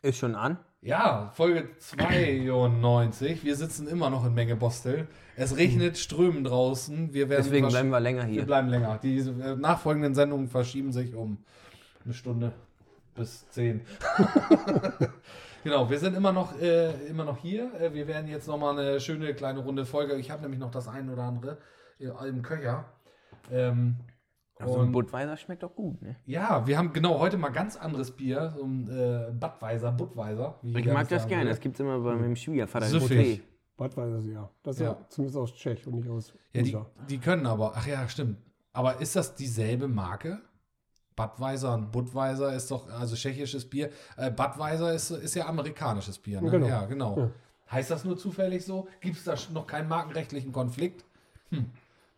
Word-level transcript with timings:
Ist 0.00 0.18
schon 0.18 0.36
an? 0.36 0.58
Ja, 0.80 1.32
Folge 1.34 1.70
92. 1.78 3.42
Wir 3.42 3.56
sitzen 3.56 3.88
immer 3.88 4.10
noch 4.10 4.24
in 4.24 4.32
Menge 4.32 4.54
Bostel. 4.54 5.08
Es 5.34 5.56
regnet 5.56 5.98
strömen 5.98 6.44
draußen. 6.44 7.12
Wir 7.12 7.28
werden 7.28 7.42
Deswegen 7.42 7.66
bleiben 7.66 7.90
wir 7.90 7.98
länger 7.98 8.22
wir 8.22 8.32
hier. 8.32 8.46
bleiben 8.46 8.68
länger. 8.68 9.00
Die 9.02 9.18
äh, 9.18 9.56
nachfolgenden 9.56 10.14
Sendungen 10.14 10.46
verschieben 10.46 10.92
sich 10.92 11.16
um 11.16 11.38
eine 12.04 12.14
Stunde 12.14 12.52
bis 13.16 13.48
zehn. 13.50 13.80
genau, 15.64 15.90
wir 15.90 15.98
sind 15.98 16.16
immer 16.16 16.30
noch, 16.30 16.56
äh, 16.60 16.92
immer 17.08 17.24
noch 17.24 17.38
hier. 17.38 17.74
Äh, 17.80 17.92
wir 17.92 18.06
werden 18.06 18.28
jetzt 18.28 18.46
nochmal 18.46 18.78
eine 18.78 19.00
schöne 19.00 19.34
kleine 19.34 19.58
Runde 19.58 19.84
Folge. 19.84 20.14
Ich 20.14 20.30
habe 20.30 20.42
nämlich 20.42 20.60
noch 20.60 20.70
das 20.70 20.86
ein 20.86 21.10
oder 21.10 21.24
andere 21.24 21.58
äh, 21.98 22.06
im 22.28 22.42
Köcher. 22.42 22.84
Ähm, 23.50 23.96
Also 24.60 24.80
ein 24.80 24.92
Budweiser 24.92 25.36
schmeckt 25.36 25.62
doch 25.62 25.74
gut, 25.74 26.02
ne? 26.02 26.16
ja, 26.26 26.66
wir 26.66 26.76
haben 26.76 26.92
genau 26.92 27.18
heute 27.18 27.36
mal 27.36 27.50
ganz 27.50 27.76
anderes 27.76 28.10
Bier, 28.10 28.52
so 28.56 28.64
ein 28.64 28.88
äh, 28.88 29.30
Budweiser, 29.32 29.92
Budweiser. 29.92 30.58
wie 30.62 30.80
Ich 30.80 30.86
mag 30.86 31.08
das 31.08 31.22
sagen 31.22 31.30
gerne. 31.30 31.50
Das 31.50 31.60
gibt's 31.60 31.78
immer 31.80 32.00
bei 32.00 32.14
meinem 32.16 32.36
Schwiegervater. 32.36 32.86
im. 32.90 33.00
Hotel. 33.00 33.40
Budweiser, 33.76 34.20
ja. 34.20 34.50
Das 34.62 34.76
ist 34.76 34.82
Ja. 34.82 34.92
ja. 34.92 35.06
zumindest 35.08 35.38
aus 35.38 35.54
Tschech 35.54 35.86
und 35.86 35.94
nicht 35.94 36.08
aus 36.08 36.34
Ja, 36.52 36.62
die, 36.62 36.76
die 37.08 37.18
können 37.18 37.46
aber, 37.46 37.72
ach 37.76 37.86
ja, 37.86 38.08
stimmt. 38.08 38.38
Aber 38.72 39.00
ist 39.00 39.14
das 39.16 39.34
dieselbe 39.34 39.88
Marke? 39.88 40.40
Budweiser 41.14 41.74
und 41.74 41.90
Budweiser 41.90 42.54
ist 42.54 42.70
doch, 42.70 42.88
also 42.90 43.16
tschechisches 43.16 43.68
Bier. 43.68 43.90
Äh, 44.16 44.30
Budweiser 44.30 44.92
ist, 44.92 45.10
ist 45.10 45.34
ja 45.34 45.46
amerikanisches 45.46 46.18
Bier, 46.18 46.40
ne? 46.40 46.50
Genau. 46.50 46.66
Ja, 46.66 46.86
genau. 46.86 47.18
Ja. 47.18 47.30
Heißt 47.70 47.90
das 47.90 48.04
nur 48.04 48.16
zufällig 48.16 48.64
so? 48.64 48.88
Gibt 49.00 49.16
es 49.16 49.24
da 49.24 49.34
noch 49.52 49.66
keinen 49.66 49.88
markenrechtlichen 49.88 50.52
Konflikt? 50.52 51.04
Hm. 51.50 51.66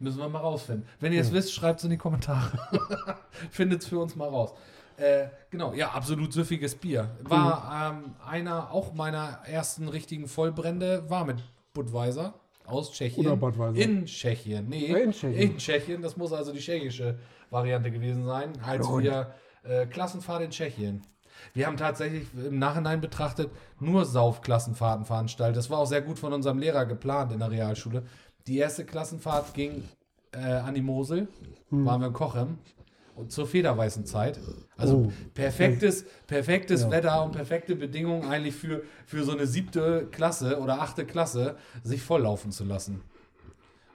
Müssen 0.00 0.18
wir 0.18 0.28
mal 0.28 0.38
rausfinden. 0.38 0.86
Wenn 0.98 1.12
ihr 1.12 1.20
es 1.20 1.32
wisst, 1.32 1.52
schreibt 1.52 1.78
es 1.80 1.84
in 1.84 1.90
die 1.90 1.98
Kommentare. 1.98 2.50
Findet 3.50 3.82
es 3.82 3.88
für 3.88 3.98
uns 3.98 4.16
mal 4.16 4.28
raus. 4.28 4.54
Äh, 4.96 5.28
genau, 5.50 5.73
ja, 5.74 5.90
absolut 5.90 6.32
süffiges 6.32 6.74
Bier. 6.74 7.10
War 7.23 7.92
ähm, 7.92 8.14
einer 8.26 8.70
auch 8.73 8.95
meiner 8.95 9.38
ersten 9.46 9.88
richtigen 9.88 10.26
Vollbrände, 10.26 11.09
war 11.09 11.24
mit 11.24 11.38
Budweiser 11.74 12.34
aus 12.66 12.93
Tschechien. 12.93 13.26
Oder 13.26 13.37
Budweiser. 13.37 13.76
In 13.78 14.06
Tschechien. 14.06 14.68
Nee, 14.68 14.90
Ja, 14.90 14.98
in 14.98 15.12
Tschechien. 15.12 15.34
in 15.52 15.59
Tschechien. 15.59 16.02
Das 16.02 16.16
muss 16.16 16.32
also 16.32 16.52
die 16.52 16.60
tschechische 16.60 17.18
Variante 17.51 17.90
gewesen 17.90 18.24
sein, 18.24 18.52
als 18.62 18.87
Hallo. 18.87 19.01
wir 19.02 19.34
äh, 19.65 19.87
Klassenfahrt 19.87 20.43
in 20.43 20.51
Tschechien. 20.51 21.02
Wir 21.54 21.66
haben 21.66 21.76
tatsächlich 21.78 22.26
im 22.34 22.59
Nachhinein 22.59 23.01
betrachtet 23.01 23.51
nur 23.78 24.04
Saufklassenfahrten 24.04 25.04
veranstaltet. 25.06 25.56
Das 25.56 25.71
war 25.71 25.78
auch 25.78 25.87
sehr 25.87 26.02
gut 26.02 26.18
von 26.18 26.32
unserem 26.32 26.59
Lehrer 26.59 26.84
geplant 26.84 27.32
in 27.32 27.38
der 27.38 27.51
Realschule. 27.51 28.02
Die 28.46 28.59
erste 28.59 28.85
Klassenfahrt 28.85 29.55
ging 29.55 29.85
äh, 30.33 30.38
an 30.38 30.74
die 30.74 30.83
Mosel, 30.83 31.29
Hm. 31.71 31.85
waren 31.85 32.01
wir 32.01 32.09
in 32.09 32.13
Kochem 32.13 32.59
und 33.16 33.30
zur 33.33 33.46
federweißen 33.46 34.07
Zeit. 34.07 34.38
Also 34.77 34.96
Oh. 35.09 35.13
perfektes, 35.35 36.05
perfektes 36.27 36.83
Ja. 36.83 36.91
Wetter 36.91 37.24
und 37.24 37.33
perfekte 37.33 37.77
Bedingungen 37.77 38.24
eigentlich 38.29 38.55
für, 38.55 38.83
für 39.07 39.23
so 39.24 39.33
eine 39.33 39.46
siebte 39.46 40.09
Klasse 40.11 40.59
oder 40.61 40.80
achte 40.80 41.05
Klasse, 41.05 41.57
sich 41.83 42.01
volllaufen 42.02 42.51
zu 42.51 42.65
lassen. 42.65 43.02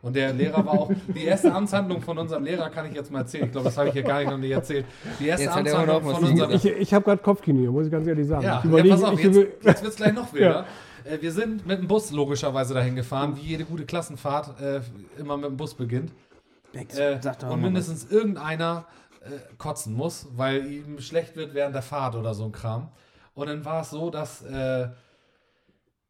Und 0.01 0.15
der 0.15 0.33
Lehrer 0.33 0.63
war 0.63 0.73
auch, 0.73 0.91
die 1.15 1.23
erste 1.23 1.51
Amtshandlung 1.51 1.99
von 2.01 2.17
unserem 2.19 2.43
Lehrer 2.43 2.69
kann 2.69 2.85
ich 2.85 2.93
jetzt 2.93 3.11
mal 3.11 3.21
erzählen. 3.21 3.45
Ich 3.45 3.51
glaube, 3.51 3.65
das 3.65 3.77
habe 3.77 3.87
ich 3.87 3.93
hier 3.93 4.03
gar 4.03 4.19
nicht 4.19 4.29
noch 4.29 4.37
nicht 4.37 4.51
erzählt. 4.51 4.85
Die 5.19 5.27
erste 5.27 5.45
Jetzt 5.45 5.55
Amtshandlung 5.57 6.03
von 6.03 6.23
unserem 6.23 6.51
Ich, 6.51 6.65
ich 6.65 6.93
habe 6.93 7.03
gerade 7.05 7.23
Kopfkino, 7.23 7.71
muss 7.71 7.87
ich 7.87 7.91
ganz 7.91 8.05
ehrlich 8.05 8.27
sagen. 8.27 8.43
ja, 8.45 8.63
ich 8.63 8.71
ja, 8.85 8.93
pass 8.95 9.03
auf, 9.03 9.17
ich 9.19 9.25
jetzt, 9.25 9.35
jetzt 9.63 9.81
wird 9.81 9.91
es 9.93 9.95
gleich 9.95 10.13
noch 10.13 10.31
wilder. 10.31 10.65
Äh, 11.05 11.21
Wir 11.21 11.31
sind 11.31 11.65
mit 11.65 11.79
dem 11.79 11.87
Bus 11.87 12.11
logischerweise 12.11 12.73
dahin 12.73 12.95
gefahren, 12.95 13.35
wie 13.37 13.41
jede 13.41 13.65
gute 13.65 13.85
Klassenfahrt 13.85 14.59
äh, 14.59 14.81
immer 15.17 15.37
mit 15.37 15.45
dem 15.45 15.57
Bus 15.57 15.73
beginnt. 15.73 16.11
Äh, 16.73 17.19
und 17.49 17.61
mindestens 17.61 18.11
irgendeiner 18.11 18.85
äh, 19.21 19.29
kotzen 19.57 19.93
muss, 19.93 20.27
weil 20.35 20.65
ihm 20.69 20.99
schlecht 20.99 21.35
wird 21.35 21.53
während 21.53 21.73
der 21.73 21.81
Fahrt 21.81 22.15
oder 22.15 22.33
so 22.33 22.45
ein 22.45 22.51
Kram. 22.51 22.89
Und 23.33 23.47
dann 23.47 23.63
war 23.65 23.81
es 23.81 23.89
so, 23.91 24.09
dass 24.09 24.41
äh, 24.43 24.89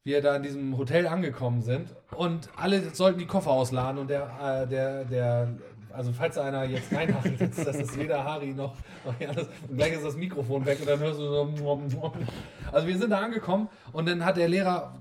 wir 0.03 0.21
da 0.21 0.35
in 0.35 0.43
diesem 0.43 0.77
Hotel 0.77 1.07
angekommen 1.07 1.61
sind 1.63 1.89
und 2.15 2.49
alle 2.55 2.93
sollten 2.93 3.19
die 3.19 3.25
Koffer 3.25 3.51
ausladen 3.51 3.99
und 3.99 4.09
der, 4.09 4.63
äh, 4.63 4.67
der, 4.67 5.05
der, 5.05 5.47
also 5.95 6.11
falls 6.11 6.37
einer 6.37 6.65
jetzt 6.65 6.93
reinhachen 6.93 7.37
sitzt, 7.37 7.65
das 7.65 7.77
ist 7.77 7.97
weder 7.97 8.23
Harry 8.23 8.53
noch, 8.53 8.75
noch 9.05 9.19
Janis, 9.19 9.47
und 9.69 9.77
gleich 9.77 9.93
ist 9.93 10.05
das 10.05 10.15
Mikrofon 10.15 10.65
weg 10.65 10.79
und 10.81 10.89
dann 10.89 10.99
hörst 10.99 11.19
du 11.19 11.27
so. 11.29 12.13
Also 12.71 12.87
wir 12.87 12.97
sind 12.97 13.09
da 13.09 13.19
angekommen 13.19 13.69
und 13.93 14.07
dann 14.07 14.23
hat 14.23 14.37
der 14.37 14.47
Lehrer 14.47 14.93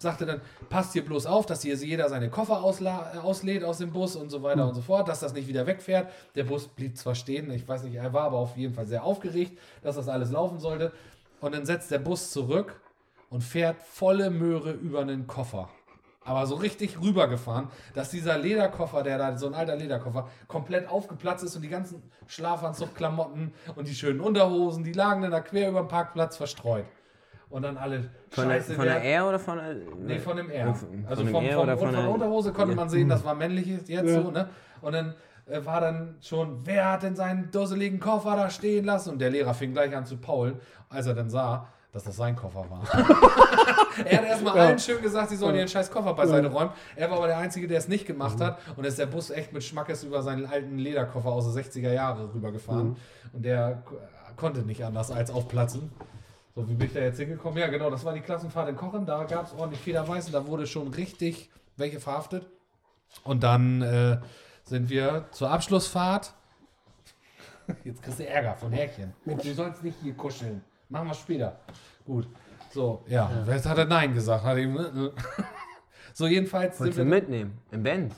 sagte 0.00 0.24
dann, 0.24 0.40
passt 0.70 0.94
hier 0.94 1.04
bloß 1.04 1.26
auf, 1.26 1.44
dass 1.44 1.62
hier 1.62 1.74
jeder 1.74 2.08
seine 2.08 2.30
Koffer 2.30 2.54
äh, 2.54 3.18
auslädt 3.18 3.64
aus 3.64 3.78
dem 3.78 3.92
Bus 3.92 4.16
und 4.16 4.30
so 4.30 4.42
weiter 4.42 4.66
und 4.66 4.74
so 4.74 4.80
fort, 4.80 5.08
dass 5.08 5.20
das 5.20 5.34
nicht 5.34 5.46
wieder 5.46 5.66
wegfährt. 5.66 6.10
Der 6.34 6.44
Bus 6.44 6.68
blieb 6.68 6.96
zwar 6.96 7.14
stehen, 7.14 7.50
ich 7.50 7.68
weiß 7.68 7.84
nicht, 7.84 7.96
er 7.96 8.12
war 8.12 8.24
aber 8.24 8.38
auf 8.38 8.56
jeden 8.56 8.72
Fall 8.72 8.86
sehr 8.86 9.04
aufgeregt, 9.04 9.58
dass 9.82 9.96
das 9.96 10.08
alles 10.08 10.30
laufen 10.30 10.58
sollte. 10.58 10.92
Und 11.40 11.54
dann 11.54 11.66
setzt 11.66 11.90
der 11.90 11.98
Bus 11.98 12.30
zurück 12.30 12.80
und 13.28 13.44
fährt 13.44 13.82
volle 13.82 14.30
Möhre 14.30 14.72
über 14.72 15.00
einen 15.00 15.26
Koffer. 15.26 15.68
Aber 16.30 16.46
so 16.46 16.54
richtig 16.54 17.00
rübergefahren, 17.02 17.66
dass 17.92 18.08
dieser 18.10 18.38
Lederkoffer, 18.38 19.02
der 19.02 19.18
da, 19.18 19.36
so 19.36 19.48
ein 19.48 19.54
alter 19.54 19.74
Lederkoffer, 19.74 20.28
komplett 20.46 20.88
aufgeplatzt 20.88 21.42
ist 21.42 21.56
und 21.56 21.62
die 21.62 21.68
ganzen 21.68 22.04
Schlafanzugklamotten 22.28 23.52
und 23.74 23.88
die 23.88 23.94
schönen 23.94 24.20
Unterhosen, 24.20 24.84
die 24.84 24.92
lagen 24.92 25.22
dann 25.22 25.32
da 25.32 25.40
quer 25.40 25.68
über 25.70 25.80
den 25.80 25.88
Parkplatz 25.88 26.36
verstreut. 26.36 26.84
Und 27.48 27.62
dann 27.62 27.76
alle 27.76 28.10
Von, 28.28 28.48
der, 28.48 28.58
Scheiße, 28.58 28.74
von 28.74 28.84
wer- 28.84 28.94
der 29.00 29.04
R 29.12 29.28
oder 29.28 29.38
von 29.40 29.58
der. 29.58 29.74
Nee, 29.98 30.18
von 30.20 30.36
dem 30.36 30.50
R. 30.50 30.72
Von- 30.72 31.04
Also 31.08 31.24
von 31.24 31.26
dem 31.26 31.32
vom, 31.32 31.44
R 31.44 31.52
vom, 31.54 31.62
oder 31.64 31.76
von 31.76 31.86
von 31.86 31.94
der 31.96 32.02
der- 32.04 32.10
Unterhose 32.12 32.52
konnte 32.52 32.76
man 32.76 32.88
sehen, 32.88 33.08
das 33.08 33.24
war 33.24 33.34
männliches 33.34 33.88
jetzt 33.88 34.08
Ja. 34.08 34.22
so, 34.22 34.30
ne? 34.30 34.48
Und 34.82 34.92
dann 34.92 35.14
äh, 35.46 35.64
war 35.66 35.80
dann 35.80 36.14
schon, 36.20 36.60
wer 36.64 36.92
hat 36.92 37.02
denn 37.02 37.16
seinen 37.16 37.50
dusseligen 37.50 37.98
Koffer 37.98 38.36
da 38.36 38.50
stehen 38.50 38.84
lassen? 38.84 39.10
Und 39.10 39.18
der 39.18 39.30
Lehrer 39.30 39.52
fing 39.52 39.72
gleich 39.72 39.96
an 39.96 40.06
zu 40.06 40.18
paulen, 40.18 40.60
als 40.88 41.06
er 41.06 41.14
dann 41.14 41.28
sah, 41.28 41.66
dass 41.92 42.04
das 42.04 42.16
sein 42.16 42.36
Koffer 42.36 42.64
war. 42.70 42.82
er 44.04 44.18
hat 44.18 44.24
erstmal 44.26 44.56
Ja. 44.56 44.62
allen 44.66 44.78
schön 44.78 45.02
gesagt, 45.02 45.30
sie 45.30 45.36
sollen 45.36 45.56
ihren 45.56 45.68
scheiß 45.68 45.90
Koffer 45.90 46.14
beiseite 46.14 46.46
räumen. 46.48 46.70
Er 46.96 47.10
war 47.10 47.18
aber 47.18 47.26
der 47.26 47.38
Einzige, 47.38 47.66
der 47.66 47.78
es 47.78 47.88
nicht 47.88 48.06
gemacht 48.06 48.38
Mhm. 48.38 48.44
hat. 48.44 48.58
Und 48.76 48.84
ist 48.84 48.98
der 48.98 49.06
Bus 49.06 49.30
echt 49.30 49.52
mit 49.52 49.64
Schmackes 49.64 50.04
über 50.04 50.22
seinen 50.22 50.46
alten 50.46 50.78
Lederkoffer 50.78 51.30
aus 51.30 51.52
den 51.52 51.54
60er 51.62 51.92
Jahre 51.92 52.32
rübergefahren. 52.32 52.90
Mhm. 52.90 52.96
Und 53.32 53.42
der 53.44 53.82
ko- 53.84 53.96
konnte 54.36 54.60
nicht 54.60 54.84
anders 54.84 55.10
als 55.10 55.30
aufplatzen. 55.30 55.90
So, 56.54 56.68
wie 56.68 56.74
bin 56.74 56.86
ich 56.88 56.92
da 56.94 57.00
jetzt 57.00 57.18
hingekommen? 57.18 57.58
Ja, 57.58 57.68
genau, 57.68 57.90
das 57.90 58.04
war 58.04 58.12
die 58.12 58.20
Klassenfahrt 58.20 58.68
in 58.68 58.76
Kochen. 58.76 59.06
Da 59.06 59.24
gab 59.24 59.46
es 59.46 59.52
ordentlich 59.52 59.80
Federweiß 59.80 60.26
und 60.26 60.32
da 60.32 60.46
wurde 60.46 60.66
schon 60.66 60.88
richtig 60.88 61.50
welche 61.76 62.00
verhaftet. 62.00 62.46
Und 63.24 63.42
dann 63.42 63.82
äh, 63.82 64.18
sind 64.64 64.90
wir 64.90 65.26
zur 65.32 65.50
Abschlussfahrt. 65.50 66.34
Jetzt 67.84 68.02
kriegst 68.02 68.18
du 68.20 68.26
Ärger 68.28 68.54
von 68.54 68.72
Härchen. 68.72 69.12
Mensch, 69.24 69.42
du 69.42 69.54
sollst 69.54 69.82
nicht 69.84 69.96
hier 70.02 70.14
kuscheln. 70.14 70.62
Machen 70.90 71.08
wir 71.08 71.14
später. 71.14 71.56
Gut. 72.04 72.28
So, 72.72 73.02
ja. 73.08 73.30
Jetzt 73.48 73.66
hat 73.66 73.78
er 73.78 73.84
Nein 73.86 74.12
gesagt. 74.12 74.44
Hat 74.44 74.58
ihm, 74.58 74.74
ne? 74.74 75.12
so, 76.12 76.26
jedenfalls 76.26 76.76
sind 76.78 76.86
Wolltest 76.86 76.98
du 76.98 77.04
wir. 77.04 77.10
mitnehmen? 77.10 77.58
Im 77.70 77.82
Band? 77.82 78.14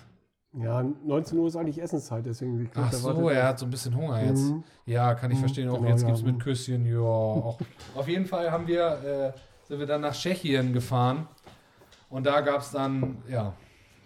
Ja, 0.55 0.83
19 0.83 1.39
Uhr 1.39 1.49
ist 1.49 1.57
eigentlich 1.57 1.81
Essenszeit, 1.81 2.27
deswegen. 2.27 2.63
ich 2.65 2.71
glaub, 2.71 2.85
Ach 2.87 2.93
so, 2.93 3.09
wartet- 3.09 3.37
er 3.39 3.49
hat 3.49 3.59
so 3.59 3.65
ein 3.67 3.71
bisschen 3.71 3.97
Hunger 3.97 4.23
jetzt. 4.23 4.43
Mhm. 4.51 4.63
Ja, 4.85 5.15
kann 5.15 5.31
ich 5.31 5.39
verstehen. 5.39 5.71
Auch 5.71 5.77
genau, 5.79 5.89
jetzt 5.89 6.03
ja. 6.03 6.09
gibt 6.09 6.19
es 6.19 6.25
mit 6.25 6.41
Küsschen. 6.41 6.85
Ja. 6.85 6.99
auch. 7.01 7.59
Auf 7.95 8.09
jeden 8.09 8.27
Fall 8.27 8.51
haben 8.51 8.67
wir, 8.67 9.33
äh, 9.35 9.67
sind 9.67 9.79
wir 9.79 9.87
dann 9.87 10.03
nach 10.03 10.13
Tschechien 10.15 10.73
gefahren. 10.75 11.27
Und 12.11 12.27
da 12.27 12.43
gab 12.43 12.61
es 12.61 12.71
dann, 12.71 13.23
ja, 13.31 13.55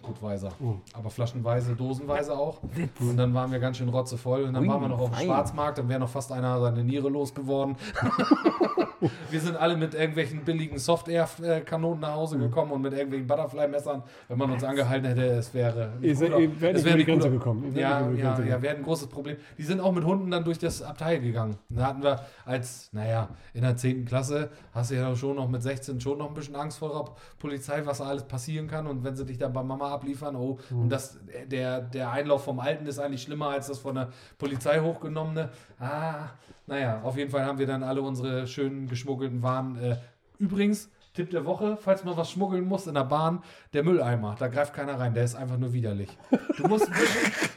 Gutweiser. 0.07 0.51
Mhm. 0.59 0.81
Aber 0.93 1.09
flaschenweise, 1.09 1.75
dosenweise 1.75 2.37
auch. 2.37 2.59
Und 2.99 3.17
dann 3.17 3.33
waren 3.33 3.51
wir 3.51 3.59
ganz 3.59 3.77
schön 3.77 3.89
rotzevoll. 3.89 4.43
Und 4.43 4.53
dann 4.53 4.63
Ui, 4.63 4.69
waren 4.69 4.81
wir 4.81 4.87
noch 4.87 4.99
auf 4.99 5.09
dem 5.09 5.15
fein. 5.15 5.25
Schwarzmarkt. 5.27 5.77
Dann 5.77 5.89
wäre 5.89 5.99
noch 5.99 6.09
fast 6.09 6.31
einer 6.31 6.59
seine 6.59 6.83
Niere 6.83 7.09
losgeworden. 7.09 7.75
wir 9.29 9.39
sind 9.39 9.55
alle 9.57 9.77
mit 9.77 9.93
irgendwelchen 9.93 10.43
billigen 10.43 10.77
Soft-Air-Kanonen 10.79 11.99
nach 12.01 12.09
Mhm. 12.09 12.15
Hause 12.15 12.37
gekommen 12.37 12.71
und 12.71 12.81
mit 12.81 12.93
irgendwelchen 12.93 13.27
Butterfly-Messern. 13.27 14.03
Wenn 14.27 14.37
man 14.37 14.51
uns 14.51 14.63
angehalten 14.63 15.07
hätte, 15.07 15.25
es 15.27 15.53
wäre. 15.53 15.93
Ihr 16.01 16.15
seid- 16.15 16.31
ihr 16.37 16.61
wäre 16.61 16.97
die 16.97 17.05
Grenze 17.05 17.29
gekommen. 17.29 17.75
Ja, 17.75 18.01
ja, 18.01 18.11
ja, 18.11 18.35
gekommen. 18.35 18.61
wäre 18.61 18.75
ein 18.75 18.83
großes 18.83 19.07
Problem. 19.07 19.37
Die 19.57 19.63
sind 19.63 19.79
auch 19.81 19.91
mit 19.91 20.03
Hunden 20.03 20.31
dann 20.31 20.43
durch 20.43 20.57
das 20.59 20.81
Abteil 20.81 21.19
gegangen. 21.19 21.57
Da 21.69 21.87
hatten 21.87 22.03
wir 22.03 22.19
als, 22.45 22.89
naja, 22.93 23.29
in 23.53 23.61
der 23.61 23.75
10. 23.75 24.05
Klasse 24.05 24.49
hast 24.73 24.91
du 24.91 24.95
ja 24.95 25.15
schon 25.15 25.35
noch 25.35 25.47
mit 25.47 25.61
16 25.61 25.99
schon 26.01 26.17
noch 26.17 26.29
ein 26.29 26.33
bisschen 26.33 26.55
Angst 26.55 26.79
vor 26.79 26.89
der 26.89 27.11
Polizei, 27.39 27.85
was 27.85 27.99
da 27.99 28.05
alles 28.05 28.23
passieren 28.23 28.67
kann. 28.67 28.87
Und 28.87 29.03
wenn 29.03 29.15
sie 29.15 29.25
dich 29.25 29.37
dann 29.37 29.53
bei 29.53 29.63
Mama 29.63 29.89
abliefern, 29.91 30.35
oh, 30.35 30.57
Mhm. 30.69 30.81
und 30.81 30.89
das, 30.89 31.17
der, 31.45 31.81
der 31.81 32.11
Einlauf 32.11 32.43
vom 32.43 32.59
Alten 32.59 32.85
ist 32.87 32.99
eigentlich 32.99 33.21
schlimmer 33.21 33.49
als 33.49 33.67
das 33.67 33.79
von 33.79 33.95
der 33.95 34.09
Polizei 34.37 34.79
hochgenommene. 34.79 35.49
Ah, 35.79 36.29
naja, 36.67 37.01
auf 37.01 37.17
jeden 37.17 37.31
Fall 37.31 37.45
haben 37.45 37.59
wir 37.59 37.65
dann 37.65 37.83
alle 37.83 38.01
unsere 38.01 38.45
schönen 38.47 38.87
geschmuggelten 38.87 39.41
Waren. 39.41 39.77
Äh, 39.77 39.95
übrigens, 40.37 40.89
Tipp 41.17 41.29
der 41.31 41.45
Woche, 41.45 41.77
falls 41.81 42.03
man 42.05 42.15
was 42.15 42.31
schmuggeln 42.31 42.63
muss 42.65 42.87
in 42.87 42.93
der 42.93 43.03
Bahn, 43.03 43.41
der 43.73 43.83
Mülleimer, 43.83 44.35
da 44.39 44.47
greift 44.47 44.73
keiner 44.73 44.97
rein, 44.99 45.13
der 45.13 45.23
ist 45.25 45.35
einfach 45.35 45.57
nur 45.57 45.73
widerlich. 45.73 46.09
Du 46.57 46.67
musst, 46.67 46.89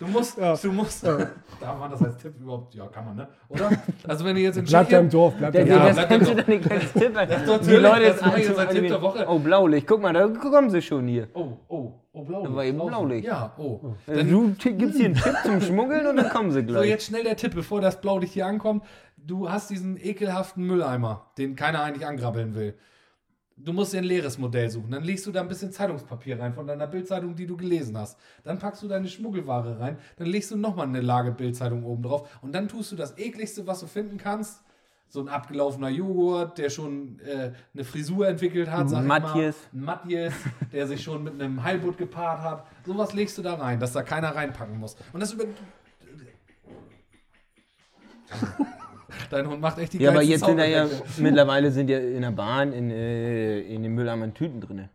du 0.00 0.06
musst, 0.08 0.38
Ja. 0.38 0.56
du 0.56 0.72
musst, 0.72 1.06
darf 1.06 1.78
man 1.78 1.90
das 1.90 2.02
als 2.02 2.16
Tipp 2.16 2.34
überhaupt, 2.40 2.74
ja, 2.74 2.86
kann 2.88 3.04
man, 3.04 3.16
ne? 3.16 3.28
Oder? 3.48 3.70
Also 4.08 4.24
wenn 4.24 4.36
ihr 4.36 4.42
jetzt 4.42 4.56
in 4.58 4.64
Bleibt 4.64 4.90
ja 4.90 4.98
im 4.98 5.08
Tschechien, 5.08 5.10
Dorf, 5.22 5.34
bleibt 5.36 5.54
Der, 5.54 5.66
ja, 5.66 5.76
Ja, 5.76 5.88
im 5.90 5.96
das 5.96 5.96
Dorf. 5.96 6.08
bleib 6.08 6.20
kannst 6.20 6.30
doch. 6.30 6.36
du 6.36 6.40
doch 6.42 6.48
nicht 6.48 6.70
als 6.70 6.92
Tipp. 6.92 7.14
natürlich, 7.14 7.66
die 7.68 7.76
Leute 7.76 8.06
das 8.06 8.36
ich 8.36 8.48
jetzt 8.48 8.58
als 8.58 8.72
Tipp 8.72 8.88
der 8.88 9.02
Woche. 9.02 9.26
Oh, 9.28 9.38
Blaulicht. 9.38 9.86
Guck 9.86 10.02
mal, 10.02 10.12
da 10.12 10.26
kommen 10.28 10.70
sie 10.70 10.82
schon 10.82 11.06
hier. 11.06 11.28
oh, 11.34 11.52
oh, 11.68 11.92
oh, 12.12 12.24
Blaulicht. 12.24 12.50
Da 12.52 12.56
war 12.56 12.64
eben. 12.64 12.78
Blaulicht. 12.78 13.26
Ja, 13.26 13.52
oh. 13.58 13.94
Du 14.06 14.50
t- 14.54 14.72
gibst 14.72 14.96
hier 14.96 15.06
einen 15.06 15.14
Tipp 15.14 15.34
zum 15.44 15.60
Schmuggeln 15.60 16.06
und 16.06 16.16
dann 16.16 16.30
kommen 16.30 16.50
sie 16.50 16.60
So, 16.60 16.66
gleich. 16.66 16.88
jetzt 16.88 17.06
schnell 17.06 17.24
der 17.24 17.36
Tipp, 17.36 17.54
bevor 17.54 17.80
das 17.80 18.00
Blaulicht 18.00 18.32
hier 18.32 18.46
ankommt. 18.46 18.84
du 19.16 19.50
hast 19.50 19.68
diesen 19.70 19.96
ekelhaften 20.02 20.64
Mülleimer, 20.64 21.26
den 21.36 21.54
keiner 21.56 21.82
eigentlich 21.82 22.06
angrabbeln 22.06 22.54
will. 22.54 22.74
Du 23.62 23.72
musst 23.72 23.92
dir 23.92 23.98
ein 23.98 24.04
leeres 24.04 24.38
Modell 24.38 24.70
suchen. 24.70 24.90
Dann 24.90 25.04
legst 25.04 25.26
du 25.26 25.32
da 25.32 25.40
ein 25.40 25.48
bisschen 25.48 25.70
Zeitungspapier 25.70 26.38
rein 26.40 26.54
von 26.54 26.66
deiner 26.66 26.86
Bildzeitung, 26.86 27.34
die 27.34 27.46
du 27.46 27.56
gelesen 27.56 27.96
hast. 27.96 28.18
Dann 28.42 28.58
packst 28.58 28.82
du 28.82 28.88
deine 28.88 29.08
Schmuggelware 29.08 29.78
rein. 29.78 29.98
Dann 30.16 30.28
legst 30.28 30.50
du 30.50 30.56
nochmal 30.56 30.86
eine 30.86 31.00
Lage 31.00 31.32
Bildzeitung 31.32 31.84
oben 31.84 32.02
drauf. 32.02 32.38
Und 32.42 32.54
dann 32.54 32.68
tust 32.68 32.92
du 32.92 32.96
das 32.96 33.18
ekligste, 33.18 33.66
was 33.66 33.80
du 33.80 33.86
finden 33.86 34.16
kannst. 34.16 34.62
So 35.08 35.20
ein 35.20 35.28
abgelaufener 35.28 35.88
Joghurt, 35.88 36.56
der 36.58 36.70
schon 36.70 37.18
äh, 37.20 37.52
eine 37.74 37.84
Frisur 37.84 38.28
entwickelt 38.28 38.70
hat. 38.70 38.88
Sag 38.88 39.02
ich 39.02 39.08
Matthias. 39.08 39.56
Matthias, 39.72 40.34
der 40.72 40.86
sich 40.86 41.02
schon 41.02 41.24
mit 41.24 41.34
einem 41.34 41.62
Heilbutt 41.62 41.98
gepaart 41.98 42.42
hat. 42.42 42.66
Sowas 42.86 43.12
legst 43.12 43.36
du 43.36 43.42
da 43.42 43.54
rein, 43.54 43.80
dass 43.80 43.92
da 43.92 44.02
keiner 44.02 44.34
reinpacken 44.34 44.78
muss. 44.78 44.96
Und 45.12 45.20
das 45.20 45.32
über. 45.32 45.44
Dein 49.31 49.49
Hund 49.49 49.61
macht 49.61 49.79
echt 49.79 49.93
die 49.93 49.99
Ja, 49.99 50.11
aber 50.11 50.23
jetzt 50.23 50.44
sind 50.44 50.59
da 50.59 50.65
ja, 50.65 50.87
mittlerweile 51.19 51.71
sind 51.71 51.88
ja 51.88 51.99
in 51.99 52.23
der 52.23 52.32
Bahn 52.32 52.73
in, 52.73 52.91
äh, 52.91 53.61
in 53.61 53.82
den 53.82 53.94
Mülleimern 53.94 54.35
Tüten 54.35 54.61
drin. 54.61 54.88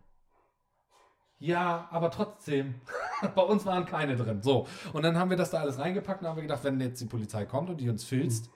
Ja, 1.40 1.88
aber 1.92 2.12
trotzdem. 2.12 2.76
Bei 3.36 3.42
uns 3.42 3.66
waren 3.66 3.86
keine 3.86 4.16
drin. 4.16 4.42
So. 4.42 4.68
Und 4.94 5.04
dann 5.04 5.18
haben 5.18 5.30
wir 5.30 5.38
das 5.38 5.52
da 5.52 5.60
alles 5.60 5.80
reingepackt 5.80 6.22
und 6.22 6.28
haben 6.28 6.36
wir 6.36 6.44
gedacht, 6.44 6.64
wenn 6.64 6.80
jetzt 6.80 7.02
die 7.02 7.06
Polizei 7.06 7.46
kommt 7.46 7.70
und 7.70 7.80
die 7.80 7.90
uns 7.90 8.04
filzt, 8.04 8.50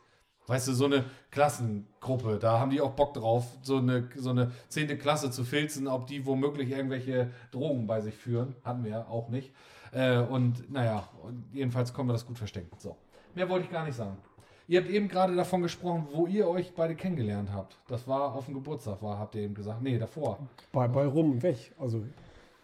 weißt 0.48 0.68
du, 0.68 0.74
so 0.74 0.86
eine 0.86 1.06
Klassengruppe, 1.32 2.40
da 2.40 2.60
haben 2.60 2.72
die 2.72 2.82
auch 2.82 2.92
Bock 2.92 3.14
drauf, 3.14 3.46
so 3.62 3.78
eine, 3.78 4.10
so 4.16 4.32
eine 4.32 4.52
zehnte 4.68 4.98
Klasse 4.98 5.32
zu 5.32 5.44
filzen, 5.44 5.88
ob 5.88 6.08
die 6.08 6.26
womöglich 6.26 6.72
irgendwelche 6.72 7.32
Drogen 7.52 7.88
bei 7.88 8.02
sich 8.02 8.16
führen. 8.16 8.56
Hatten 8.64 8.84
wir 8.84 8.92
ja 8.92 9.08
auch 9.08 9.30
nicht. 9.30 9.54
Äh, 9.92 10.20
und 10.20 10.72
naja, 10.72 11.08
und 11.24 11.46
jedenfalls 11.54 11.94
können 11.94 12.10
wir 12.10 12.14
das 12.14 12.26
gut 12.26 12.38
verstecken. 12.38 12.76
So. 12.80 12.98
Mehr 13.36 13.48
wollte 13.48 13.66
ich 13.66 13.72
gar 13.72 13.86
nicht 13.86 13.96
sagen. 13.96 14.18
Ihr 14.70 14.80
habt 14.82 14.90
eben 14.92 15.08
gerade 15.08 15.36
davon 15.36 15.64
gesprochen, 15.64 16.08
wo 16.14 16.28
ihr 16.28 16.48
euch 16.48 16.74
beide 16.76 16.94
kennengelernt 16.94 17.50
habt. 17.52 17.78
Das 17.88 18.08
war 18.08 18.36
auf 18.36 18.46
dem 18.46 18.54
Geburtstag, 18.54 19.02
war, 19.02 19.18
habt 19.18 19.34
ihr 19.34 19.42
eben 19.42 19.56
gesagt. 19.56 19.82
Nee, 19.82 19.98
davor. 19.98 20.38
Bei, 20.72 20.88
bei 20.88 21.06
Rum 21.08 21.42
weg. 21.42 21.74
Also, 21.80 22.04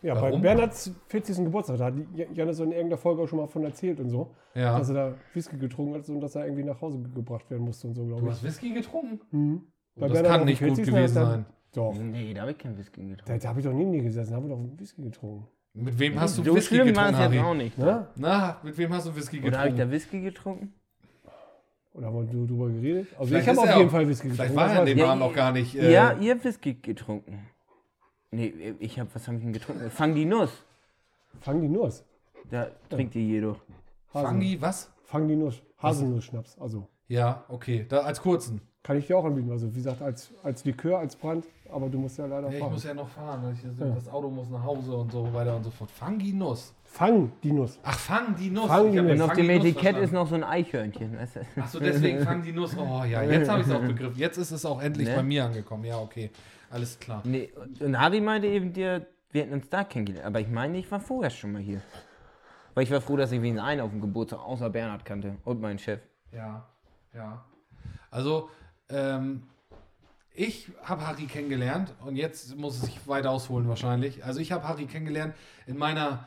ja, 0.03 0.13
bei 0.13 0.21
Warum? 0.29 0.41
Bernhards 0.43 0.91
40. 1.07 1.37
Geburtstag, 1.45 1.79
da 1.79 1.85
hat 1.85 1.95
Jan- 2.13 2.31
Janis 2.35 2.57
so 2.57 2.63
in 2.63 2.71
irgendeiner 2.73 2.99
Folge 2.99 3.23
auch 3.23 3.27
schon 3.27 3.39
mal 3.39 3.47
von 3.47 3.63
erzählt 3.63 3.99
und 3.99 4.09
so, 4.09 4.29
Ja. 4.53 4.77
dass 4.77 4.89
er 4.89 4.93
da 4.95 5.13
Whisky 5.33 5.57
getrunken 5.57 5.95
hat 5.95 6.07
und 6.07 6.21
dass 6.21 6.35
er 6.35 6.45
irgendwie 6.45 6.63
nach 6.63 6.79
Hause 6.79 6.99
ge- 6.99 7.11
gebracht 7.11 7.49
werden 7.49 7.65
musste 7.65 7.87
und 7.87 7.95
so, 7.95 8.03
Du 8.03 8.07
glaube 8.09 8.25
ich. 8.27 8.31
hast 8.33 8.43
Whisky 8.43 8.71
getrunken? 8.71 9.19
Mhm. 9.31 9.61
Oh, 9.97 10.01
das 10.01 10.11
Bernhard 10.13 10.35
kann 10.37 10.45
nicht 10.45 10.59
gut 10.59 10.75
40. 10.75 10.85
gewesen 10.93 11.13
sein. 11.13 11.45
Doch, 11.73 11.93
Nee, 11.97 12.33
da 12.35 12.41
habe 12.41 12.51
ich 12.51 12.57
kein 12.59 12.77
Whisky 12.77 13.01
getrunken. 13.01 13.23
da, 13.25 13.37
da 13.37 13.49
habe 13.49 13.59
ich 13.59 13.65
doch 13.65 13.73
neben 13.73 13.91
dir 13.91 14.03
gesessen, 14.03 14.29
da 14.29 14.35
haben 14.37 14.47
wir 14.47 14.55
doch 14.55 14.79
Whisky 14.79 15.01
getrunken. 15.01 15.47
Mit 15.73 15.97
wem 15.97 16.19
hast 16.21 16.37
du 16.37 16.43
so 16.43 16.55
Whisky 16.55 16.75
schlimm 16.75 16.95
war 16.95 17.07
getrunken, 17.07 17.27
es 17.29 17.33
jetzt 17.35 17.43
auch 17.45 17.53
nicht. 17.55 17.77
Ne? 17.79 18.07
Na, 18.15 18.57
mit 18.63 18.77
wem 18.77 18.93
hast 18.93 19.07
du 19.07 19.15
Whisky 19.15 19.39
Oder 19.39 19.57
habe 19.57 19.69
ich 19.69 19.73
getrunken? 19.73 19.77
da 19.77 19.91
Whisky 19.91 20.21
getrunken? 20.21 20.73
Oder 21.95 22.07
haben 22.07 22.27
wir 22.31 22.47
drüber 22.47 22.69
geredet? 22.69 23.07
Also 23.13 23.27
Vielleicht 23.27 23.47
ich 23.47 23.49
habe 23.57 23.59
auf 23.69 23.75
jeden 23.77 23.87
auch- 23.87 23.91
Fall 23.91 24.07
Whisky 24.07 24.29
Vielleicht 24.29 24.49
getrunken. 24.51 24.55
war 24.57 24.67
das 24.67 24.75
er 24.77 24.87
in 24.91 24.97
dem 24.97 25.05
Abend 25.05 25.23
noch 25.23 25.33
gar 25.33 25.51
nicht. 25.53 25.75
Äh, 25.75 25.91
ja, 25.93 26.13
ihr 26.19 26.33
habt 26.33 26.43
Whisky 26.43 26.73
getrunken. 26.73 27.47
Nee, 28.31 28.75
ich 28.79 28.99
habe, 28.99 29.09
was 29.13 29.27
habe 29.27 29.37
ich 29.37 29.43
denn 29.43 29.53
getrunken? 29.53 29.89
Fang 29.89 30.13
die 30.13 30.25
Nuss. 30.25 30.51
Fang 31.39 31.61
die 31.61 31.69
Nuss. 31.69 32.03
Da 32.51 32.67
trinkt 32.89 33.13
die 33.15 33.27
jedoch. 33.29 33.57
Fangi, 34.11 34.61
was? 34.61 34.91
Fang 35.03 35.27
die 35.27 35.35
Nuss. 35.35 35.61
Haselnuss-Schnaps. 35.77 36.57
Also 36.59 36.87
Ja, 37.07 37.43
okay. 37.47 37.85
Da, 37.87 37.99
als 38.01 38.21
kurzen. 38.21 38.61
kann 38.83 38.97
ich 38.97 39.07
dir 39.07 39.17
auch 39.17 39.25
anbieten. 39.25 39.51
Also 39.51 39.71
wie 39.71 39.77
gesagt, 39.77 40.01
als, 40.01 40.31
als 40.43 40.63
Likör, 40.65 40.99
als 40.99 41.15
Brand. 41.15 41.45
Aber 41.71 41.89
du 41.89 41.97
musst 41.97 42.17
ja 42.17 42.25
leider 42.25 42.49
ich 42.49 42.59
fahren. 42.59 42.71
muss 42.71 42.83
ja 42.83 42.93
noch 42.93 43.07
fahren. 43.09 43.53
Ich, 43.53 43.77
Das 43.95 44.07
Auto 44.09 44.29
muss 44.29 44.49
nach 44.49 44.63
Hause 44.63 44.95
und 44.95 45.11
so 45.11 45.33
weiter 45.33 45.55
und 45.55 45.63
so 45.63 45.71
fort. 45.71 45.89
Fangi 45.91 46.31
Nuss. 46.33 46.73
Fang 46.83 47.31
die 47.43 47.51
Nuss. 47.51 47.79
Ach, 47.83 47.97
fang 47.97 48.35
die 48.35 48.49
Nuss. 48.49 48.67
Fang 48.67 48.85
Ich 48.87 48.91
die 48.93 49.01
Nuss. 49.01 49.11
Und 49.11 49.21
auf 49.21 49.27
Fang 49.29 49.37
dem 49.37 49.47
die 49.47 49.69
Etikett 49.69 49.97
ist 49.97 50.13
noch 50.13 50.27
so 50.27 50.35
ein 50.35 50.43
Eichhörnchen. 50.43 51.17
Weißt 51.17 51.35
du? 51.37 51.39
Ach 51.59 51.67
so, 51.67 51.79
deswegen 51.79 52.19
fang 52.19 52.41
die 52.43 52.53
Nuss. 52.53 52.75
Oh 52.77 53.03
ja, 53.03 53.23
jetzt 53.23 53.49
habe 53.49 53.61
ich 53.61 53.67
es 53.67 53.73
auch 53.73 53.81
begriffen. 53.85 54.17
Jetzt 54.17 54.37
ist 54.37 54.51
es 54.51 54.65
auch 54.65 54.81
endlich 54.81 55.07
Ne? 55.09 55.15
bei 55.15 55.23
mir 55.23 55.45
angekommen. 55.45 55.83
Ja, 55.83 55.97
okay. 55.99 56.29
Alles 56.69 56.99
klar. 56.99 57.21
Nee, 57.25 57.51
und 57.79 57.99
Harry 57.99 58.21
meinte 58.21 58.47
eben 58.47 58.71
dir, 58.71 59.05
wir 59.31 59.41
hätten 59.43 59.53
uns 59.53 59.67
da 59.69 59.83
kennengelernt. 59.83 60.25
Aber 60.27 60.39
ich 60.39 60.47
meine, 60.49 60.77
ich 60.77 60.89
war 60.91 60.99
vorher 60.99 61.29
schon 61.31 61.51
mal 61.51 61.61
hier. 61.61 61.81
Weil 62.73 62.83
ich 62.83 62.91
war 62.91 63.01
froh, 63.01 63.17
dass 63.17 63.31
ich 63.31 63.41
wen 63.41 63.59
einen 63.59 63.81
auf 63.81 63.89
dem 63.89 64.01
Geburtstag 64.01 64.39
außer 64.39 64.69
Bernhard 64.69 65.03
kannte 65.05 65.35
und 65.45 65.61
meinen 65.61 65.79
Chef. 65.79 65.99
Ja, 66.31 66.65
ja. 67.13 67.43
Also, 68.11 68.49
ähm, 68.89 69.43
ich 70.35 70.69
habe 70.83 71.07
Harry 71.07 71.25
kennengelernt 71.25 71.93
und 72.05 72.15
jetzt 72.15 72.55
muss 72.57 72.75
es 72.75 72.81
sich 72.83 73.07
weit 73.07 73.25
ausholen 73.25 73.67
wahrscheinlich. 73.67 74.25
Also 74.25 74.39
ich 74.39 74.51
habe 74.51 74.67
Harry 74.67 74.85
kennengelernt 74.85 75.33
in 75.65 75.77
meiner 75.77 76.25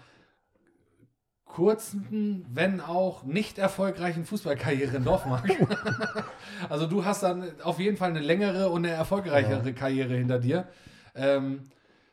kurzen, 1.45 2.47
wenn 2.53 2.81
auch 2.81 3.25
nicht 3.25 3.59
erfolgreichen 3.59 4.25
Fußballkarriere 4.25 4.97
in 4.97 5.05
Dorfmark. 5.05 5.49
also 6.69 6.87
du 6.87 7.05
hast 7.05 7.23
dann 7.23 7.51
auf 7.63 7.79
jeden 7.79 7.97
Fall 7.97 8.11
eine 8.11 8.21
längere 8.21 8.69
und 8.69 8.85
eine 8.85 8.95
erfolgreichere 8.95 9.73
Karriere 9.73 10.15
hinter 10.15 10.39
dir. 10.39 10.69
Ähm, 11.15 11.65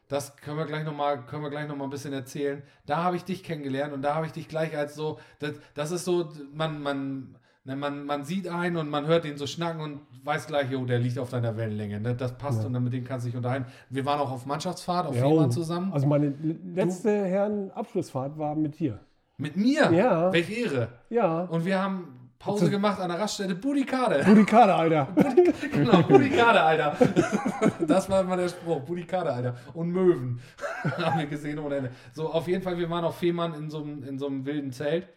das 0.07 0.37
können 0.37 0.57
wir 0.57 0.65
gleich 0.65 0.83
nochmal, 0.83 1.25
können 1.25 1.43
wir 1.43 1.49
gleich 1.49 1.67
noch 1.67 1.75
mal 1.75 1.85
ein 1.85 1.89
bisschen 1.89 2.13
erzählen. 2.13 2.63
Da 2.85 3.03
habe 3.03 3.15
ich 3.15 3.23
dich 3.23 3.43
kennengelernt 3.43 3.93
und 3.93 4.01
da 4.01 4.15
habe 4.15 4.25
ich 4.25 4.31
dich 4.31 4.47
gleich 4.47 4.77
als 4.77 4.95
so, 4.95 5.19
das, 5.39 5.53
das 5.73 5.91
ist 5.91 6.05
so, 6.05 6.31
man, 6.53 6.81
man, 6.81 7.37
ne, 7.65 7.75
man, 7.75 8.05
man 8.05 8.23
sieht 8.23 8.47
einen 8.47 8.77
und 8.77 8.89
man 8.89 9.05
hört 9.05 9.25
ihn 9.25 9.37
so 9.37 9.45
schnacken 9.47 9.81
und 9.81 9.99
weiß 10.23 10.47
gleich, 10.47 10.71
jo, 10.71 10.85
der 10.85 10.99
liegt 10.99 11.19
auf 11.19 11.29
deiner 11.29 11.55
Wellenlänge. 11.57 11.99
Ne? 11.99 12.15
Das 12.15 12.37
passt 12.37 12.63
und 12.65 12.73
dann 12.73 12.83
mit 12.83 12.93
dem 12.93 13.03
kannst 13.03 13.25
du 13.25 13.29
dich 13.29 13.37
unterhalten. 13.37 13.65
Wir 13.89 14.05
waren 14.05 14.19
auch 14.19 14.31
auf 14.31 14.45
Mannschaftsfahrt, 14.45 15.05
auf 15.07 15.15
Ja, 15.15 15.27
Fehmarn 15.27 15.47
oh. 15.47 15.51
zusammen. 15.51 15.91
Also 15.93 16.07
meine 16.07 16.27
le- 16.29 16.55
letzte 16.73 17.09
Herren-Abschlussfahrt 17.25 18.37
war 18.37 18.55
mit 18.55 18.79
dir. 18.79 18.99
mit 19.37 19.55
mir? 19.57 19.91
Ja. 19.91 20.31
Welche 20.33 20.53
Ehre. 20.53 20.87
Ja. 21.09 21.41
Und 21.41 21.65
wir 21.65 21.81
haben 21.81 22.29
Pause 22.39 22.69
gemacht 22.69 22.99
an 22.99 23.09
der 23.09 23.19
Raststätte 23.19 23.55
Budikade. 23.55 24.23
Budikade, 24.23 24.73
Alter. 24.75 25.07
genau, 25.71 26.01
Budikade, 26.03 26.61
Alter. 26.61 26.95
Das 27.87 28.09
war 28.09 28.21
immer 28.21 28.37
der 28.37 28.49
Spruch, 28.49 28.81
Budikade, 28.81 29.31
Alter. 29.31 29.55
Und 29.73 29.89
Möwen 29.89 30.39
haben 30.97 31.19
wir 31.19 31.25
gesehen 31.27 31.57
ohne 31.59 31.75
Ende. 31.77 31.91
So, 32.13 32.29
auf 32.31 32.47
jeden 32.47 32.61
Fall, 32.61 32.77
wir 32.77 32.89
waren 32.89 33.03
auf 33.05 33.17
Fehmarn 33.17 33.53
in 33.55 33.69
so 33.69 33.81
einem, 33.81 34.03
in 34.03 34.17
so 34.19 34.27
einem 34.27 34.45
wilden 34.45 34.71
Zelt. 34.71 35.07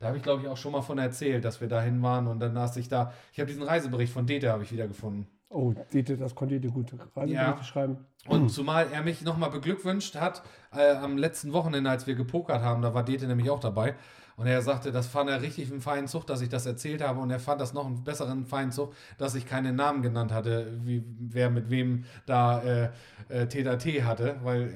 Da 0.00 0.06
habe 0.06 0.16
ich, 0.16 0.22
glaube 0.22 0.42
ich, 0.42 0.48
auch 0.48 0.56
schon 0.56 0.72
mal 0.72 0.80
von 0.80 0.98
erzählt, 0.98 1.44
dass 1.44 1.60
wir 1.60 1.68
dahin 1.68 2.02
waren 2.02 2.26
und 2.26 2.40
dann 2.40 2.54
las 2.54 2.76
ich 2.78 2.88
da, 2.88 3.12
ich 3.32 3.38
habe 3.38 3.46
diesen 3.48 3.62
Reisebericht 3.62 4.12
von 4.12 4.26
Dete 4.26 4.50
habe 4.50 4.62
ich 4.64 4.72
wieder 4.72 4.88
gefunden. 4.88 5.28
Oh, 5.50 5.74
Dete, 5.92 6.16
das 6.16 6.34
konnte 6.34 6.54
ihr 6.54 6.70
gut 6.70 6.92
Reiseberichte 7.14 7.32
Ja. 7.34 7.62
schreiben. 7.62 7.98
Und 8.26 8.50
zumal 8.50 8.86
er 8.92 9.02
mich 9.02 9.22
nochmal 9.22 9.50
beglückwünscht 9.50 10.16
hat, 10.16 10.42
äh, 10.72 10.92
am 10.96 11.18
letzten 11.18 11.52
Wochenende, 11.52 11.90
als 11.90 12.06
wir 12.06 12.14
gepokert 12.14 12.62
haben, 12.62 12.80
da 12.82 12.94
war 12.94 13.04
Dete 13.04 13.26
nämlich 13.26 13.50
auch 13.50 13.60
dabei. 13.60 13.94
Und 14.36 14.46
er 14.46 14.62
sagte, 14.62 14.90
das 14.90 15.06
fand 15.06 15.28
er 15.28 15.42
richtig 15.42 15.70
einen 15.70 15.82
feinen 15.82 16.06
Zug, 16.08 16.26
dass 16.26 16.40
ich 16.40 16.48
das 16.48 16.64
erzählt 16.64 17.02
habe. 17.02 17.20
Und 17.20 17.30
er 17.30 17.40
fand 17.40 17.60
das 17.60 17.74
noch 17.74 17.84
einen 17.84 18.02
besseren 18.04 18.46
feinen 18.46 18.72
Zug, 18.72 18.94
dass 19.18 19.34
ich 19.34 19.44
keine 19.44 19.74
Namen 19.74 20.00
genannt 20.00 20.32
hatte, 20.32 20.78
wie 20.82 21.04
wer 21.18 21.50
mit 21.50 21.68
wem 21.68 22.04
da 22.24 22.62
äh, 22.62 22.90
äh, 23.28 23.46
T 23.48 24.02
hatte. 24.02 24.36
Weil 24.42 24.62
äh, 24.62 24.74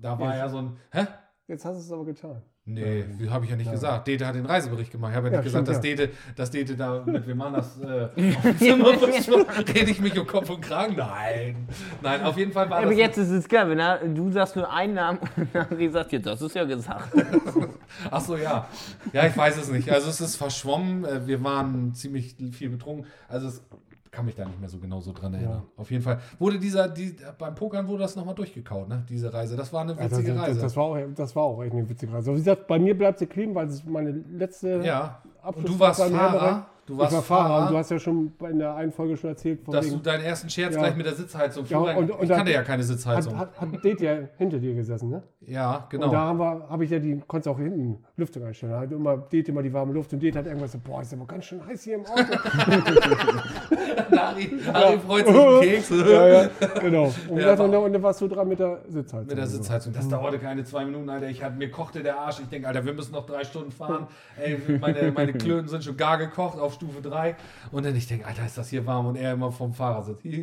da 0.00 0.18
war 0.18 0.34
Ja. 0.34 0.38
ja 0.46 0.48
so 0.48 0.58
ein. 0.58 0.76
Hä? 0.90 1.06
Jetzt 1.46 1.64
hast 1.64 1.76
du 1.76 1.80
es 1.80 1.92
aber 1.92 2.06
getan. 2.06 2.42
Nee, 2.70 3.04
wie 3.16 3.30
habe 3.30 3.44
ich 3.46 3.50
ja 3.50 3.56
nicht 3.56 3.70
gesagt. 3.70 4.06
Dete 4.06 4.26
hat 4.26 4.34
den 4.34 4.44
Reisebericht 4.44 4.92
gemacht. 4.92 5.12
Ich 5.12 5.16
habe 5.16 5.28
ja 5.28 5.32
Ja, 5.34 5.38
nicht 5.40 5.46
gesagt, 5.46 5.68
dass, 5.68 5.78
stimmt, 5.78 5.98
Dete, 6.00 6.12
dass 6.36 6.50
Dete 6.50 6.76
da 6.76 7.02
mit 7.06 7.26
wem 7.26 7.40
anders 7.40 7.78
äh, 7.80 8.08
auf 8.36 8.42
dem 8.42 8.58
Zimmer 8.58 9.46
rede 9.74 9.90
ich 9.90 10.00
mich 10.00 10.18
um 10.18 10.26
Kopf 10.26 10.50
und 10.50 10.60
Kragen? 10.60 10.94
Nein. 10.96 11.66
Nein, 12.02 12.22
auf 12.22 12.36
jeden 12.36 12.52
Fall 12.52 12.68
war 12.68 12.78
Aber 12.78 12.90
das. 12.90 12.98
jetzt 12.98 13.16
ist 13.16 13.30
es 13.30 13.48
geil, 13.48 13.70
wenn 13.70 13.78
er, 13.78 13.98
du 14.06 14.30
sagst 14.30 14.54
nur 14.54 14.70
einen 14.70 14.94
Namen 14.94 15.18
und 15.36 15.54
Harry 15.54 15.88
sagt 15.88 16.12
jetzt, 16.12 16.26
das 16.26 16.42
ist 16.42 16.54
ja 16.54 16.64
gesagt. 16.64 17.10
Ach 18.10 18.20
so, 18.20 18.36
ja. 18.36 18.68
Ja, 19.14 19.26
ich 19.26 19.36
weiß 19.36 19.56
es 19.56 19.70
nicht. 19.70 19.90
Also 19.90 20.10
es 20.10 20.20
ist 20.20 20.36
verschwommen. 20.36 21.04
Äh, 21.06 21.26
Wir 21.26 21.42
waren 21.42 21.94
ziemlich 21.94 22.36
viel 22.52 22.68
betrunken. 22.68 23.06
Also 23.28 23.48
es 23.48 23.62
kann 24.10 24.26
mich 24.26 24.34
da 24.34 24.44
nicht 24.44 24.60
mehr 24.60 24.68
so 24.68 24.78
genau 24.78 25.00
so 25.00 25.12
dran 25.12 25.34
erinnern. 25.34 25.62
Auf 25.76 25.90
jeden 25.90 26.02
Fall 26.02 26.18
wurde 26.38 26.58
dieser, 26.58 26.88
die, 26.88 27.16
beim 27.38 27.54
Pokern 27.54 27.86
wurde 27.88 28.02
das 28.02 28.16
nochmal 28.16 28.34
durchgekaut, 28.34 28.88
ne? 28.88 29.04
Diese 29.08 29.32
Reise. 29.32 29.56
Das 29.56 29.72
war 29.72 29.82
eine 29.82 29.92
Ja, 29.94 30.04
witzige 30.04 30.34
das, 30.34 30.42
Reise. 30.42 30.60
das, 30.60 30.76
war 30.76 30.84
auch, 30.84 30.98
das 31.14 31.36
war 31.36 31.42
auch 31.44 31.62
echt 31.62 31.72
eine 31.72 31.88
witzige 31.88 32.12
Reise. 32.12 32.30
Also 32.30 32.34
wie 32.34 32.44
gesagt, 32.44 32.66
bei 32.66 32.78
mir 32.78 32.96
bleibt 32.96 33.18
sie 33.18 33.26
kleben, 33.26 33.54
weil 33.54 33.68
es 33.68 33.84
meine 33.84 34.10
letzte 34.10 34.80
ja. 34.84 35.22
Und 35.42 35.48
Abschlussfahrt 35.48 35.68
du 35.68 35.80
warst 35.80 36.00
Fahrer. 36.00 36.18
Herrenbereich. 36.18 36.64
Du 36.88 36.96
warst 36.96 37.12
ich 37.12 37.16
war 37.16 37.22
Fahrer. 37.22 37.48
Fahrer. 37.48 37.66
Und 37.66 37.72
du 37.72 37.76
hast 37.78 37.90
ja 37.90 37.98
schon 37.98 38.32
in 38.50 38.58
der 38.58 38.74
einen 38.74 38.90
Folge 38.92 39.16
schon 39.16 39.30
erzählt, 39.30 39.60
dass 39.68 39.84
du 39.86 39.92
wegen, 39.92 40.02
deinen 40.02 40.24
ersten 40.24 40.48
Scherz 40.48 40.74
Ja. 40.74 40.80
gleich 40.80 40.96
mit 40.96 41.04
der 41.06 41.14
Sitzheizung 41.14 41.64
Ja, 41.68 41.78
und- 41.78 42.10
und 42.10 42.22
Ich 42.22 42.28
kannte 42.30 42.50
ja 42.52 42.62
keine 42.62 42.82
Sitzheizung. 42.82 43.38
hat, 43.38 43.60
hat, 43.60 43.72
hat 43.74 43.84
Date 43.84 44.00
ja 44.00 44.16
hinter 44.38 44.58
dir 44.58 44.74
gesessen, 44.74 45.10
ne? 45.10 45.22
ja, 45.42 45.76
Und 45.76 46.00
da 46.00 46.06
genau. 46.06 46.12
haben 46.16 46.38
wir, 46.38 46.66
habe 46.68 46.84
ich 46.84 46.90
ja 46.90 46.98
die, 46.98 47.20
konntest 47.26 47.48
auch 47.48 47.58
hinten 47.58 48.02
Lüftung 48.16 48.42
einstellen. 48.44 48.72
Da 48.72 48.80
hat 48.80 48.90
immer 48.92 49.16
Date 49.18 49.48
immer 49.50 49.62
die 49.62 49.72
warme 49.72 49.92
Luft 49.92 50.12
und 50.14 50.22
Date 50.22 50.36
hat 50.36 50.46
irgendwas 50.46 50.72
so, 50.72 50.78
boah, 50.82 51.02
ist 51.02 51.12
aber 51.12 51.26
ganz 51.26 51.44
schön 51.44 51.64
heiß 51.66 51.82
hier 51.84 51.96
im 51.96 52.06
Auto. 52.06 52.22
Harry, 54.16 54.50
Harry 54.72 54.98
freut 54.98 55.26
sich 55.26 55.36
einen 55.36 55.60
Keks. 55.60 55.90
ja, 55.90 56.28
ja, 56.28 56.48
genau. 56.80 57.04
Und, 57.28 57.38
Ja, 57.40 57.52
und, 57.52 57.58
dann- 57.58 57.74
und 57.82 57.92
dann 57.92 58.02
warst 58.02 58.20
du 58.20 58.28
dran 58.28 58.48
mit 58.48 58.58
der 58.58 58.80
Sitzheizung. 58.88 59.26
Mit 59.26 59.36
der 59.36 59.44
und. 59.44 59.50
Sitzheizung. 59.50 59.92
Das 59.92 60.08
dauerte 60.08 60.38
keine 60.38 60.64
zwei 60.64 60.84
Minuten, 60.84 61.08
Alter. 61.08 61.28
Ich 61.28 61.42
hatte, 61.42 61.56
mir 61.56 61.70
kochte 61.70 62.02
der 62.02 62.18
Arsch. 62.18 62.40
Ich 62.40 62.48
denke, 62.48 62.68
Alter, 62.68 62.84
wir 62.84 62.92
müssen 62.94 63.12
noch 63.12 63.26
drei 63.26 63.44
Stunden 63.44 63.70
fahren. 63.70 64.06
Ey, 64.42 64.58
meine, 64.80 65.12
meine 65.12 65.32
Klöten 65.32 65.68
sind 65.68 65.84
schon 65.84 65.96
gar 65.96 66.18
gekocht 66.18 66.58
auf 66.58 66.77
Stufe 66.78 67.02
3. 67.02 67.36
Und 67.72 67.84
dann 67.84 67.94
ich 67.94 68.06
denke, 68.06 68.26
Alter, 68.26 68.46
ist 68.46 68.56
das 68.56 68.70
hier 68.70 68.86
warm? 68.86 69.06
Und 69.06 69.16
er 69.16 69.32
immer 69.32 69.52
vom 69.52 69.72
Fahrer 69.72 70.02
sitzt. 70.02 70.24
Hat 70.24 70.38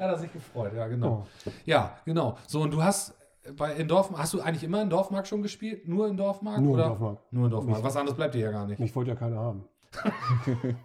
er 0.00 0.18
sich 0.18 0.32
gefreut, 0.32 0.72
ja, 0.74 0.86
genau. 0.86 1.26
Ja, 1.66 1.96
genau. 2.04 2.36
So, 2.46 2.62
und 2.62 2.72
du 2.72 2.82
hast 2.82 3.14
bei, 3.56 3.74
in 3.74 3.88
Dorfmark, 3.88 4.22
hast 4.22 4.34
du 4.34 4.40
eigentlich 4.40 4.64
immer 4.64 4.82
in 4.82 4.90
Dorfmark 4.90 5.26
schon 5.26 5.42
gespielt? 5.42 5.88
Nur 5.88 6.08
in 6.08 6.16
Dorfmark? 6.16 6.60
Nur 6.60 6.68
in 6.68 6.74
oder? 6.74 6.88
Dorfmark. 6.88 7.18
Nur 7.30 7.44
in 7.46 7.50
Dorfmark. 7.50 7.82
Was 7.82 7.96
anderes 7.96 8.16
bleibt 8.16 8.34
dir 8.34 8.40
ja 8.40 8.50
gar 8.50 8.66
nicht. 8.66 8.80
Ich 8.80 8.94
wollte 8.94 9.10
ja 9.10 9.16
keine 9.16 9.36
haben. 9.36 9.64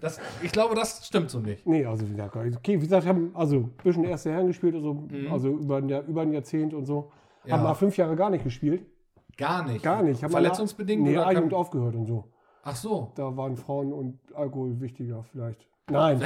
das, 0.00 0.18
ich 0.42 0.50
glaube, 0.50 0.74
das 0.74 1.06
stimmt 1.06 1.30
so 1.30 1.38
nicht. 1.38 1.64
Nee, 1.64 1.84
also 1.84 2.04
wie 2.06 2.10
gesagt, 2.10 2.34
okay, 2.34 2.76
wie 2.76 2.84
gesagt, 2.84 3.06
haben 3.06 3.30
also 3.34 3.56
ein 3.56 3.70
bisschen 3.84 4.04
erste 4.04 4.32
Herren 4.32 4.48
gespielt, 4.48 4.74
also, 4.74 5.06
also 5.30 5.50
über, 5.50 5.76
ein 5.76 5.88
Jahr, 5.88 6.02
über 6.04 6.22
ein 6.22 6.32
Jahrzehnt 6.32 6.74
und 6.74 6.86
so. 6.86 7.12
Mhm. 7.44 7.48
Ja. 7.48 7.56
Haben 7.56 7.62
mal 7.62 7.74
fünf 7.74 7.96
Jahre 7.96 8.16
gar 8.16 8.30
nicht 8.30 8.42
gespielt. 8.42 8.84
Gar 9.36 9.64
nicht. 9.64 9.84
Gar 9.84 10.02
nicht. 10.02 10.22
Haben 10.22 10.32
Verletzungsbedingt 10.32 11.04
Nee, 11.04 11.12
oder 11.12 11.28
A-Jugend 11.28 11.54
aufgehört 11.54 11.94
und 11.94 12.06
so. 12.06 12.24
Ach 12.70 12.76
so. 12.76 13.12
Da 13.14 13.36
waren 13.36 13.56
Frauen 13.56 13.92
und 13.92 14.18
Alkohol 14.34 14.80
wichtiger 14.80 15.22
vielleicht. 15.32 15.66
Nein. 15.90 16.20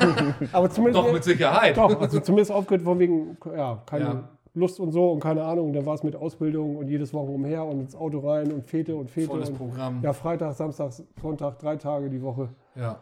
Aber 0.52 0.70
zumindest. 0.70 1.04
Doch, 1.06 1.12
mit 1.12 1.24
Sicherheit. 1.24 1.76
Doch, 1.76 2.00
also 2.00 2.20
zumindest 2.20 2.52
aufgehört 2.52 2.82
von 2.84 2.98
wegen, 2.98 3.36
ja, 3.56 3.82
keine 3.84 4.04
Ja. 4.04 4.28
Lust 4.54 4.78
und 4.80 4.92
so 4.92 5.10
und 5.12 5.20
keine 5.20 5.42
Ahnung. 5.44 5.72
Dann 5.72 5.84
war 5.86 5.94
es 5.94 6.02
mit 6.04 6.14
Ausbildung 6.16 6.76
und 6.76 6.88
jedes 6.88 7.12
Wochen 7.12 7.34
umher 7.34 7.64
und 7.64 7.80
ins 7.80 7.94
Auto 7.96 8.20
rein 8.20 8.50
und 8.52 8.64
Fete 8.64 8.94
und 8.96 9.10
Fete. 9.10 9.26
Volles 9.28 9.50
und, 9.50 9.56
Programm. 9.58 10.00
Ja, 10.02 10.12
Freitag, 10.12 10.54
Samstag, 10.54 10.92
Sonntag, 11.20 11.58
drei 11.58 11.76
Tage 11.76 12.08
die 12.10 12.22
Woche. 12.22 12.48
Ja. 12.76 12.96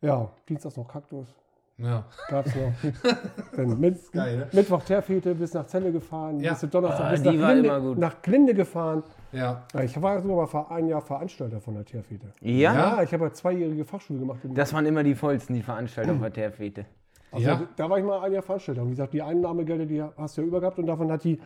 Ja, 0.00 0.28
Dienstags 0.48 0.76
noch 0.76 0.86
Kaktus. 0.88 1.26
Ja. 1.78 2.04
Gab's 2.28 2.52
noch. 2.54 2.92
Dann 3.56 3.80
mit, 3.80 4.12
geil, 4.12 4.36
ne? 4.36 4.48
Mittwoch 4.52 4.82
Teerfete 4.84 5.34
bis 5.34 5.52
nach 5.54 5.66
Celle 5.66 5.90
gefahren, 5.90 6.38
Ja. 6.38 6.52
bis 6.52 6.70
Donnerstag 6.70 7.06
Ah, 7.06 7.10
bis 7.10 7.22
die 7.22 7.30
nach 7.30 7.42
war 7.42 7.52
Glinde, 7.52 7.68
immer 7.68 7.80
gut. 7.80 7.98
nach 7.98 8.22
Glinde 8.22 8.54
gefahren. 8.54 9.02
Ja. 9.34 9.64
Ja, 9.74 9.82
Ich 9.82 10.00
war 10.00 10.20
sogar 10.20 10.36
mal 10.36 10.46
vor 10.46 10.70
ein 10.70 10.86
Jahr 10.88 11.00
Veranstalter 11.00 11.60
von 11.60 11.74
der 11.74 11.84
Teerfete. 11.84 12.26
Ja? 12.40 12.74
Ja, 12.74 13.02
ich 13.02 13.12
habe 13.12 13.24
ja 13.24 13.32
zweijährige 13.32 13.84
Fachschule 13.84 14.18
gemacht. 14.20 14.40
Das 14.44 14.72
waren 14.72 14.86
immer 14.86 15.02
die 15.02 15.14
vollsten, 15.14 15.54
die 15.54 15.62
Veranstalter 15.62 16.14
bei 16.14 16.30
der 16.30 16.52
Fete. 16.52 16.86
Also 17.32 17.46
Ja. 17.48 17.62
da 17.76 17.90
war 17.90 17.98
ich 17.98 18.04
mal 18.04 18.20
ein 18.20 18.32
Jahr 18.32 18.42
Veranstalter. 18.42 18.82
Und 18.82 18.88
wie 18.88 18.92
gesagt, 18.92 19.12
die 19.12 19.22
Einnahmegelder, 19.22 19.86
die 19.86 20.02
hast 20.02 20.36
du 20.36 20.42
ja 20.42 20.46
übergehabt 20.46 20.78
und 20.78 20.86
davon 20.86 21.10
hat 21.10 21.24
die, 21.24 21.40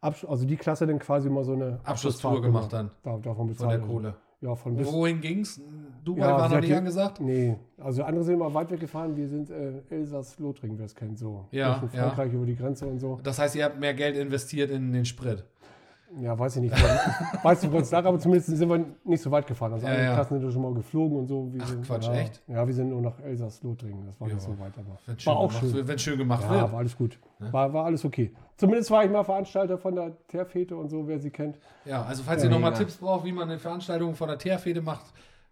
Absch 0.00 0.24
also 0.24 0.46
die 0.46 0.56
Klasse 0.56 0.86
dann 0.86 0.98
quasi 0.98 1.28
mal 1.28 1.44
so 1.44 1.52
eine 1.52 1.78
Abschlusstour 1.84 2.30
Abschlussfahrt 2.32 2.42
gemacht 2.42 2.72
dann. 2.72 2.90
Da, 3.02 3.12
davon 3.18 3.34
Von 3.36 3.46
bezahlt. 3.48 3.80
der 3.82 3.86
Kohle. 3.88 4.14
Ja, 4.40 4.54
von 4.54 4.74
bis. 4.74 4.90
Wohin 4.90 5.20
ging's? 5.20 5.60
Dubai 6.02 6.22
Ja, 6.22 6.38
war 6.38 6.48
noch 6.48 6.56
nicht 6.56 6.70
die- 6.70 6.74
angesagt? 6.74 7.20
Nee, 7.20 7.56
also 7.78 8.02
andere 8.04 8.24
sind 8.24 8.34
immer 8.36 8.52
weit 8.54 8.70
weggefahren. 8.70 9.14
Wir 9.14 9.28
sind 9.28 9.50
äh, 9.50 9.82
Elsass-Lothringen, 9.90 10.78
wer 10.78 10.86
es 10.86 10.94
kennt, 10.94 11.18
so. 11.18 11.44
Ja, 11.50 11.78
Durch 11.78 11.92
ja. 11.92 12.04
Frankreich 12.06 12.32
über 12.32 12.46
die 12.46 12.56
Grenze 12.56 12.86
und 12.86 12.98
so. 12.98 13.20
Das 13.22 13.38
heißt, 13.38 13.54
ihr 13.56 13.64
habt 13.66 13.78
mehr 13.78 13.92
Geld 13.92 14.16
investiert 14.16 14.70
in 14.70 14.92
den 14.92 15.04
Sprit. 15.04 15.44
Ja, 16.18 16.36
weiß 16.38 16.56
ich 16.56 16.62
nicht. 16.62 16.74
Ich 16.76 16.82
weiß 17.44 17.62
nicht, 17.62 17.70
woran 17.70 17.82
es 17.82 17.90
lag, 17.92 18.04
aber 18.04 18.18
zumindest 18.18 18.48
sind 18.56 18.68
wir 18.68 18.84
nicht 19.04 19.22
so 19.22 19.30
weit 19.30 19.46
gefahren. 19.46 19.72
Also 19.74 19.86
Ja, 19.86 19.92
andere 19.92 20.06
ja. 20.08 20.14
Klassen 20.14 20.34
sind 20.38 20.44
ja 20.46 20.50
schon 20.52 20.62
mal 20.62 20.74
geflogen 20.74 21.18
und 21.18 21.26
so. 21.28 21.52
Wir 21.52 21.60
Ach, 21.62 21.68
sind, 21.68 21.86
Quatsch, 21.86 22.06
ja, 22.06 22.14
echt? 22.14 22.42
Ja, 22.48 22.66
wir 22.66 22.74
sind 22.74 22.88
nur 22.90 23.00
nach 23.00 23.20
Elsass-Lothringen. 23.20 24.06
Das 24.06 24.20
war 24.20 24.28
Ja. 24.28 24.34
nicht 24.34 24.42
so 24.42 24.58
weit, 24.58 24.72
aber 24.76 24.98
Wenn 25.06 25.18
schön, 25.18 25.30
war 25.32 25.38
auch 25.38 25.48
gemacht 25.48 25.70
schön. 25.74 25.88
wenn 25.88 25.98
schön 25.98 26.18
gemacht 26.18 26.42
Ja, 26.44 26.50
wird. 26.50 26.72
war 26.72 26.78
alles 26.80 26.96
gut. 26.96 27.18
War, 27.38 27.72
war 27.72 27.84
alles 27.84 28.04
okay. 28.04 28.32
Zumindest 28.56 28.90
war 28.90 29.04
ich 29.04 29.10
mal 29.10 29.22
Veranstalter 29.24 29.78
von 29.78 29.94
der 29.94 30.16
Teerfete 30.26 30.76
und 30.76 30.88
so, 30.88 31.06
wer 31.06 31.18
sie 31.20 31.30
kennt. 31.30 31.58
Ja, 31.84 32.02
also 32.02 32.22
falls 32.24 32.42
Ja, 32.42 32.48
ihr 32.48 32.54
nochmal. 32.54 32.74
Tipps 32.74 32.96
braucht, 32.96 33.24
wie 33.24 33.32
man 33.32 33.48
eine 33.48 33.58
Veranstaltung 33.58 34.14
von 34.14 34.28
der 34.28 34.38
Teerfede 34.38 34.82
macht, 34.82 35.06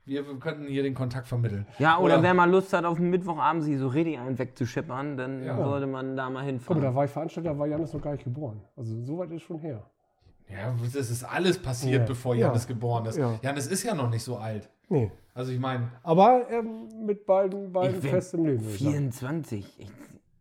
wir 0.05 0.25
könnten 0.41 0.67
hier 0.67 0.83
den 0.83 0.95
Kontakt 0.95 1.29
vermitteln. 1.29 1.67
Ja, 1.79 1.99
oder, 1.99 2.15
Oder- 2.15 2.23
wer 2.23 2.35
mal 2.35 2.51
Lust 2.51 2.73
hat, 2.73 2.85
auf 2.85 2.97
den 2.97 3.11
Mittwochabend 3.11 3.63
sich 3.63 3.79
so 3.79 3.89
richtig 3.89 4.19
einen 4.19 4.39
wegzuschippern, 4.39 5.17
dann 5.17 5.45
Ja. 5.45 5.57
sollte 5.57 5.87
man 5.87 6.17
da 6.17 6.25
mal 6.25 6.29
Guck 6.31 6.35
mal, 6.35 6.45
hinfahren. 6.47 6.83
da 6.83 6.95
war 6.95 7.05
ich 7.05 7.11
Veranstalter, 7.11 7.51
da 7.53 7.59
war 7.59 7.67
Janis 7.67 7.93
noch 7.93 8.01
gar 8.03 8.13
nicht 8.13 8.25
geboren. 8.25 8.61
Also 8.77 9.01
so 9.03 9.19
weit 9.19 9.31
ist 9.31 9.43
schon 9.43 9.59
her. 9.61 9.83
Ja, 10.51 10.75
das 10.83 10.95
ist 11.11 11.25
alles 11.25 11.59
passiert, 11.61 12.01
Ja. 12.03 12.07
bevor 12.07 12.35
Ja. 12.35 12.47
Janis 12.49 12.67
geboren 12.67 13.05
ist. 13.07 13.17
Ja. 13.19 13.39
Janis 13.43 13.67
ist 13.67 13.83
ja 13.83 13.95
noch 13.95 14.09
nicht 14.09 14.23
so 14.23 14.37
alt. 14.39 14.69
Nee. 14.89 15.11
Also 15.35 15.53
ich 15.53 15.59
meine, 15.61 15.91
Aber 16.03 16.51
ähm, 16.51 16.89
mit 17.05 17.27
beiden, 17.27 17.71
beiden 17.73 18.01
fest 18.03 18.35
im 18.35 18.45
Leben. 18.47 18.61
würde 18.65 18.75
ich 18.75 18.81
sagen. 18.81 18.93
24. 18.93 19.79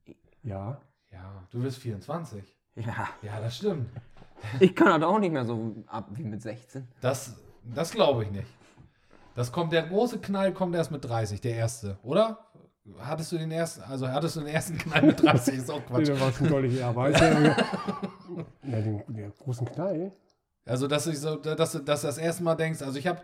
Ich, 0.06 0.16
Ja. 0.44 0.80
ja, 1.12 1.44
du 1.52 1.62
bist 1.62 1.78
24. 1.80 2.56
ja, 2.76 3.08
Ja, 3.22 3.40
das 3.42 3.58
stimmt. 3.58 3.90
ich 4.60 4.76
kann 4.76 4.92
halt 4.94 5.04
auch 5.04 5.20
nicht 5.20 5.34
mehr 5.34 5.46
so 5.46 5.76
ab 5.88 6.08
wie 6.14 6.24
mit 6.24 6.42
16. 6.42 6.88
Das, 7.02 7.36
das 7.64 7.92
glaube 7.92 8.24
ich 8.24 8.32
nicht. 8.32 8.48
Das 9.36 9.52
kommt, 9.52 9.72
der 9.74 9.84
große 9.84 10.20
Knall 10.20 10.52
kommt 10.54 10.74
erst 10.76 10.90
mit 10.92 11.04
30, 11.06 11.42
der 11.42 11.56
erste, 11.56 11.98
oder? 12.04 12.40
Hattest 13.00 13.34
du 13.34 13.38
den 13.38 13.52
ersten, 13.52 13.82
also 13.84 14.08
hattest 14.08 14.38
du 14.38 14.40
den 14.40 14.50
ersten 14.50 14.78
Knall 14.78 15.02
mit 15.04 15.22
30, 15.22 15.56
ist 15.58 15.70
auch 15.70 15.80
Nee, 15.82 15.86
Quatsch. 15.88 16.08
der 16.08 16.20
war 16.22 16.32
schon 16.32 16.48
deutlich 16.48 16.80
eher. 16.80 16.88
Aber 16.88 17.10
ja, 18.64 18.82
den, 18.82 19.04
den 19.08 19.32
großen 19.38 19.66
Knall. 19.68 20.12
Also, 20.66 20.88
dass 20.88 21.08
ich 21.08 21.20
so, 21.20 21.36
dass, 21.38 21.72
du- 21.72 21.80
dass 21.80 22.04
du 22.04 22.04
das 22.04 22.18
erste 22.18 22.44
Mal 22.44 22.56
denkst, 22.56 22.82
also 22.82 22.98
ich 23.00 23.08
habe, 23.08 23.22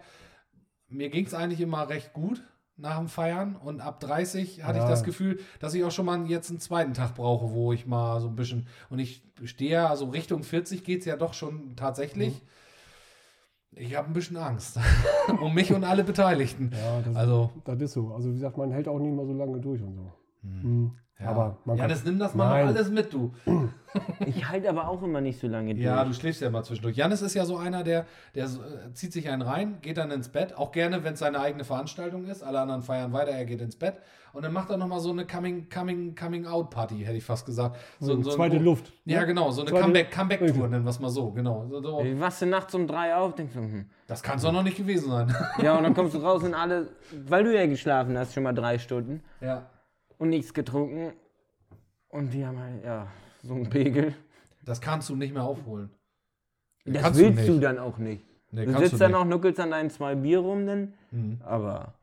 mir 0.88 1.10
ging 1.10 1.26
es 1.26 1.34
eigentlich 1.34 1.60
immer 1.62 1.90
recht 1.90 2.14
gut 2.14 2.42
nach 2.76 2.98
dem 2.98 3.08
Feiern 3.08 3.56
und 3.56 3.82
ab 3.82 4.00
30 4.00 4.64
hatte 4.64 4.78
ich 4.80 4.84
Ja. 4.84 4.90
das 4.90 5.04
Gefühl, 5.04 5.40
dass 5.60 5.74
ich 5.74 5.84
auch 5.84 5.92
schon 5.92 6.06
mal 6.06 6.26
jetzt 6.28 6.50
einen 6.50 6.60
zweiten 6.60 6.94
Tag 6.94 7.16
brauche, 7.16 7.52
wo 7.52 7.72
ich 7.74 7.86
mal 7.86 8.20
so 8.22 8.28
ein 8.28 8.36
bisschen, 8.36 8.68
und 8.90 9.00
ich 9.00 9.24
stehe 9.44 9.72
ja, 9.72 9.88
also 9.90 10.06
Richtung 10.10 10.44
40 10.44 10.84
geht 10.84 11.00
es 11.02 11.06
ja 11.06 11.16
doch 11.18 11.34
schon 11.34 11.76
tatsächlich. 11.76 12.42
Ich 13.76 13.96
habe 13.96 14.08
ein 14.08 14.14
bisschen 14.14 14.38
Angst 14.38 14.78
um 15.42 15.54
mich 15.54 15.74
und 15.74 15.84
alle 15.84 16.04
Beteiligten. 16.04 16.72
Ja, 16.74 17.02
das, 17.02 17.16
Also, 17.16 17.50
das 17.66 17.80
ist 17.82 17.94
so. 17.94 18.14
Also 18.14 18.30
wie 18.30 18.36
gesagt, 18.36 18.56
man 18.58 18.72
hält 18.72 18.88
auch 18.88 19.00
nicht 19.00 19.16
mal 19.16 19.26
so 19.26 19.34
lange 19.34 19.60
durch 19.60 19.82
und 19.82 19.96
so. 19.96 20.12
Mhm. 20.44 20.96
Ja. 21.24 21.30
Aber 21.30 21.58
man 21.66 21.78
kann, 21.78 21.90
Janis, 21.90 22.06
nimm 22.06 22.20
das 22.20 22.36
mal 22.36 22.50
Nein. 22.50 22.66
noch 22.68 22.76
alles 22.76 22.90
mit, 22.90 23.14
du. 23.14 23.34
Ich 24.26 24.50
halte 24.50 24.70
aber 24.70 24.88
auch 24.88 25.04
immer 25.04 25.22
nicht 25.22 25.40
so 25.40 25.48
lange 25.48 25.76
durch. 25.76 25.86
Ja, 25.86 26.04
du 26.04 26.14
schläfst 26.14 26.42
ja 26.42 26.48
immer 26.48 26.64
zwischendurch. 26.64 26.96
Janis 26.96 27.22
ist 27.22 27.36
ja 27.36 27.46
so 27.46 27.58
einer, 27.58 27.84
der, 27.84 28.08
der 28.34 28.46
äh, 28.46 28.94
zieht 28.94 29.14
sich 29.14 29.30
einen 29.30 29.44
rein, 29.44 29.78
geht 29.82 29.98
dann 29.98 30.10
ins 30.10 30.30
Bett, 30.30 30.58
auch 30.58 30.72
gerne, 30.72 31.04
wenn 31.04 31.14
es 31.14 31.20
seine 31.20 31.40
eigene 31.40 31.64
Veranstaltung 31.64 32.26
ist. 32.26 32.42
Alle 32.42 32.60
anderen 32.60 32.82
feiern 32.82 33.14
weiter, 33.14 33.32
er 33.32 33.46
geht 33.46 33.62
ins 33.62 33.76
Bett. 33.76 33.98
Und 34.34 34.44
dann 34.44 34.52
macht 34.52 34.72
er 34.72 34.78
nochmal 34.78 35.00
so 35.00 35.12
eine 35.12 35.28
Coming, 35.28 35.70
Coming, 35.70 36.16
Coming 36.16 36.48
Out 36.48 36.72
Party, 36.72 37.04
hätte 37.04 37.18
ich 37.18 37.24
fast 37.24 37.46
gesagt. 37.46 37.78
So, 38.00 38.20
so, 38.24 38.32
zweite 38.32 38.58
Luft. 38.58 38.92
Ja, 39.06 39.26
genau, 39.26 39.52
so 39.52 39.62
eine 39.62 39.70
Zweite- 39.70 39.84
Comeback, 39.84 40.10
Comeback-Tour, 40.12 40.48
Richtig. 40.48 40.70
nennen 40.72 40.86
wir 40.86 40.90
es 40.90 41.00
mal 41.00 41.10
so, 41.10 41.30
genau. 41.30 41.68
So, 41.70 41.80
so. 41.84 42.02
Du 42.04 42.20
wachst 42.20 42.42
du 42.42 42.48
nachts 42.48 42.74
um 42.74 42.88
drei 42.88 43.16
auf, 43.16 43.36
denkst 43.36 43.54
du, 43.54 43.60
hm. 43.60 43.86
Das 44.08 44.24
kann 44.24 44.38
es 44.38 44.42
doch 44.42 44.52
noch 44.52 44.64
nicht 44.64 44.78
gewesen 44.78 45.12
sein. 45.12 45.36
Ja, 45.62 45.78
und 45.78 45.84
dann 45.84 45.94
kommst 45.94 46.16
du 46.16 46.18
raus 46.18 46.42
und 46.42 46.56
alle, 46.56 46.88
weil 47.28 47.44
du 47.44 47.54
ja 47.56 47.68
geschlafen 47.68 48.18
hast, 48.18 48.34
schon 48.34 48.42
mal 48.42 48.54
drei 48.54 48.80
Stunden 48.80 49.22
ja. 49.40 49.68
Und 50.18 50.30
nichts 50.30 50.54
getrunken. 50.54 51.14
Und 52.10 52.32
die 52.34 52.46
haben 52.46 52.60
halt, 52.60 52.84
ja, 52.84 53.08
so 53.42 53.54
einen 53.56 53.70
Pegel. 53.70 54.14
Das 54.66 54.80
kannst 54.80 55.10
du 55.10 55.16
nicht 55.16 55.34
mehr 55.34 55.44
aufholen. 55.44 55.90
Das 56.86 57.02
Kannst 57.04 57.20
willst 57.20 57.36
nicht. 57.40 57.50
du, 57.50 57.60
dann 57.60 57.80
auch 57.80 57.98
nicht. 57.98 58.24
Nee, 58.52 58.66
du 58.66 58.78
sitzt 58.78 58.94
du 58.94 58.98
dann 58.98 59.12
nicht. 59.12 59.20
noch, 59.20 59.26
nuckelst 59.26 59.60
an 59.60 59.72
deinen 59.72 59.90
zwei 59.90 60.16
Bier 60.16 60.40
rum, 60.40 60.66
dann, 60.68 60.94
Mhm. 61.12 61.40
aber 61.44 61.94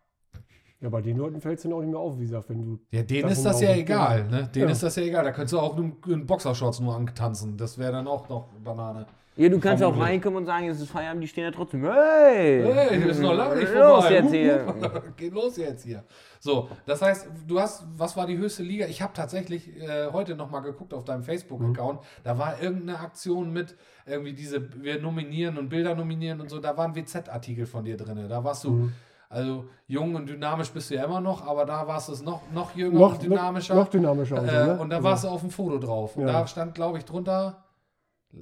Ja, 0.82 0.88
bei 0.88 1.02
den 1.02 1.18
Leuten 1.18 1.42
fällt 1.42 1.58
es 1.58 1.62
dann 1.64 1.74
auch 1.74 1.80
nicht 1.82 1.90
mehr 1.90 1.98
auf, 2.00 2.16
wie 2.18 2.22
gesagt, 2.22 2.48
wenn 2.48 2.62
du. 2.62 2.78
Ja, 2.90 3.02
denen 3.02 3.28
ist 3.28 3.44
das 3.44 3.56
auch 3.56 3.60
ja 3.60 3.74
egal, 3.74 4.26
ne? 4.28 4.48
Denen 4.54 4.64
Ja. 4.68 4.72
ist 4.72 4.82
das 4.82 4.96
ja 4.96 5.02
egal. 5.02 5.24
Da 5.24 5.32
könntest 5.32 5.52
du 5.52 5.58
auch 5.60 5.76
nur 5.76 5.92
in 6.08 6.24
Boxershorts 6.26 6.80
nur 6.80 6.96
antanzen. 6.96 7.58
Das 7.58 7.76
wäre 7.76 7.92
dann 7.92 8.06
auch 8.08 8.26
noch 8.30 8.48
Banane. 8.64 9.06
Ja, 9.42 9.48
du 9.48 9.58
kannst 9.58 9.82
auch 9.82 9.98
reinkommen 9.98 10.38
und 10.38 10.46
sagen, 10.46 10.68
es 10.68 10.80
ist 10.80 10.90
Feierabend, 10.90 11.22
die 11.22 11.28
stehen 11.28 11.44
ja 11.44 11.50
trotzdem, 11.50 11.82
hey! 11.84 12.62
Hey, 12.72 13.04
wir 13.04 13.14
sind 13.14 13.24
noch 13.24 13.34
lange 13.34 13.56
nicht 13.56 13.72
Los 13.72 14.04
vorbei. 14.04 14.12
jetzt 14.14 14.30
hier. 14.32 15.02
Geht 15.16 15.32
los 15.32 15.56
jetzt 15.56 15.84
hier. 15.84 16.04
So, 16.38 16.68
das 16.86 17.02
heißt, 17.02 17.28
du 17.46 17.60
hast, 17.60 17.84
was 17.96 18.16
war 18.16 18.26
die 18.26 18.36
höchste 18.38 18.62
Liga? 18.62 18.86
Ich 18.86 19.02
habe 19.02 19.12
tatsächlich 19.14 19.68
äh, 19.80 20.08
heute 20.12 20.34
nochmal 20.36 20.62
geguckt 20.62 20.94
auf 20.94 21.04
deinem 21.04 21.22
Facebook-Account. 21.22 22.00
Da 22.24 22.38
war 22.38 22.60
irgendeine 22.62 22.98
Aktion 23.00 23.52
mit, 23.52 23.76
irgendwie 24.06 24.32
diese, 24.32 24.68
wir 24.82 25.00
nominieren 25.00 25.58
und 25.58 25.68
Bilder 25.68 25.94
nominieren 25.94 26.40
und 26.40 26.48
so. 26.50 26.58
Da 26.58 26.76
war 26.76 26.86
ein 26.86 26.94
WZ-Artikel 26.94 27.66
von 27.66 27.84
dir 27.84 27.96
drin. 27.96 28.26
Da 28.28 28.42
warst 28.44 28.64
du, 28.64 28.70
Mhm. 28.70 28.92
also 29.28 29.64
jung 29.86 30.14
und 30.14 30.28
dynamisch 30.28 30.70
bist 30.70 30.90
du 30.90 30.94
ja 30.96 31.04
immer 31.04 31.20
noch, 31.20 31.46
aber 31.46 31.64
da 31.66 31.86
warst 31.86 32.08
du 32.08 32.12
es 32.12 32.22
noch, 32.22 32.42
noch 32.52 32.74
jünger 32.74 32.98
Noch, 32.98 33.12
und 33.14 33.22
dynamischer. 33.22 33.74
Noch, 33.74 33.84
noch 33.84 33.90
dynamischer. 33.90 34.40
und 34.40 34.48
so, 34.48 34.52
Äh, 34.56 34.66
ne? 34.66 34.78
und 34.80 34.90
da 34.90 34.96
Also, 34.96 35.08
warst 35.08 35.24
du 35.24 35.28
auf 35.28 35.40
dem 35.40 35.50
Foto 35.50 35.78
drauf. 35.78 36.16
Und 36.16 36.26
Ja. 36.26 36.32
da 36.40 36.46
stand, 36.46 36.74
glaube 36.74 36.98
ich, 36.98 37.04
drunter 37.04 37.64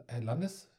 äh, 0.07 0.21
Landes? 0.21 0.71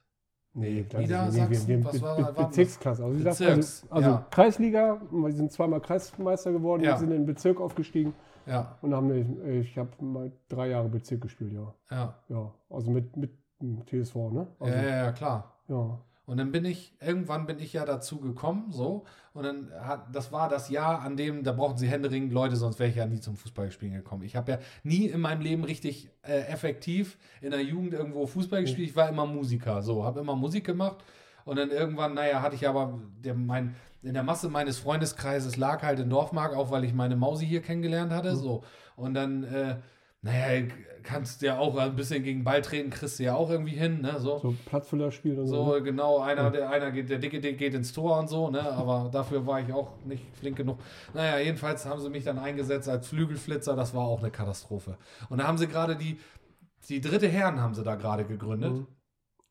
Nee, 0.52 0.84
das 0.88 1.00
ist 1.02 1.08
Niedersachsen? 1.08 1.68
wir, 1.68 1.84
Was 1.84 2.02
war- 2.02 2.32
Be-? 2.32 2.44
Bezirksklasse. 2.44 3.04
Also, 3.04 3.24
Bezirks, 3.24 3.82
also, 3.88 3.94
also 3.94 4.10
ja. 4.10 4.26
Kreisliga, 4.30 5.00
wir 5.10 5.32
sind 5.32 5.52
zweimal 5.52 5.80
Kreismeister 5.80 6.50
geworden, 6.52 6.82
Ja. 6.82 6.92
wir 6.92 6.98
sind 6.98 7.10
in 7.12 7.18
den 7.18 7.26
Bezirk 7.26 7.60
aufgestiegen 7.60 8.12
Ja, 8.46 8.76
und 8.82 8.92
haben, 8.94 9.10
äh, 9.44 9.60
ich 9.60 9.78
habe 9.78 9.90
mal 10.00 10.32
drei 10.48 10.68
Jahre 10.70 10.88
Bezirk 10.88 11.20
gespielt, 11.20 11.52
ja. 11.52 11.72
ja. 11.90 12.14
Ja, 12.28 12.52
also 12.68 12.90
mit, 12.90 13.16
mit 13.16 13.30
TSV, 13.86 14.14
ne? 14.32 14.46
Also, 14.58 14.74
ja, 14.74 14.82
ja, 14.82 14.96
ja, 15.04 15.12
klar. 15.12 15.52
ja. 15.68 15.98
Und 16.30 16.36
dann 16.36 16.52
bin 16.52 16.64
ich, 16.64 16.94
irgendwann 17.00 17.44
bin 17.44 17.58
ich 17.58 17.72
ja 17.72 17.84
dazu 17.84 18.20
gekommen, 18.20 18.70
so. 18.70 19.04
Und 19.32 19.42
dann 19.42 19.72
hat, 19.80 20.14
das 20.14 20.30
war 20.30 20.48
das 20.48 20.70
Jahr, 20.70 21.00
an 21.00 21.16
dem, 21.16 21.42
da 21.42 21.50
brauchten 21.50 21.78
sie 21.78 21.88
händeringend 21.88 22.32
Leute, 22.32 22.54
sonst 22.54 22.78
wäre 22.78 22.88
ich 22.88 22.94
ja 22.94 23.04
nie 23.04 23.18
zum 23.18 23.34
Fußballspielen 23.34 23.96
gekommen. 23.96 24.22
Ich 24.22 24.36
habe 24.36 24.52
ja 24.52 24.58
nie 24.84 25.06
in 25.06 25.20
meinem 25.20 25.40
Leben 25.40 25.64
richtig 25.64 26.08
äh, 26.22 26.42
effektiv 26.42 27.18
in 27.40 27.50
der 27.50 27.64
Jugend 27.64 27.94
irgendwo 27.94 28.28
Fußball 28.28 28.60
gespielt. 28.60 28.90
Ich 28.90 28.94
war 28.94 29.08
immer 29.08 29.26
Musiker, 29.26 29.82
so, 29.82 30.04
habe 30.04 30.20
immer 30.20 30.36
Musik 30.36 30.64
gemacht. 30.64 30.98
Und 31.44 31.56
dann 31.56 31.72
irgendwann, 31.72 32.14
naja, 32.14 32.42
hatte 32.42 32.54
ich 32.54 32.68
aber, 32.68 33.00
der, 33.24 33.34
mein, 33.34 33.74
in 34.04 34.14
der 34.14 34.22
Masse 34.22 34.48
meines 34.48 34.78
Freundeskreises 34.78 35.56
lag 35.56 35.82
halt 35.82 35.98
in 35.98 36.10
Dorfmark, 36.10 36.54
auch 36.54 36.70
weil 36.70 36.84
ich 36.84 36.94
meine 36.94 37.16
Mausi 37.16 37.44
hier 37.44 37.60
kennengelernt 37.60 38.12
hatte, 38.12 38.36
so. 38.36 38.62
Und 38.94 39.14
dann, 39.14 39.42
äh, 39.42 39.78
naja, 40.22 40.66
kannst 41.02 41.40
du 41.40 41.46
ja 41.46 41.58
auch 41.58 41.76
ein 41.76 41.96
bisschen 41.96 42.22
gegen 42.22 42.44
Ball 42.44 42.60
treten, 42.60 42.90
kriegst 42.90 43.18
du 43.18 43.22
ja 43.24 43.34
auch 43.34 43.48
irgendwie 43.50 43.72
hin, 43.74 44.02
ne, 44.02 44.18
so. 44.18 44.38
So 44.38 44.54
Platzfüller 44.66 45.10
spielt 45.10 45.38
und 45.38 45.46
so. 45.46 45.64
So, 45.64 45.74
ne? 45.74 45.82
genau, 45.82 46.18
einer, 46.18 46.50
der, 46.50 46.68
einer 46.70 46.90
geht, 46.90 47.08
der 47.08 47.18
Dicke 47.18 47.40
der 47.40 47.54
geht 47.54 47.72
ins 47.74 47.92
Tor 47.92 48.18
und 48.18 48.28
so, 48.28 48.50
ne? 48.50 48.60
Aber 48.72 49.08
dafür 49.10 49.46
war 49.46 49.60
ich 49.60 49.72
auch 49.72 49.92
nicht 50.04 50.24
flink 50.36 50.56
genug. 50.58 50.78
Naja, 51.14 51.38
jedenfalls 51.38 51.86
haben 51.86 52.00
sie 52.00 52.10
mich 52.10 52.24
dann 52.24 52.38
eingesetzt 52.38 52.88
als 52.88 53.08
Flügelflitzer, 53.08 53.74
das 53.76 53.94
war 53.94 54.04
auch 54.04 54.18
eine 54.20 54.30
Katastrophe. 54.30 54.98
Und 55.30 55.38
da 55.38 55.46
haben 55.46 55.56
sie 55.58 55.68
gerade 55.68 55.96
die, 55.96 56.18
die 56.88 57.00
dritte 57.00 57.28
Herren 57.28 57.60
haben 57.60 57.74
sie 57.74 57.82
da 57.82 57.94
gerade 57.94 58.24
gegründet 58.24 58.72
Mhm. 58.72 58.86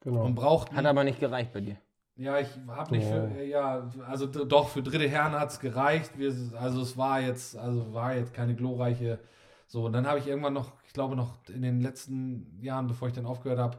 Genau. 0.01 0.23
und 0.25 0.35
brauchten. 0.35 0.75
Hat 0.77 0.85
aber 0.85 1.03
nicht 1.03 1.19
gereicht 1.19 1.51
bei 1.51 1.59
dir. 1.61 1.75
Ja, 2.15 2.37
ich 2.39 2.47
habe 2.67 2.91
nicht 2.95 3.07
Oh. 3.07 3.29
für, 3.33 3.43
ja, 3.43 3.89
also 4.07 4.27
doch, 4.27 4.69
für 4.69 4.81
dritte 4.83 5.07
Herren 5.09 5.31
hat 5.33 5.49
es 5.51 5.59
gereicht. 5.59 6.11
Wir, 6.17 6.33
also 6.59 6.81
es 6.81 6.95
war 6.97 7.21
jetzt, 7.21 7.57
also 7.57 7.93
war 7.93 8.15
jetzt 8.15 8.33
keine 8.33 8.55
glorreiche, 8.55 9.19
so, 9.71 9.85
und 9.85 9.93
dann 9.93 10.05
habe 10.07 10.19
ich 10.19 10.27
irgendwann 10.27 10.53
noch, 10.53 10.73
ich 10.85 10.93
glaube 10.93 11.15
noch 11.15 11.35
in 11.53 11.61
den 11.61 11.79
letzten 11.79 12.59
Jahren, 12.61 12.87
bevor 12.87 13.07
ich 13.07 13.13
dann 13.13 13.25
aufgehört 13.25 13.59
habe, 13.59 13.77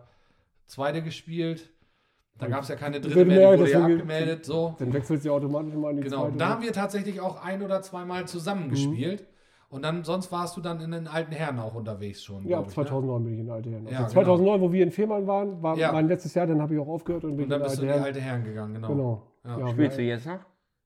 zweite 0.66 1.02
gespielt. 1.02 1.68
Da 2.38 2.46
gab 2.46 2.62
es 2.62 2.68
ja 2.68 2.76
keine 2.76 3.00
dritte 3.02 3.24
mehr, 3.26 3.38
mehr, 3.38 3.52
die 3.52 3.58
wurde 3.60 3.70
ja 3.72 3.82
abgemeldet, 3.84 4.46
so. 4.46 4.74
Dann 4.78 4.92
wechselt 4.94 5.20
sie 5.20 5.28
automatisch 5.28 5.74
mal 5.74 5.90
in 5.90 5.96
die 5.98 6.04
Genau, 6.04 6.22
zweite. 6.26 6.38
da 6.38 6.48
haben 6.48 6.62
wir 6.62 6.72
tatsächlich 6.72 7.20
auch 7.20 7.44
ein 7.44 7.60
oder 7.60 7.82
zweimal 7.82 8.26
zusammen 8.26 8.66
Mhm. 8.66 8.70
gespielt. 8.70 9.26
Und 9.68 9.82
dann, 9.84 10.02
sonst 10.04 10.32
warst 10.32 10.56
du 10.56 10.60
dann 10.60 10.80
in 10.80 10.90
den 10.90 11.06
alten 11.06 11.32
Herren 11.32 11.58
auch 11.60 11.74
unterwegs 11.74 12.22
schon. 12.24 12.46
ja, 12.48 12.58
ab 12.58 12.64
ich, 12.64 12.68
ne? 12.76 12.84
2009 12.84 13.22
bin 13.24 13.34
ich 13.34 13.40
in 13.40 13.46
der 13.46 13.54
alte 13.56 13.70
Herren. 13.70 13.86
Also 13.86 14.02
Ja, 14.02 14.08
2009, 14.08 14.60
wo 14.62 14.72
wir 14.72 14.82
in 14.82 14.90
Fehmarn 14.90 15.26
waren, 15.26 15.62
war 15.62 15.76
Ja. 15.76 15.92
mein 15.92 16.08
letztes 16.08 16.34
Jahr, 16.34 16.46
dann 16.46 16.60
habe 16.62 16.74
ich 16.74 16.80
auch 16.80 16.88
aufgehört 16.88 17.24
und 17.24 17.36
bin 17.36 17.44
Und 17.44 17.50
dann 17.50 17.60
in 17.60 17.66
bist 17.66 17.78
du 17.78 17.82
in 17.82 17.88
die 17.88 17.94
alte 17.94 18.20
Herren. 18.20 18.42
gegangen, 18.44 18.74
genau. 18.74 18.88
Genau. 18.88 19.22
Ja. 19.44 19.58
Ja, 19.58 19.68
Spielst 19.68 19.98
du 19.98 20.02
jetzt 20.02 20.26
noch? 20.26 20.40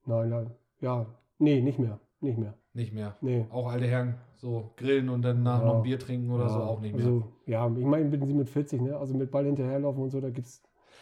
Nein, 0.06 0.28
nein. 0.28 0.50
Ja, 0.80 1.06
nee, 1.38 1.60
nicht 1.62 1.78
mehr. 1.78 1.98
Nicht 2.24 2.38
mehr. 2.38 2.54
Nicht 2.72 2.92
mehr. 2.92 3.16
Nee. 3.20 3.46
Auch 3.50 3.70
alte 3.70 3.86
Herren, 3.86 4.14
so 4.36 4.72
grillen 4.76 5.08
und 5.08 5.22
dann 5.22 5.42
nach 5.42 5.60
Ja. 5.60 5.66
noch 5.66 5.76
ein 5.76 5.82
Bier 5.82 5.98
trinken 5.98 6.30
oder 6.30 6.44
ja, 6.44 6.48
so 6.50 6.58
auch 6.60 6.80
nicht 6.80 6.94
mehr. 6.96 7.04
Also, 7.04 7.24
ja, 7.46 7.66
ich 7.68 7.84
meine, 7.84 8.04
ich 8.06 8.10
bin 8.10 8.26
sie 8.26 8.34
mit 8.34 8.48
40, 8.48 8.80
ne? 8.80 8.96
Also 8.96 9.14
mit 9.14 9.30
Ball 9.30 9.44
hinterherlaufen 9.44 10.02
und 10.02 10.10
so, 10.10 10.20
da 10.20 10.30
gibt's. 10.30 10.60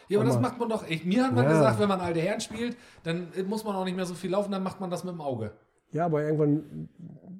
ja, 0.09 0.19
aber 0.19 0.27
das 0.27 0.39
macht 0.39 0.59
man 0.59 0.69
doch. 0.69 0.87
Ich, 0.87 1.03
mir 1.05 1.23
hat 1.25 1.33
man 1.33 1.45
Ja. 1.45 1.51
gesagt, 1.51 1.79
wenn 1.79 1.87
man 1.89 1.99
alte 2.01 2.19
Herren 2.19 2.41
spielt, 2.41 2.77
dann 3.03 3.27
muss 3.47 3.63
man 3.63 3.75
auch 3.75 3.85
nicht 3.85 3.95
mehr 3.95 4.05
so 4.05 4.13
viel 4.13 4.29
laufen, 4.31 4.51
dann 4.51 4.61
macht 4.63 4.79
man 4.79 4.89
das 4.91 5.03
mit 5.03 5.13
dem 5.13 5.21
Auge. 5.21 5.51
Ja, 5.91 6.05
aber 6.05 6.23
irgendwann 6.23 6.89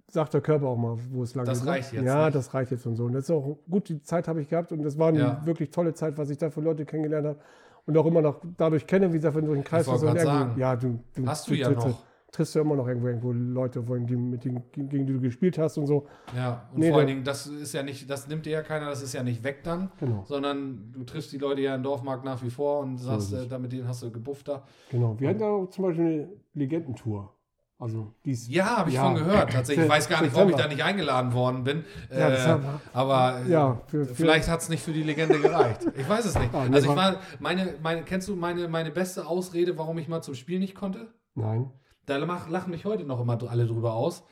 sagt 0.07 0.33
der 0.33 0.41
Körper 0.41 0.67
auch 0.67 0.77
mal, 0.77 0.95
wo 1.11 1.23
es 1.23 1.33
lang 1.35 1.45
Das 1.45 1.59
geht. 1.59 1.65
ne? 1.65 1.71
reicht 1.71 1.93
jetzt 1.93 2.03
Ja, 2.05 2.25
nicht. 2.25 2.35
das 2.35 2.53
reicht 2.53 2.71
jetzt 2.71 2.85
und 2.85 2.95
so. 2.95 3.05
Und 3.05 3.13
das 3.13 3.23
ist 3.25 3.31
auch 3.31 3.57
gut, 3.69 3.89
die 3.89 4.01
Zeit 4.03 4.27
habe 4.27 4.41
ich 4.41 4.49
gehabt 4.49 4.71
und 4.71 4.83
das 4.83 4.97
war 4.99 5.07
eine 5.09 5.19
Ja. 5.19 5.41
wirklich 5.45 5.71
tolle 5.71 5.93
Zeit, 5.93 6.17
was 6.17 6.29
ich 6.29 6.37
da 6.37 6.49
für 6.51 6.61
Leute 6.61 6.85
kennengelernt 6.85 7.27
habe 7.27 7.39
und 7.87 7.97
auch 7.97 8.05
immer 8.05 8.21
noch 8.21 8.41
dadurch 8.57 8.85
kenne, 8.85 9.09
wie 9.11 9.17
gesagt, 9.17 9.35
wenn 9.35 9.41
du 9.45 9.47
durch 9.53 9.59
den 9.61 9.65
Kreis 9.65 9.85
grad 9.87 10.01
irgendwo- 10.03 10.23
sagen. 10.23 10.59
Ja, 10.59 10.75
du, 10.75 10.99
du, 11.15 11.25
Hast 11.25 11.49
du 11.49 11.55
ja 11.55 11.67
triffst, 11.67 11.87
noch. 11.87 12.03
Triffst 12.33 12.55
du 12.55 12.59
immer 12.59 12.75
noch 12.75 12.87
irgendwo, 12.87 13.07
irgendwo 13.07 13.31
Leute, 13.31 13.81
die, 13.81 14.15
mit 14.17 14.43
denen, 14.43 14.63
gegen 14.73 14.89
die 15.05 15.13
du 15.13 15.21
gespielt 15.21 15.57
hast 15.57 15.77
und 15.77 15.87
so. 15.87 16.07
Ja, 16.35 16.67
und 16.73 16.79
Nee, 16.79 16.89
vor 16.89 16.97
allen 16.97 17.07
Dingen, 17.07 17.23
das 17.23 17.47
ist 17.47 17.73
ja 17.73 17.83
nicht, 17.83 18.09
das 18.09 18.27
nimmt 18.27 18.45
dir 18.45 18.51
ja 18.51 18.61
keiner, 18.63 18.87
das 18.89 19.01
ist 19.01 19.13
ja 19.13 19.23
nicht 19.23 19.43
weg 19.45 19.63
dann, 19.63 19.91
Genau. 19.99 20.23
sondern 20.27 20.91
du 20.91 21.03
triffst 21.05 21.31
die 21.31 21.37
Leute 21.37 21.61
ja 21.61 21.75
im 21.75 21.83
Dorfmarkt 21.83 22.25
nach 22.25 22.43
wie 22.43 22.49
vor 22.49 22.79
und 22.81 22.97
sagst, 22.97 23.31
äh, 23.31 23.37
es. 23.37 23.47
da 23.47 23.57
mit 23.59 23.71
denen 23.71 23.87
hast 23.87 24.03
du 24.03 24.11
gebufft 24.11 24.47
da. 24.49 24.63
Genau. 24.91 25.15
Wir 25.19 25.29
hatten 25.29 25.39
da 25.39 25.45
auch 25.49 25.67
zum 25.69 25.85
Beispiel 25.85 26.05
eine 26.05 26.29
Legendentour. 26.55 27.33
Also 27.79 28.13
die 28.25 28.31
ist 28.31 28.47
Ja, 28.47 28.77
habe 28.77 28.89
ich 28.89 28.95
Ja. 28.95 29.03
von 29.03 29.15
gehört. 29.15 29.51
Tatsächlich. 29.51 29.85
Ich 29.85 29.91
weiß 29.91 30.07
gar 30.07 30.21
nicht, 30.21 30.33
warum 30.33 30.49
ich 30.49 30.55
da 30.55 30.67
nicht 30.67 30.83
eingeladen 30.83 31.33
worden 31.33 31.63
bin. 31.63 31.83
Ja, 32.11 32.55
äh, 32.55 32.59
aber 32.93 33.41
äh, 33.45 33.51
Ja, 33.51 33.81
für- 33.87 34.05
für- 34.05 34.15
vielleicht 34.15 34.47
hat 34.47 34.61
es 34.61 34.69
nicht 34.69 34.81
für 34.83 34.93
die 34.93 35.03
Legende 35.03 35.39
gereicht. 35.39 35.81
Ich 35.97 36.07
weiß 36.07 36.23
es 36.25 36.37
nicht. 36.39 36.53
Ah, 36.53 36.61
also 36.71 36.89
ich 36.91 36.95
war, 36.95 37.17
meine, 37.39 37.73
meine, 37.83 38.03
kennst 38.03 38.27
du 38.29 38.35
meine, 38.35 38.67
meine 38.69 38.89
beste 38.91 39.27
Ausrede, 39.27 39.77
warum 39.77 39.97
ich 39.97 40.07
mal 40.07 40.21
zum 40.21 40.33
Spiel 40.35 40.59
nicht 40.59 40.75
konnte? 40.75 41.13
Nein. 41.35 41.71
Da 42.05 42.17
lach- 42.17 42.49
lachen 42.49 42.71
mich 42.71 42.85
heute 42.85 43.03
noch 43.05 43.19
immer 43.21 43.37
alle 43.49 43.65
drüber 43.65 43.93
aus, 43.93 44.23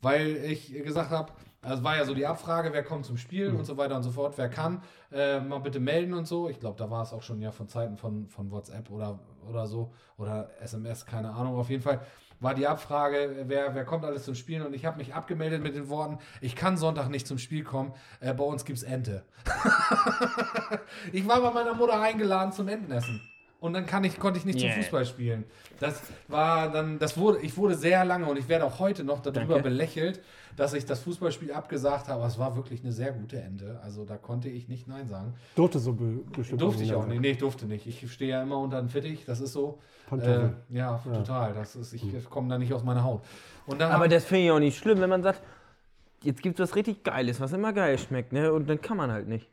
weil 0.00 0.36
ich 0.36 0.72
gesagt 0.84 1.10
habe, 1.10 1.32
also 1.60 1.82
war 1.82 1.96
ja 1.96 2.04
so 2.04 2.14
die 2.14 2.24
Abfrage, 2.26 2.72
wer 2.72 2.84
kommt 2.84 3.04
zum 3.04 3.16
Spiel 3.16 3.48
und 3.50 3.64
so 3.64 3.76
weiter 3.76 3.96
und 3.96 4.02
so 4.04 4.12
fort, 4.12 4.34
wer 4.36 4.48
kann, 4.48 4.80
äh, 5.12 5.40
mal 5.40 5.58
bitte 5.58 5.80
melden 5.80 6.14
und 6.14 6.26
so. 6.26 6.48
Ich 6.48 6.60
glaube, 6.60 6.78
da 6.78 6.88
war 6.88 7.02
es 7.02 7.12
auch 7.12 7.22
schon 7.22 7.40
ja 7.40 7.50
von 7.50 7.66
Zeiten 7.68 7.96
von, 7.96 8.28
von 8.28 8.50
WhatsApp 8.52 8.90
oder, 8.90 9.18
oder 9.48 9.66
so 9.66 9.92
oder 10.16 10.50
SMS, 10.60 11.04
keine 11.04 11.32
Ahnung. 11.32 11.56
Auf 11.56 11.68
jeden 11.68 11.82
Fall 11.82 12.00
war 12.40 12.54
die 12.54 12.68
Abfrage, 12.68 13.44
wer, 13.46 13.74
wer 13.74 13.84
kommt 13.84 14.04
alles 14.04 14.24
zum 14.24 14.36
Spielen 14.36 14.64
und 14.64 14.72
ich 14.72 14.84
habe 14.86 14.98
mich 14.98 15.12
abgemeldet 15.14 15.60
mit 15.60 15.74
den 15.74 15.88
Worten, 15.88 16.18
ich 16.40 16.54
kann 16.54 16.76
Sonntag 16.76 17.08
nicht 17.08 17.26
zum 17.26 17.38
Spiel 17.38 17.64
kommen, 17.64 17.92
äh, 18.20 18.32
bei 18.32 18.44
uns 18.44 18.64
gibt's 18.64 18.84
Ente. 18.84 19.24
ich 21.12 21.26
war 21.26 21.40
bei 21.40 21.50
meiner 21.50 21.74
Mutter 21.74 22.00
eingeladen 22.00 22.52
zum 22.52 22.68
Entenessen. 22.68 23.20
Und 23.60 23.72
dann 23.72 23.86
kann 23.86 24.04
ich, 24.04 24.18
konnte 24.20 24.38
ich 24.38 24.44
nicht 24.44 24.60
Yeah. 24.60 24.72
zum 24.72 24.82
Fußball 24.82 25.04
spielen. 25.04 25.44
Das 25.80 26.00
war 26.28 26.70
dann, 26.70 26.98
das 27.00 27.16
wurde, 27.18 27.40
ich 27.40 27.56
wurde 27.56 27.74
sehr 27.74 28.04
lange 28.04 28.26
und 28.26 28.38
ich 28.38 28.48
werde 28.48 28.64
auch 28.64 28.78
heute 28.78 29.02
noch 29.02 29.20
darüber 29.20 29.54
Danke. 29.54 29.62
belächelt, 29.70 30.22
dass 30.56 30.74
ich 30.74 30.86
das 30.86 31.00
Fußballspiel 31.00 31.52
abgesagt 31.52 32.06
habe. 32.08 32.24
Es 32.24 32.38
war 32.38 32.54
wirklich 32.54 32.82
eine 32.82 32.92
sehr 32.92 33.12
gute 33.12 33.40
Ende. 33.40 33.80
Also 33.82 34.04
da 34.04 34.16
konnte 34.16 34.48
ich 34.48 34.68
nicht 34.68 34.86
Nein 34.86 35.08
sagen. 35.08 35.34
Durfte 35.56 35.80
so 35.80 35.92
be 35.92 36.20
bestimmt. 36.36 36.60
Durfte 36.60 36.84
ich 36.84 36.94
auch 36.94 37.06
nicht. 37.06 37.20
Nee, 37.20 37.30
ich 37.30 37.38
durfte 37.38 37.66
nicht. 37.66 37.86
Ich 37.86 38.12
stehe 38.12 38.30
ja 38.30 38.42
immer 38.42 38.58
unter 38.58 38.80
den 38.80 38.88
Fittich. 38.88 39.24
Das 39.24 39.40
ist 39.40 39.52
so. 39.52 39.80
Äh, 40.12 40.50
ja, 40.70 40.98
total. 40.98 41.52
Das 41.52 41.74
ist, 41.74 41.92
ich 41.92 42.30
komme 42.30 42.48
da 42.48 42.58
nicht 42.58 42.72
aus 42.72 42.84
meiner 42.84 43.02
Haut. 43.02 43.22
Und 43.66 43.80
dann 43.80 43.90
Aber 43.90 44.08
das 44.08 44.24
finde 44.24 44.44
ich 44.44 44.50
auch 44.52 44.58
nicht 44.60 44.78
schlimm, 44.78 45.00
wenn 45.00 45.10
man 45.10 45.22
sagt, 45.22 45.42
jetzt 46.22 46.42
gibt 46.42 46.58
es 46.58 46.68
was 46.70 46.76
richtig 46.76 47.04
Geiles, 47.04 47.40
was 47.40 47.52
immer 47.52 47.72
geil 47.72 47.98
schmeckt, 47.98 48.32
ne? 48.32 48.52
Und 48.52 48.68
dann 48.68 48.80
kann 48.80 48.96
man 48.96 49.10
halt 49.10 49.28
nicht. 49.28 49.48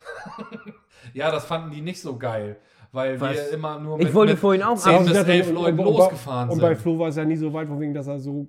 ja, 1.14 1.30
das 1.30 1.44
fanden 1.44 1.70
die 1.70 1.80
nicht 1.80 2.00
so 2.00 2.16
geil. 2.16 2.56
Weil 2.92 3.18
Was? 3.20 3.36
wir 3.36 3.50
immer 3.54 3.78
nur 3.78 3.98
Ich 4.00 4.12
wollte 4.12 4.36
vorhin 4.36 4.62
auch 4.62 4.76
10 4.76 4.92
ab- 4.94 5.04
bis 5.06 5.16
Also, 5.16 5.30
11 5.32 5.48
und- 5.48 5.54
Leuten 5.54 5.78
und- 5.80 5.86
und- 5.86 5.96
losgefahren 5.96 6.50
Und 6.50 6.60
bei 6.60 6.68
sind. 6.74 6.82
Flo 6.82 6.98
war 6.98 7.08
es 7.08 7.16
ja 7.16 7.24
nie 7.24 7.36
so 7.36 7.50
weit, 7.52 7.66
von 7.66 7.80
wegen, 7.80 7.94
dass 7.94 8.06
er 8.06 8.18
so 8.18 8.46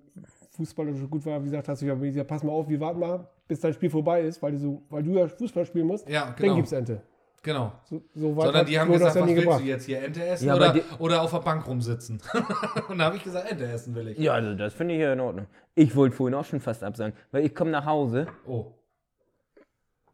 fußballerisch 0.52 1.00
so 1.00 1.08
gut 1.08 1.26
war. 1.26 1.40
Wie 1.40 1.46
gesagt, 1.46 1.68
hast 1.70 1.82
du 1.82 1.86
ja 1.86 1.96
gesagt, 1.96 2.28
pass 2.28 2.44
mal 2.44 2.52
auf, 2.52 2.68
wir 2.68 2.80
warten 2.80 3.00
mal, 3.00 3.28
bis 3.48 3.62
dein 3.62 3.74
Spiel 3.74 3.90
vorbei 3.90 4.22
ist, 4.22 4.42
weil 4.44 4.52
du, 4.52 4.58
so, 4.60 4.82
weil 4.90 5.02
du 5.02 5.12
ja 5.18 5.28
Fußball 5.28 5.66
spielen 5.66 5.88
musst. 5.88 6.08
Ja, 6.10 6.26
Dann 6.26 6.36
genau. 6.36 6.56
gibt's 6.58 6.72
Ente. 6.74 7.02
Genau. 7.42 7.72
So, 7.86 8.02
so 8.16 8.36
weit 8.38 8.46
Sondern 8.46 8.66
die 8.66 8.80
haben 8.80 8.88
Flo 8.88 8.94
gesagt, 8.94 9.16
was 9.16 9.22
nie 9.26 9.30
willst 9.32 9.44
gebracht. 9.44 9.62
du 9.62 9.66
jetzt 9.66 9.86
hier, 9.86 10.02
Ente 10.04 10.26
essen 10.26 10.48
Ja, 10.48 10.56
oder, 10.56 10.76
oder 11.00 11.22
auf 11.22 11.32
der 11.32 11.40
Bank 11.40 11.66
rumsitzen? 11.68 12.22
und 12.90 12.98
da 13.00 13.06
habe 13.06 13.16
ich 13.18 13.24
gesagt, 13.24 13.50
Ente 13.52 13.66
essen 13.66 13.96
will 13.96 14.10
ich. 14.10 14.18
Ja, 14.18 14.34
also 14.34 14.54
das 14.56 14.74
finde 14.74 14.94
ich 14.96 15.02
ja 15.02 15.12
in 15.14 15.20
Ordnung. 15.22 15.48
Ich 15.76 15.96
wollte 15.96 16.16
vorhin 16.16 16.36
auch 16.36 16.46
schon 16.46 16.60
fast 16.60 16.84
absagen, 16.84 17.14
weil 17.32 17.46
ich 17.46 17.56
komme 17.56 17.72
nach 17.72 17.86
Hause, 17.86 18.28
Oh, 18.46 18.74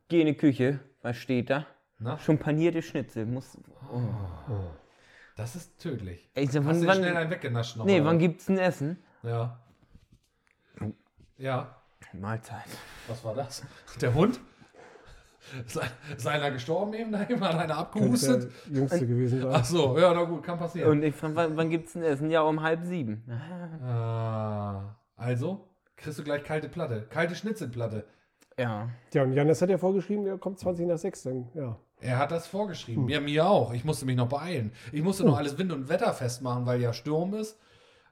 gehe 0.07 0.21
in 0.21 0.27
die 0.27 0.33
Küche, 0.35 0.79
was 1.01 1.17
steht 1.17 1.49
da? 1.49 1.65
Na? 1.99 2.17
Schon 2.19 2.37
panierte 2.37 2.81
Schnitzel. 2.81 3.25
Muss, 3.25 3.57
oh. 3.91 3.99
Das 5.35 5.55
ist 5.55 5.79
tödlich. 5.79 6.29
Ey, 6.33 6.47
so, 6.47 6.59
Hast 6.59 6.67
wann, 6.67 6.81
du 6.81 6.87
wann, 6.87 6.97
schnell 6.97 7.15
einen 7.15 7.29
weggenascht 7.29 7.77
noch? 7.77 7.85
nee, 7.85 7.99
oder? 7.99 8.09
wann 8.09 8.19
gibt's 8.19 8.49
ein 8.49 8.57
Essen? 8.57 8.97
Ja. 9.23 9.59
Ja. 11.37 11.75
Mahlzeit. 12.13 12.65
Was 13.07 13.23
war 13.23 13.35
das? 13.35 13.63
Der 14.01 14.13
Hund? 14.13 14.39
Ist, 15.65 15.79
ein, 15.79 15.89
ist 16.15 16.27
einer 16.27 16.51
gestorben 16.51 16.93
eben 16.93 17.11
daheim? 17.11 17.39
Hat 17.41 17.55
einer 17.55 17.77
abgehustet? 17.77 18.51
der 18.67 18.77
Jüngste 18.77 19.07
gewesen 19.07 19.41
sein. 19.41 19.51
Ach 19.53 19.65
so, 19.65 19.97
ja, 19.97 20.13
na 20.13 20.23
gut, 20.23 20.43
kann 20.43 20.59
passieren. 20.59 20.91
Und 20.91 21.03
ich 21.03 21.15
frage, 21.15 21.35
wann, 21.35 21.57
wann 21.57 21.69
gibt's 21.69 21.95
ein 21.95 22.03
Essen? 22.03 22.29
Ja, 22.29 22.41
um 22.41 22.61
halb 22.61 22.83
sieben. 22.83 23.23
Ah, 23.83 24.95
also, 25.15 25.69
kriegst 25.95 26.19
du 26.19 26.23
gleich 26.23 26.43
kalte 26.43 26.69
Platte. 26.69 27.07
Kalte 27.09 27.35
Schnitzelplatte. 27.35 28.05
Ja, 28.59 29.23
und 29.23 29.33
Janis 29.33 29.61
hat 29.61 29.69
ja 29.69 29.77
vorgeschrieben, 29.77 30.25
der 30.25 30.37
kommt 30.37 30.59
20 30.59 30.87
nach 30.87 30.97
6. 30.97 31.23
Dann, 31.23 31.49
ja. 31.53 31.77
Er 32.01 32.17
hat 32.17 32.31
das 32.31 32.47
vorgeschrieben. 32.47 33.07
Ja, 33.09 33.19
mir 33.19 33.47
auch. 33.47 33.73
Ich 33.73 33.83
musste 33.83 34.05
mich 34.05 34.15
noch 34.15 34.29
beeilen. 34.29 34.71
Ich 34.91 35.01
musste 35.01 35.23
noch 35.23 35.37
alles 35.37 35.57
wind- 35.57 35.71
und 35.71 35.89
wetterfest 35.89 36.41
machen, 36.41 36.65
weil 36.65 36.81
ja 36.81 36.93
Sturm 36.93 37.33
ist. 37.33 37.57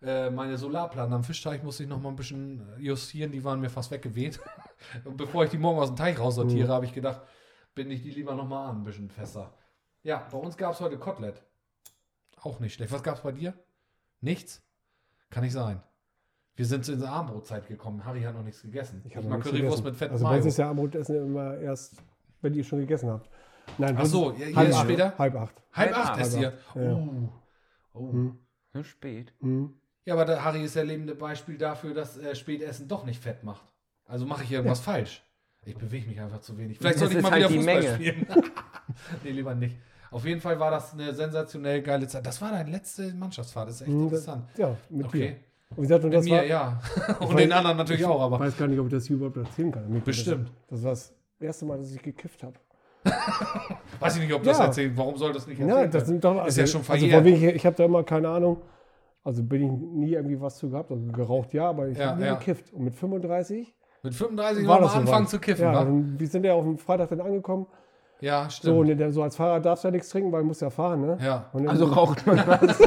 Äh, 0.02 0.30
meine 0.30 0.58
Solarplatten 0.58 1.14
am 1.14 1.24
Fischteich 1.24 1.64
musste 1.64 1.84
ich 1.84 1.90
noch 1.90 2.02
mal 2.02 2.10
ein 2.10 2.16
bisschen 2.16 2.62
justieren. 2.80 3.32
Die 3.32 3.44
waren 3.44 3.60
mir 3.60 3.70
fast 3.70 3.92
weggeweht. 3.92 4.40
und 5.06 5.18
bevor 5.18 5.44
ich 5.44 5.50
die 5.50 5.58
morgen 5.58 5.80
aus 5.80 5.90
dem 5.90 5.96
Teich 5.96 6.20
raussortiere, 6.20 6.70
habe 6.70 6.86
ich 6.86 6.94
gedacht, 6.94 7.22
binde 7.74 7.96
ich 7.96 8.04
die 8.04 8.12
lieber 8.12 8.36
noch 8.36 8.48
mal 8.48 8.70
an, 8.70 8.82
ein 8.82 8.84
bisschen 8.84 9.10
fester. 9.10 9.54
Ja, 10.04 10.28
bei 10.32 10.38
uns 10.38 10.58
gab 10.58 10.74
es 10.74 10.82
heute 10.82 10.98
Kotelett. 10.98 11.42
Auch 12.42 12.60
nicht 12.60 12.74
schlecht. 12.74 12.92
Was 12.92 13.04
gab 13.04 13.16
es 13.16 13.22
bei 13.22 13.32
dir? 13.32 13.54
Nichts? 14.22 14.62
Kann 15.30 15.44
nicht 15.44 15.54
sein. 15.54 15.82
Wir 16.58 16.66
sind 16.66 16.90
in 16.90 17.00
die 17.00 17.06
Armbrotzeit 17.06 17.68
gekommen. 17.68 18.04
Harry 18.04 18.22
hat 18.24 18.34
noch 18.36 18.44
nichts 18.44 18.62
gegessen. 18.64 19.02
Ich 19.06 19.12
Ich, 19.12 19.16
habe 19.18 19.28
mag 19.28 19.42
Currywurst 19.42 19.62
gegessen. 19.64 19.84
mit 19.86 19.96
Fett 19.96 20.12
Also 20.12 20.24
bei 20.26 20.30
Mayo. 20.32 20.38
uns 20.42 20.46
ist 20.48 20.58
ja 20.58 20.70
Abendessen 20.70 21.16
immer 21.28 21.58
erst, 21.60 21.94
wenn 22.42 22.54
ihr 22.56 22.64
schon 22.64 22.80
gegessen 22.80 23.10
habt. 23.10 23.30
Nein, 23.78 23.96
Ach 23.98 24.06
so, 24.06 24.32
ja, 24.32 24.46
hier 24.48 24.56
halb 24.56 24.70
ist 24.70 24.76
acht. 24.76 24.84
später? 24.86 25.18
Halb 25.18 25.36
acht. 25.36 25.56
Halb 25.74 25.94
Halb 25.94 25.98
acht 25.98 26.12
acht. 26.14 26.22
ist 26.22 26.38
hier. 26.38 26.54
Ja. 26.76 26.82
Oh. 26.82 27.30
Oh. 27.94 28.12
Hm. 28.12 28.40
So 28.74 28.84
spät. 28.84 29.34
Hm. 29.42 29.74
Ja, 30.06 30.14
aber 30.16 30.26
der 30.26 30.44
Harry 30.44 30.64
ist 30.64 30.76
der 30.76 30.84
lebende 30.86 31.16
Beispiel 31.16 31.58
dafür, 31.58 31.94
dass 31.94 32.18
äh, 32.18 32.34
Spätessen 32.36 32.88
doch 32.88 33.06
nicht 33.06 33.22
fett 33.22 33.44
macht. 33.44 33.72
Also 34.06 34.26
mache 34.26 34.44
ich 34.44 34.52
irgendwas 34.52 34.80
falsch. 34.80 35.22
Ich 35.66 35.76
bewege 35.78 36.08
mich 36.08 36.20
einfach 36.20 36.40
zu 36.40 36.58
wenig. 36.58 36.78
Vielleicht 36.80 36.98
sollte 37.00 37.18
ich 37.18 37.22
mal 37.24 37.32
halt 37.32 37.50
wieder 37.50 37.50
die 37.50 37.58
Fußball 37.58 37.82
Menge. 37.82 37.96
spielen. 37.96 38.26
nee, 39.24 39.32
lieber 39.32 39.54
nicht. 39.54 39.76
Auf 40.12 40.26
jeden 40.26 40.40
Fall 40.40 40.58
war 40.60 40.72
das 40.72 40.94
eine 40.94 41.14
sensationell 41.14 41.82
geile 41.82 42.08
Zeit. 42.08 42.26
Das 42.26 42.42
war 42.42 42.52
deine 42.52 42.72
letzte 42.72 43.14
Mannschaftsfahrt. 43.14 43.68
Das 43.68 43.76
ist 43.76 43.82
echt 43.82 43.92
Hm, 43.92 44.04
interessant. 44.04 44.48
Ja, 44.58 44.76
mit 44.90 45.06
Okay. 45.08 45.20
dir. 45.20 45.36
Und 45.72 45.78
wie 45.78 45.82
gesagt, 45.82 46.04
und 46.06 46.12
das 46.14 46.26
mir, 46.26 46.32
war, 46.38 46.44
ja. 46.46 46.80
Und 47.20 47.32
weiß- 47.34 47.36
den 47.38 47.52
anderen 47.52 47.78
natürlich 47.78 48.06
auch, 48.06 48.16
Ich 48.18 48.22
aber. 48.22 48.40
weiß 48.40 48.58
gar 48.58 48.68
nicht, 48.68 48.80
ob 48.80 48.88
ich 48.88 48.94
das 48.94 49.06
hier 49.06 49.18
überhaupt 49.18 49.38
erzählen 49.38 49.72
kann. 49.72 50.02
Bestimmt. 50.04 50.50
Das, 50.70 50.82
das 50.82 50.84
war 50.84 50.92
das 50.92 51.14
erste 51.40 51.66
Mal, 51.66 51.78
dass 51.78 51.92
ich 51.92 52.02
gekifft 52.02 52.44
habe. 52.44 52.56
Weiß 54.00 54.16
ich 54.18 54.24
nicht, 54.24 54.34
ob 54.34 54.44
das 54.44 54.58
Ja. 54.60 54.66
erzählt. 54.66 54.94
Warum 54.98 55.16
soll 55.18 55.32
das 55.34 55.48
nicht 55.48 55.60
Ja, 55.60 55.68
erzählen? 55.68 55.92
das 55.92 56.08
sind 56.08 56.24
doch. 56.24 56.46
ist 56.46 56.58
ja 56.58 56.68
schon 56.68 56.82
Also 56.82 56.92
verjährt. 56.94 57.14
von 57.16 57.26
wegen, 57.26 57.56
ich 57.56 57.66
habe 57.66 57.76
da 57.76 57.86
immer 57.86 58.04
keine 58.04 58.30
Ahnung. 58.30 58.62
Also 59.24 59.44
bin 59.44 59.62
ich 59.64 59.72
nie 59.72 60.14
irgendwie 60.14 60.40
was 60.40 60.58
zu 60.58 60.70
gehabt. 60.70 60.92
Also 60.92 61.06
geraucht 61.12 61.54
ja, 61.54 61.70
aber 61.70 61.88
ich 61.90 61.98
Ja, 61.98 62.08
habe 62.12 62.20
nie 62.22 62.26
ja. 62.28 62.36
gekifft. 62.36 62.74
Und 62.74 62.84
mit 62.84 62.96
35 62.96 63.74
Mit 64.04 64.14
35 64.14 64.68
war 64.68 64.80
das 64.80 64.88
mal 64.88 64.92
so 64.94 65.00
anfangen 65.00 65.26
weit. 65.26 65.30
zu 65.30 65.40
kiffen, 65.40 65.64
Ja, 65.64 65.88
wir 65.90 66.28
sind 66.28 66.46
ja 66.46 66.54
auf 66.54 66.64
dem 66.64 66.78
Freitag 66.78 67.10
dann 67.10 67.22
angekommen. 67.22 67.68
Ja, 68.20 68.48
So, 68.50 68.80
und 68.80 68.86
stimmt. 68.88 69.00
der, 69.00 69.12
so 69.12 69.22
als 69.22 69.36
Fahrer 69.36 69.60
darfst 69.60 69.84
du 69.84 69.90
ja 69.90 69.92
nichts 69.92 70.10
trinken, 70.10 70.32
weil 70.32 70.42
du 70.42 70.48
musst 70.48 70.62
ja 70.62 70.70
fahren, 70.72 71.02
ne? 71.02 71.18
Ja. 71.22 71.46
Also 71.68 71.86
raucht 71.86 72.26
man 72.26 72.38
was. 72.48 72.80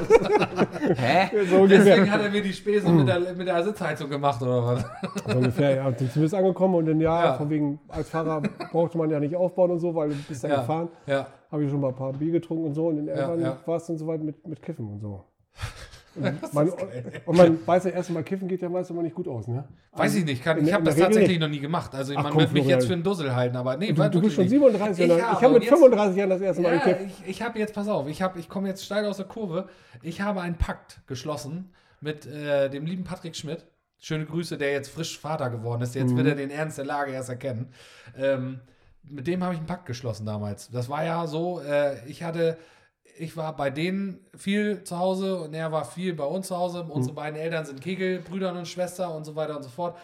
Hä? 0.99 1.31
so. 1.49 1.67
Deswegen 1.67 2.11
hat 2.11 2.21
er 2.21 2.31
mir 2.31 2.43
die 2.43 2.53
Spesen 2.53 2.97
mit, 2.97 3.09
der, 3.09 3.21
mit 3.35 3.47
der 3.47 3.63
Sitzheizung 3.63 4.11
gemacht, 4.11 4.43
oder 4.43 4.65
was? 4.67 4.85
So 5.27 5.37
ungefähr, 5.39 5.77
ja. 5.77 5.87
Und 5.87 6.01
du 6.01 6.21
bist 6.21 6.35
angekommen 6.35 6.75
und 6.75 6.87
dann, 6.87 7.01
ja, 7.01 7.25
Ja. 7.27 7.35
von 7.35 7.49
wegen, 7.49 7.79
als 7.89 8.11
Fahrer 8.11 8.43
brauchte 8.73 8.99
man 8.99 9.09
ja 9.11 9.21
nicht 9.21 9.37
aufbauen 9.37 9.71
und 9.71 9.79
so, 9.79 9.95
weil 9.95 10.09
du 10.09 10.17
bist 10.29 10.43
dann 10.43 10.51
Ja. 10.51 10.57
gefahren. 10.61 10.89
Ja. 11.07 11.27
Habe 11.53 11.65
ich 11.65 11.71
schon 11.71 11.81
mal 11.81 11.89
ein 11.89 11.97
paar 11.97 12.13
Bier 12.13 12.33
getrunken 12.33 12.65
und 12.67 12.75
so 12.75 12.89
und 12.89 12.97
dann 12.97 13.09
irgendwann 13.09 13.41
ja. 13.41 13.57
war 13.67 13.77
es 13.77 13.87
dann 13.87 13.99
soweit 13.99 14.23
mit, 14.23 14.47
mit 14.47 14.61
Kiffen 14.63 14.89
und 14.89 15.01
so. 15.01 15.25
Und 16.17 16.53
man, 16.55 16.69
und 17.27 17.37
man 17.37 17.67
weiß 17.67 17.85
ja 17.85 17.91
erst 17.91 18.11
mal, 18.11 18.23
Kiffen 18.23 18.49
geht 18.49 18.63
ja 18.63 18.69
meist 18.69 18.91
immer 18.91 19.03
nicht 19.03 19.15
gut 19.15 19.29
aus, 19.29 19.47
ne? 19.47 19.65
Weiß 19.93 20.15
ich 20.17 20.25
nicht, 20.25 20.43
kann, 20.43 20.59
In 20.59 20.67
ich 20.67 20.73
habe 20.73 20.83
das 20.85 20.97
tatsächlich 20.97 21.29
nicht. 21.31 21.41
noch 21.41 21.49
nie 21.49 21.61
gemacht. 21.61 21.95
Also 21.95 22.15
Ach, 22.17 22.23
man 22.25 22.33
komm, 22.33 22.41
wird 22.43 22.53
mich 22.53 22.67
jetzt 22.67 22.87
für 22.87 22.95
einen 22.95 23.03
Dussel 23.03 23.35
halten, 23.35 23.57
aber 23.57 23.77
nee, 23.77 23.93
Du, 23.93 24.09
du 24.09 24.21
bist 24.21 24.35
schon 24.35 24.51
wirklich 24.51 24.51
nicht. 24.51 24.51
37 24.51 25.05
Ich 25.05 25.09
Jahre. 25.09 25.23
habe, 25.23 25.37
Ich 25.39 25.43
habe 25.43 25.53
mit 25.55 25.63
und 25.63 25.63
jetzt- 25.63 25.75
35 25.75 26.17
Jahren 26.19 26.31
das 26.31 26.41
erste 26.41 26.63
Mal 26.63 26.75
Ja, 26.75 26.79
gekifft. 26.85 27.01
ich, 27.23 27.29
ich 27.31 27.43
habe 27.43 27.59
jetzt, 27.59 27.75
pass 27.75 27.89
auf, 27.89 28.09
ich, 28.09 28.23
hab, 28.23 28.37
ich 28.37 28.49
komme 28.49 28.69
jetzt 28.69 28.85
steil 28.85 29.05
aus 29.07 29.19
der 29.19 29.27
Kurve. 29.27 29.69
Ich 30.03 30.21
habe 30.21 30.41
einen 30.41 30.57
Pakt 30.57 31.01
geschlossen 31.07 31.73
mit 32.01 32.27
äh, 32.27 32.69
dem 32.71 32.87
lieben 32.87 33.05
Patrick 33.05 33.37
Schmidt. 33.37 33.65
Schöne 33.99 34.25
Grüße, 34.25 34.57
der 34.57 34.73
jetzt 34.73 34.89
frisch 34.89 35.19
Vater 35.19 35.51
geworden 35.51 35.83
ist. 35.83 35.95
Mhm. 35.95 36.01
Jetzt 36.03 36.17
wird 36.17 36.27
er 36.27 36.35
den 36.35 36.51
Ernst 36.51 36.79
der 36.79 36.87
Lage 36.87 37.13
erst 37.13 37.29
erkennen. 37.29 37.69
Ähm, 38.19 38.61
mit 39.03 39.27
dem 39.27 39.43
habe 39.45 39.55
ich 39.55 39.59
einen 39.59 39.67
Pakt 39.67 39.87
geschlossen 39.87 40.25
damals. 40.27 40.71
Das 40.71 40.89
war 40.89 41.05
ja 41.05 41.27
so, 41.27 41.61
äh, 41.61 42.05
ich 42.07 42.23
hatte, 42.23 42.57
ich 43.21 43.37
war 43.37 43.55
bei 43.55 43.71
denen 43.71 44.19
viel 44.35 44.83
zu 44.85 44.99
Hause 44.99 45.41
und 45.41 45.55
er 45.55 45.71
war 45.71 45.85
viel 45.85 46.15
bei 46.15 46.25
uns 46.25 46.49
zu 46.49 46.57
Hause. 46.57 46.85
Mhm. 46.85 46.91
Unsere 46.91 47.15
beiden 47.15 47.39
Eltern 47.39 47.65
sind 47.67 47.81
Kegelbrüder 47.81 48.53
und 48.53 48.67
Schwester 48.67 49.15
und 49.15 49.25
so 49.25 49.37
weiter 49.37 49.57
und 49.57 49.63
so 49.63 49.69
fort. 49.69 49.97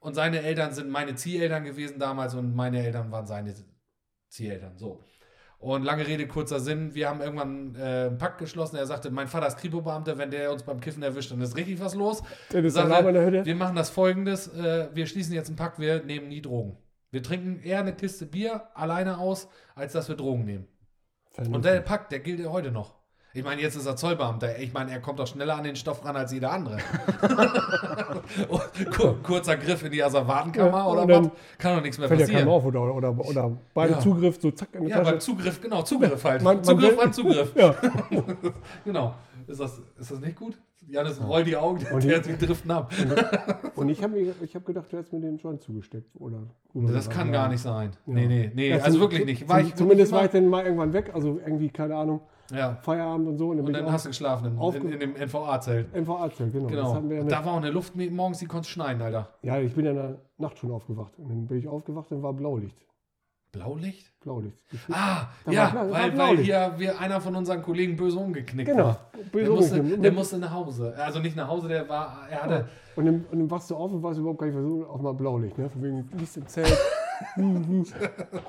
Und 0.00 0.14
seine 0.14 0.42
Eltern 0.42 0.72
sind 0.72 0.90
meine 0.90 1.14
Zieheltern 1.14 1.64
gewesen 1.64 1.98
damals 1.98 2.34
und 2.34 2.54
meine 2.54 2.84
Eltern 2.84 3.10
waren 3.10 3.26
seine 3.26 3.54
Zieheltern. 4.28 4.76
So. 4.76 5.00
Und 5.58 5.84
lange 5.84 6.06
Rede, 6.06 6.26
kurzer 6.26 6.60
Sinn, 6.60 6.94
wir 6.94 7.08
haben 7.08 7.20
irgendwann 7.20 7.74
äh, 7.76 8.06
einen 8.08 8.18
Pakt 8.18 8.38
geschlossen. 8.38 8.76
Er 8.76 8.86
sagte, 8.86 9.10
mein 9.10 9.26
Vater 9.26 9.46
ist 9.46 9.56
Kripo-Beamter, 9.56 10.18
wenn 10.18 10.30
der 10.30 10.52
uns 10.52 10.64
beim 10.64 10.80
Kiffen 10.80 11.02
erwischt, 11.02 11.32
dann 11.32 11.40
ist 11.40 11.56
richtig 11.56 11.80
was 11.80 11.94
los. 11.94 12.22
Dann 12.50 12.64
ist 12.64 12.74
Sagte, 12.74 13.08
in 13.08 13.14
der 13.14 13.26
Hütte. 13.26 13.44
Wir 13.46 13.54
machen 13.54 13.74
das 13.74 13.90
folgendes, 13.90 14.48
äh, 14.48 14.88
wir 14.92 15.06
schließen 15.06 15.32
jetzt 15.32 15.48
einen 15.48 15.56
Pakt, 15.56 15.78
wir 15.78 16.02
nehmen 16.02 16.28
nie 16.28 16.42
Drogen. 16.42 16.76
Wir 17.10 17.22
trinken 17.22 17.60
eher 17.62 17.80
eine 17.80 17.94
Kiste 17.94 18.26
Bier 18.26 18.64
alleine 18.74 19.18
aus, 19.18 19.48
als 19.74 19.92
dass 19.92 20.08
wir 20.08 20.16
Drogen 20.16 20.44
nehmen. 20.44 20.68
Und 21.38 21.64
der 21.64 21.80
Pakt, 21.80 22.12
der 22.12 22.20
gilt 22.20 22.40
ja 22.40 22.50
heute 22.50 22.70
noch. 22.70 22.94
Ich 23.36 23.44
meine, 23.44 23.60
jetzt 23.60 23.76
ist 23.76 23.84
er 23.84 23.96
Zollbeamter. 23.96 24.58
Ich 24.58 24.72
meine, 24.72 24.92
er 24.92 25.00
kommt 25.00 25.18
doch 25.18 25.26
schneller 25.26 25.56
an 25.56 25.64
den 25.64 25.76
Stoff 25.76 26.02
ran 26.06 26.16
als 26.16 26.32
jeder 26.32 26.52
andere. 26.52 26.78
Kur 28.96 29.22
kurzer 29.22 29.56
Griff 29.56 29.84
in 29.84 29.92
die 29.92 30.02
Asservatenkammer 30.02 30.78
Ja, 30.78 30.86
oder 30.86 31.08
was? 31.08 31.30
Kann 31.58 31.76
doch 31.76 31.82
nichts 31.82 31.98
mehr 31.98 32.08
ja 32.08 32.16
passieren. 32.16 32.48
auf 32.48 32.64
oder, 32.64 32.94
oder, 32.94 33.16
oder 33.18 33.52
beide 33.74 33.92
Ja. 33.92 34.00
Zugriff, 34.00 34.38
so 34.40 34.50
zack 34.52 34.68
in 34.74 34.84
die 34.84 34.90
Ja, 34.90 34.96
beim 34.96 35.04
Tasche. 35.06 35.18
Zugriff, 35.18 35.60
genau, 35.60 35.82
Zugriff 35.82 36.24
halt. 36.24 36.42
Man- 36.42 36.56
man 36.56 36.64
Zugriff 36.64 36.96
beim 36.96 37.12
Zugriff. 37.12 37.52
Ja. 37.56 37.74
Genau. 38.84 39.14
Ist 39.46 39.60
das, 39.60 39.78
ist 39.98 40.10
das 40.10 40.20
nicht 40.20 40.36
gut? 40.36 40.58
Janis, 40.88 41.20
roll 41.20 41.42
die 41.44 41.56
Augen, 41.56 41.84
Und 41.92 42.04
der, 42.04 42.20
die- 42.20 42.38
driften 42.38 42.70
ab. 42.70 42.92
Und 43.74 43.88
ich 43.88 44.02
habe 44.02 44.18
ich 44.18 44.54
hab 44.54 44.64
gedacht, 44.64 44.86
du 44.90 44.96
hättest 44.96 45.12
mir 45.12 45.20
den 45.20 45.36
Joint 45.36 45.60
zugesteckt. 45.62 46.08
Oder 46.18 46.38
Das 46.74 47.10
kann 47.10 47.32
gar 47.32 47.48
nicht 47.48 47.60
sein. 47.60 47.90
Ja. 48.06 48.14
Nee, 48.14 48.26
nee, 48.28 48.50
nee, 48.54 48.68
Ja, 48.70 48.78
also 48.78 49.00
wirklich 49.00 49.24
nicht. 49.26 49.48
War 49.48 49.60
ich 49.60 49.74
Zumindest 49.74 50.12
war 50.12 50.24
ich 50.24 50.30
dann 50.30 50.48
mal 50.48 50.64
irgendwann 50.64 50.92
weg. 50.92 51.10
Also 51.12 51.38
irgendwie, 51.44 51.70
keine 51.70 51.96
Ahnung, 51.96 52.20
Ja. 52.54 52.76
Feierabend 52.82 53.28
und 53.28 53.38
so. 53.38 53.48
Und 53.50 53.56
dann 53.58 53.66
Und 53.66 53.72
dann 53.72 53.92
hast 53.92 54.04
du 54.04 54.10
geschlafen 54.10 54.58
in, 54.58 54.74
in, 54.82 54.92
in 54.92 55.00
dem 55.00 55.16
NVA-Zelt. 55.16 55.94
MVA-Zelt, 55.94 56.52
genau. 56.52 56.66
Genau. 56.68 57.02
ja, 57.14 57.22
da 57.24 57.44
war 57.44 57.52
auch 57.54 57.56
eine 57.58 57.70
Luft 57.70 57.94
morgens, 57.96 58.38
die 58.38 58.46
konnte 58.46 58.68
schneien, 58.68 59.00
Alter. 59.02 59.28
ja, 59.42 59.58
ich 59.58 59.74
bin 59.74 59.84
ja 59.84 59.90
in 59.92 59.96
der 59.96 60.18
Nacht 60.38 60.58
schon 60.58 60.70
aufgewacht. 60.70 61.12
Und 61.18 61.28
dann 61.28 61.46
bin 61.46 61.58
ich 61.58 61.68
aufgewacht 61.68 62.10
und 62.12 62.22
war 62.22 62.32
Blaulicht. 62.32 62.76
Blaulicht? 63.52 64.12
Blaulicht. 64.20 64.58
Ah, 64.90 65.28
Da 65.46 65.52
ja, 65.52 65.72
war 65.74 65.84
da 65.86 65.90
war 65.90 66.00
weil, 66.02 66.18
weil 66.18 66.36
hier 66.38 66.74
wir, 66.76 67.00
einer 67.00 67.20
von 67.22 67.34
unseren 67.36 67.62
Kollegen 67.62 67.96
böse 67.96 68.18
umgeknickt 68.18 68.68
Genau. 68.70 68.84
war. 68.88 69.00
Böse 69.32 69.44
Der 69.46 69.54
musste, 69.54 69.98
der 69.98 70.12
musste 70.12 70.38
nach 70.38 70.52
Hause. 70.52 70.94
Also 70.98 71.20
nicht 71.20 71.36
nach 71.36 71.48
Hause, 71.48 71.68
der 71.68 71.88
war, 71.88 72.26
er 72.28 72.42
hatte, 72.42 72.68
Und 72.96 73.06
dann, 73.06 73.24
und 73.30 73.38
dann 73.38 73.50
wachst 73.50 73.70
du 73.70 73.76
auf 73.76 73.90
und 73.92 74.02
weißt 74.02 74.18
überhaupt 74.18 74.40
gar 74.40 74.46
nicht, 74.48 74.56
was 74.56 74.88
auf 74.88 75.00
mal 75.00 75.14
Blaulicht. 75.14 75.56
Ne? 75.56 75.70
Von 75.70 75.82
wegen 75.82 76.08
Licht 76.18 76.36
im 76.36 76.46
Zelt. 76.46 76.76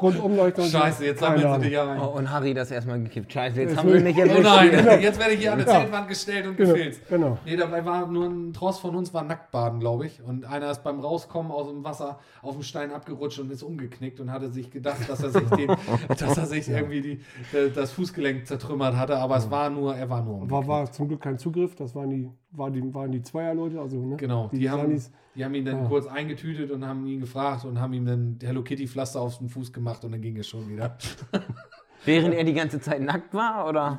Rundumleuchtung. 0.01 0.63
und 0.65 0.69
so. 0.71 0.77
scheiße, 0.77 1.05
jetzt 1.05 1.19
sie 1.19 1.25
Ahnung. 1.53 1.61
dich 1.61 1.77
ein. 1.79 1.99
Oh, 1.99 2.17
und 2.17 2.29
Harry 2.31 2.53
das 2.53 2.71
erstmal 2.71 3.01
gekippt. 3.01 3.31
Scheiße, 3.31 3.61
jetzt 3.61 3.71
Das 3.71 3.79
haben 3.79 3.93
wir 3.93 4.01
mich 4.01 4.15
Oh 4.17 4.21
erwischt. 4.21 4.43
nein, 4.43 5.01
jetzt 5.01 5.19
werde 5.19 5.33
ich 5.33 5.39
hier 5.39 5.53
an 5.53 5.59
eine 5.61 5.67
Ja. 5.69 5.79
Zeltwand 5.79 6.07
gestellt 6.07 6.47
und 6.47 6.57
Genau, 6.57 6.73
gefilzt. 6.73 7.01
genau. 7.09 7.37
Nee, 7.45 7.55
dabei 7.55 7.85
war 7.85 8.07
nur 8.07 8.25
ein 8.25 8.53
Tross 8.53 8.79
von 8.79 8.95
uns 8.95 9.13
war 9.13 9.23
Nacktbaden, 9.23 9.79
glaube 9.79 10.05
ich. 10.07 10.21
Und 10.21 10.45
einer 10.45 10.71
ist 10.71 10.83
beim 10.83 10.99
Rauskommen 10.99 11.51
aus 11.51 11.67
dem 11.67 11.83
Wasser 11.83 12.19
auf 12.41 12.53
dem 12.53 12.63
Stein 12.63 12.91
abgerutscht 12.91 13.39
und 13.39 13.51
ist 13.51 13.63
umgeknickt 13.63 14.19
und 14.19 14.31
hatte 14.31 14.49
sich 14.51 14.71
gedacht, 14.71 15.07
dass 15.07 15.21
er 15.23 15.29
sich, 15.31 15.49
den, 15.49 15.67
dass 16.07 16.37
er 16.37 16.45
sich 16.45 16.67
irgendwie 16.69 17.01
die, 17.01 17.11
äh, 17.57 17.69
das 17.73 17.91
Fußgelenk 17.91 18.47
zertrümmert 18.47 18.95
hatte. 18.95 19.17
Aber 19.17 19.37
es 19.37 19.49
war 19.51 19.69
nur, 19.69 19.95
er 19.95 20.09
war 20.09 20.21
nur 20.23 20.35
umgeknickt. 20.35 20.67
War, 20.67 20.81
war 20.81 20.91
zum 20.91 21.07
Glück 21.07 21.21
kein 21.21 21.37
Zugriff, 21.37 21.75
das 21.75 21.95
waren 21.95 22.09
die, 22.09 22.29
war 22.51 22.71
die, 22.71 22.93
waren 22.93 23.11
die 23.11 23.21
Zweierleute, 23.21 23.79
also 23.79 23.97
ne? 24.05 24.15
Genau, 24.17 24.47
die, 24.51 24.59
die 24.59 24.69
haben, 24.69 24.81
Sanis. 24.81 25.11
die 25.35 25.43
haben 25.45 25.53
ihn 25.53 25.65
dann 25.65 25.83
Ja. 25.83 25.87
kurz 25.87 26.07
eingetütet 26.07 26.71
und 26.71 26.85
haben 26.85 27.05
ihn 27.07 27.19
gefragt 27.19 27.65
und 27.65 27.79
haben 27.79 27.93
ihm 27.93 28.05
dann 28.05 28.39
Hello 28.41 28.63
Kitty 28.63 28.87
Pflaster 28.87 29.21
auf 29.21 29.37
den 29.39 29.49
Fuß 29.49 29.73
gemacht 29.73 30.03
und 30.05 30.11
dann 30.13 30.21
ging 30.21 30.37
es 30.37 30.47
schon 30.47 30.67
wieder. 30.69 30.97
Während 32.05 32.33
er 32.35 32.43
die 32.43 32.53
ganze 32.53 32.79
Zeit 32.79 33.01
nackt 33.01 33.33
war, 33.33 33.67
oder? 33.67 33.97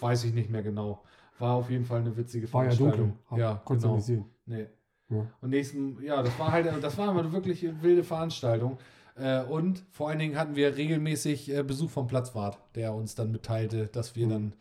Weiß 0.00 0.24
ich 0.24 0.32
nicht 0.32 0.50
mehr 0.50 0.62
genau. 0.62 1.02
War 1.38 1.54
auf 1.54 1.70
jeden 1.70 1.84
Fall 1.84 2.00
eine 2.00 2.16
witzige 2.16 2.50
War 2.52 2.64
ja 2.64 2.70
Veranstaltung. 2.70 3.14
dunkel, 3.28 3.38
Ja, 3.38 3.60
konntest 3.64 3.84
genau. 3.84 3.96
nicht 3.96 4.06
sehen. 4.06 4.24
Nee. 4.46 4.66
Ja. 5.10 5.26
Und 5.40 5.50
nächsten, 5.50 6.02
ja, 6.02 6.22
das 6.22 6.38
war 6.38 6.52
halt, 6.52 6.66
das 6.82 6.96
war 6.96 7.10
eine 7.16 7.32
wirklich 7.32 7.66
wilde 7.82 8.04
Veranstaltung. 8.04 8.78
Äh, 9.16 9.42
und 9.42 9.84
vor 9.90 10.08
allen 10.08 10.18
Dingen 10.20 10.38
hatten 10.38 10.56
wir 10.56 10.74
regelmäßig 10.76 11.54
äh, 11.54 11.62
Besuch 11.62 11.90
vom 11.90 12.06
Platzwart, 12.06 12.58
der 12.74 12.94
uns 12.94 13.14
dann 13.14 13.30
mitteilte, 13.30 13.88
dass 13.88 14.14
Mhm. 14.16 14.20
wir 14.20 14.28
dann 14.28 14.52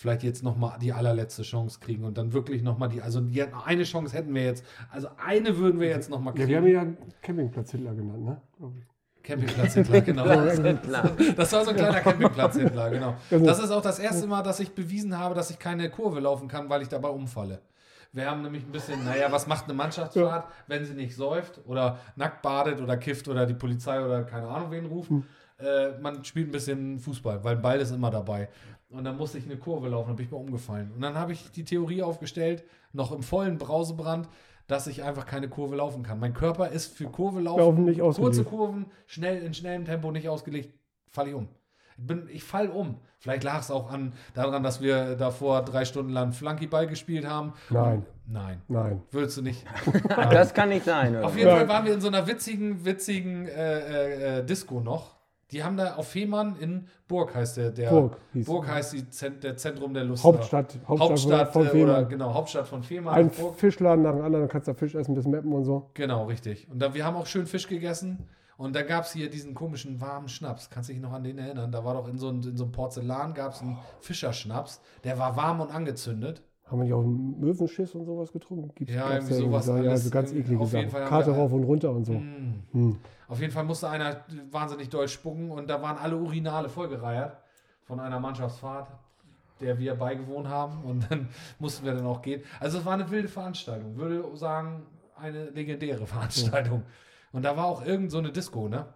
vielleicht 0.00 0.22
jetzt 0.22 0.42
nochmal 0.42 0.78
die 0.80 0.94
allerletzte 0.94 1.42
Chance 1.42 1.78
kriegen 1.78 2.04
und 2.04 2.16
dann 2.16 2.32
wirklich 2.32 2.62
nochmal 2.62 2.88
die, 2.88 3.02
also 3.02 3.20
die, 3.20 3.42
eine 3.42 3.84
Chance 3.84 4.16
hätten 4.16 4.34
wir 4.34 4.44
jetzt, 4.44 4.64
also 4.90 5.08
eine 5.22 5.58
würden 5.58 5.78
wir 5.78 5.88
jetzt 5.88 6.08
nochmal 6.08 6.32
Ja, 6.38 6.46
kriegen. 6.46 6.64
wir 6.64 6.80
haben 6.80 6.96
ja 6.96 7.06
Campingplatz 7.20 7.72
Hitler 7.72 7.94
genannt, 7.94 8.24
ne? 8.24 8.40
Campingplatzhändler, 9.22 10.00
genau. 10.00 10.24
Das 11.36 11.52
war 11.52 11.64
so 11.64 11.70
ein 11.72 11.76
kleiner 11.76 12.00
Campingplatzhändler, 12.00 12.88
genau. 12.88 13.14
Genau. 13.28 13.44
Das 13.46 13.58
ist 13.58 13.70
auch 13.70 13.82
das 13.82 13.98
erste 13.98 14.26
Mal, 14.26 14.42
dass 14.42 14.58
ich 14.60 14.74
bewiesen 14.74 15.18
habe, 15.18 15.34
dass 15.34 15.50
ich 15.50 15.58
keine 15.58 15.90
Kurve 15.90 16.20
laufen 16.20 16.48
kann, 16.48 16.70
weil 16.70 16.80
ich 16.80 16.88
dabei 16.88 17.10
umfalle. 17.10 17.60
Wir 18.12 18.30
haben 18.30 18.40
nämlich 18.40 18.64
ein 18.64 18.72
bisschen, 18.72 19.04
naja, 19.04 19.30
was 19.30 19.46
macht 19.46 19.66
eine 19.66 19.74
Mannschaftsfahrt, 19.74 20.46
wenn 20.66 20.82
sie 20.86 20.94
nicht 20.94 21.14
säuft 21.14 21.60
oder 21.66 21.98
nackt 22.16 22.40
badet 22.40 22.80
oder 22.80 22.96
kifft 22.96 23.28
oder 23.28 23.44
die 23.44 23.52
Polizei 23.54 24.02
oder 24.02 24.24
keine 24.24 24.48
Ahnung 24.48 24.70
wen 24.70 24.86
ruft? 24.86 25.10
Äh, 25.58 25.98
man 26.00 26.24
spielt 26.24 26.48
ein 26.48 26.52
bisschen 26.52 26.98
Fußball, 26.98 27.44
weil 27.44 27.56
ein 27.56 27.62
Ball 27.62 27.78
ist 27.78 27.90
immer 27.90 28.10
dabei. 28.10 28.48
Und 28.90 29.04
dann 29.04 29.16
musste 29.16 29.38
ich 29.38 29.44
eine 29.44 29.56
Kurve 29.56 29.88
laufen, 29.88 30.08
da 30.08 30.14
bin 30.14 30.26
ich 30.26 30.32
mal 30.32 30.38
umgefallen. 30.38 30.90
Und 30.94 31.00
dann 31.00 31.14
habe 31.14 31.32
ich 31.32 31.50
die 31.52 31.64
Theorie 31.64 32.02
aufgestellt, 32.02 32.64
noch 32.92 33.12
im 33.12 33.22
vollen 33.22 33.56
Brausebrand, 33.56 34.28
dass 34.66 34.86
ich 34.86 35.02
einfach 35.04 35.26
keine 35.26 35.48
Kurve 35.48 35.76
laufen 35.76 36.02
kann. 36.02 36.18
Mein 36.18 36.34
Körper 36.34 36.68
ist 36.68 36.96
für 36.96 37.06
Kurve 37.06 37.40
laufen, 37.40 37.60
Laufen 37.60 37.84
nicht 37.84 38.00
kurze. 38.00 38.44
Kurven, 38.44 38.86
schnell 39.06 39.42
in 39.42 39.54
schnellem 39.54 39.84
Tempo 39.84 40.10
nicht 40.10 40.28
ausgelegt, 40.28 40.74
falle 41.08 41.30
ich 41.30 41.34
um. 41.34 41.48
Ich, 41.98 42.06
bin, 42.06 42.28
ich 42.32 42.44
fall 42.44 42.68
um. 42.68 42.96
Vielleicht 43.18 43.44
lag 43.44 43.60
es 43.60 43.70
auch 43.70 43.90
an, 43.90 44.14
daran, 44.34 44.62
dass 44.62 44.80
wir 44.80 45.14
davor 45.16 45.62
drei 45.62 45.84
Stunden 45.84 46.10
lang 46.12 46.32
Flunkyball 46.32 46.86
gespielt 46.86 47.26
haben. 47.26 47.52
Nein. 47.68 47.98
Und, 47.98 48.06
nein. 48.32 48.62
Nein. 48.68 49.02
Würdest 49.10 49.36
du 49.36 49.42
nicht. 49.42 49.64
Das 50.30 50.54
kann 50.54 50.70
nicht 50.70 50.84
sein, 50.84 51.14
oder? 51.16 51.26
Auf 51.26 51.36
jeden 51.36 51.48
Ja. 51.48 51.56
Fall 51.56 51.68
waren 51.68 51.84
wir 51.84 51.92
in 51.94 52.00
so 52.00 52.08
einer 52.08 52.26
witzigen, 52.26 52.84
witzigen 52.84 53.46
äh, 53.46 54.38
äh, 54.38 54.38
äh, 54.38 54.44
Disco 54.46 54.80
noch. 54.80 55.19
Die 55.52 55.62
haben 55.64 55.76
da 55.76 55.94
auf 55.96 56.08
Fehmarn 56.08 56.56
in 56.60 56.86
Burg 57.08 57.34
heißt 57.34 57.56
der. 57.56 57.70
der 57.72 57.90
Burg 57.90 58.16
Burg 58.34 58.68
heißt 58.68 58.92
die 58.92 59.08
Zent, 59.10 59.42
der 59.42 59.56
Zentrum 59.56 59.92
der 59.94 60.04
Lust. 60.04 60.22
Hauptstadt, 60.24 60.78
Hauptstadt, 60.86 61.08
Hauptstadt 61.10 61.52
von 61.52 61.62
äh, 61.62 61.64
oder 61.64 61.70
Fehmarn. 61.72 62.08
genau, 62.08 62.34
Hauptstadt 62.34 62.66
von 62.68 62.82
Fehmarn. 62.82 63.14
Ein 63.16 63.30
Burg. 63.30 63.56
Fischladen 63.56 64.02
nach 64.04 64.12
dem 64.12 64.22
anderen, 64.24 64.42
dann 64.44 64.48
kannst 64.50 64.68
du 64.68 64.72
da 64.72 64.78
Fisch 64.78 64.94
essen 64.94 65.14
bis 65.14 65.26
Meppen 65.26 65.52
und 65.52 65.64
so. 65.64 65.90
Genau, 65.94 66.24
richtig. 66.26 66.68
Und 66.70 66.78
da, 66.80 66.94
wir 66.94 67.04
haben 67.04 67.16
auch 67.16 67.26
schön 67.26 67.46
Fisch 67.46 67.66
gegessen. 67.68 68.28
Und 68.56 68.76
da 68.76 68.82
gab 68.82 69.04
es 69.04 69.12
hier 69.12 69.30
diesen 69.30 69.54
komischen 69.54 70.02
warmen 70.02 70.28
Schnaps. 70.28 70.68
Kannst 70.68 70.90
du 70.90 70.92
dich 70.92 71.00
noch 71.00 71.12
an 71.14 71.24
den 71.24 71.38
erinnern? 71.38 71.72
Da 71.72 71.82
war 71.82 71.94
doch 71.94 72.06
in 72.06 72.18
so, 72.18 72.28
einem- 72.28 72.42
in 72.42 72.56
so 72.58 72.64
einem 72.64 72.72
Porzellan 72.72 73.32
gab 73.32 73.54
es 73.54 73.62
einen 73.62 73.78
Fischerschnaps. 74.00 74.82
Der 75.02 75.18
war 75.18 75.34
warm 75.34 75.60
und 75.60 75.74
angezündet. 75.74 76.42
Haben 76.70 76.78
wir 76.78 76.84
nicht 76.84 76.94
auch 76.94 77.02
Möwenschiss 77.02 77.94
und 77.94 78.04
sowas 78.04 78.30
getrunken? 78.32 78.70
Gibt's, 78.76 78.94
Ja, 78.94 79.14
irgendwie 79.14 79.34
sowas 79.34 79.66
Ja, 79.66 79.74
alles. 79.74 79.88
also 79.90 80.10
ganz 80.10 80.32
eklige 80.32 80.60
Auf 80.62 80.72
jeden 80.72 80.88
Sachen. 80.88 81.00
Fall 81.02 81.08
Karte 81.08 81.30
rauf 81.32 81.52
und 81.52 81.64
runter 81.64 81.90
und 81.90 82.04
so. 82.04 82.12
Mm. 82.12 82.62
Hm. 82.72 82.98
Auf 83.28 83.40
jeden 83.40 83.52
Fall 83.52 83.64
musste 83.64 83.88
einer 83.88 84.24
wahnsinnig 84.50 84.88
doll 84.88 85.08
spucken 85.08 85.50
und 85.50 85.68
da 85.68 85.82
waren 85.82 85.98
alle 85.98 86.16
Urinale 86.16 86.68
vollgereiert 86.68 87.36
von 87.84 87.98
einer 87.98 88.20
Mannschaftsfahrt, 88.20 88.88
der 89.60 89.78
wir 89.78 89.94
beigewohnt 89.96 90.48
haben 90.48 90.84
und 90.84 91.06
dann 91.10 91.28
mussten 91.58 91.84
wir 91.84 91.94
dann 91.94 92.06
auch 92.06 92.22
gehen. 92.22 92.42
Also 92.60 92.78
es 92.78 92.84
war 92.84 92.94
eine 92.94 93.10
wilde 93.10 93.28
Veranstaltung, 93.28 93.96
würde 93.96 94.24
sagen 94.36 94.82
eine 95.16 95.50
legendäre 95.50 96.06
Veranstaltung. 96.06 96.84
Und 97.32 97.44
da 97.44 97.56
war 97.56 97.66
auch 97.66 97.84
irgend 97.84 98.10
so 98.10 98.18
eine 98.18 98.30
Disco, 98.32 98.68
ne? 98.68 98.86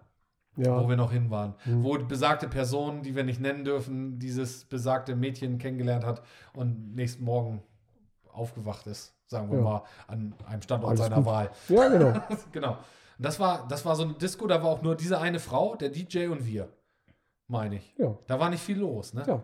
Ja, 0.57 0.81
Wo 0.81 0.87
wir 0.87 0.95
noch 0.95 1.11
hin 1.11 1.29
waren. 1.29 1.53
Wo 1.65 1.97
die 1.97 2.05
besagte 2.05 2.47
Person, 2.47 3.01
die 3.03 3.15
wir 3.15 3.23
nicht 3.23 3.41
nennen 3.41 3.65
dürfen, 3.65 4.19
dieses 4.19 4.63
besagte 4.65 5.15
Mädchen 5.15 5.57
kennengelernt 5.57 6.05
hat 6.05 6.21
und 6.53 6.95
nächsten 6.95 7.25
Morgen 7.25 7.61
aufgewacht 8.31 8.87
ist, 8.87 9.13
sagen 9.27 9.49
wir 9.51 9.57
Ja. 9.57 9.63
mal, 9.63 9.83
an 10.07 10.33
einem 10.47 10.61
Standort 10.61 10.91
Alles 10.91 11.01
seiner 11.01 11.17
gut. 11.17 11.25
Wahl. 11.25 11.49
ja 11.69 11.87
genau. 11.89 12.13
genau. 12.51 12.71
Und 13.17 13.25
das 13.25 13.39
war, 13.39 13.67
das 13.67 13.85
war 13.85 13.95
so 13.95 14.03
eine 14.03 14.13
Disco, 14.13 14.47
da 14.47 14.61
war 14.63 14.69
auch 14.69 14.81
nur 14.81 14.95
diese 14.95 15.19
eine 15.19 15.39
Frau, 15.39 15.75
der 15.75 15.89
DJ 15.89 16.27
und 16.27 16.45
wir. 16.45 16.69
Meine 17.47 17.75
ich. 17.75 17.93
Ja. 17.97 18.17
Da 18.27 18.39
war 18.39 18.49
nicht 18.49 18.63
viel 18.63 18.79
los, 18.79 19.13
ne? 19.13 19.23
Ja, 19.27 19.41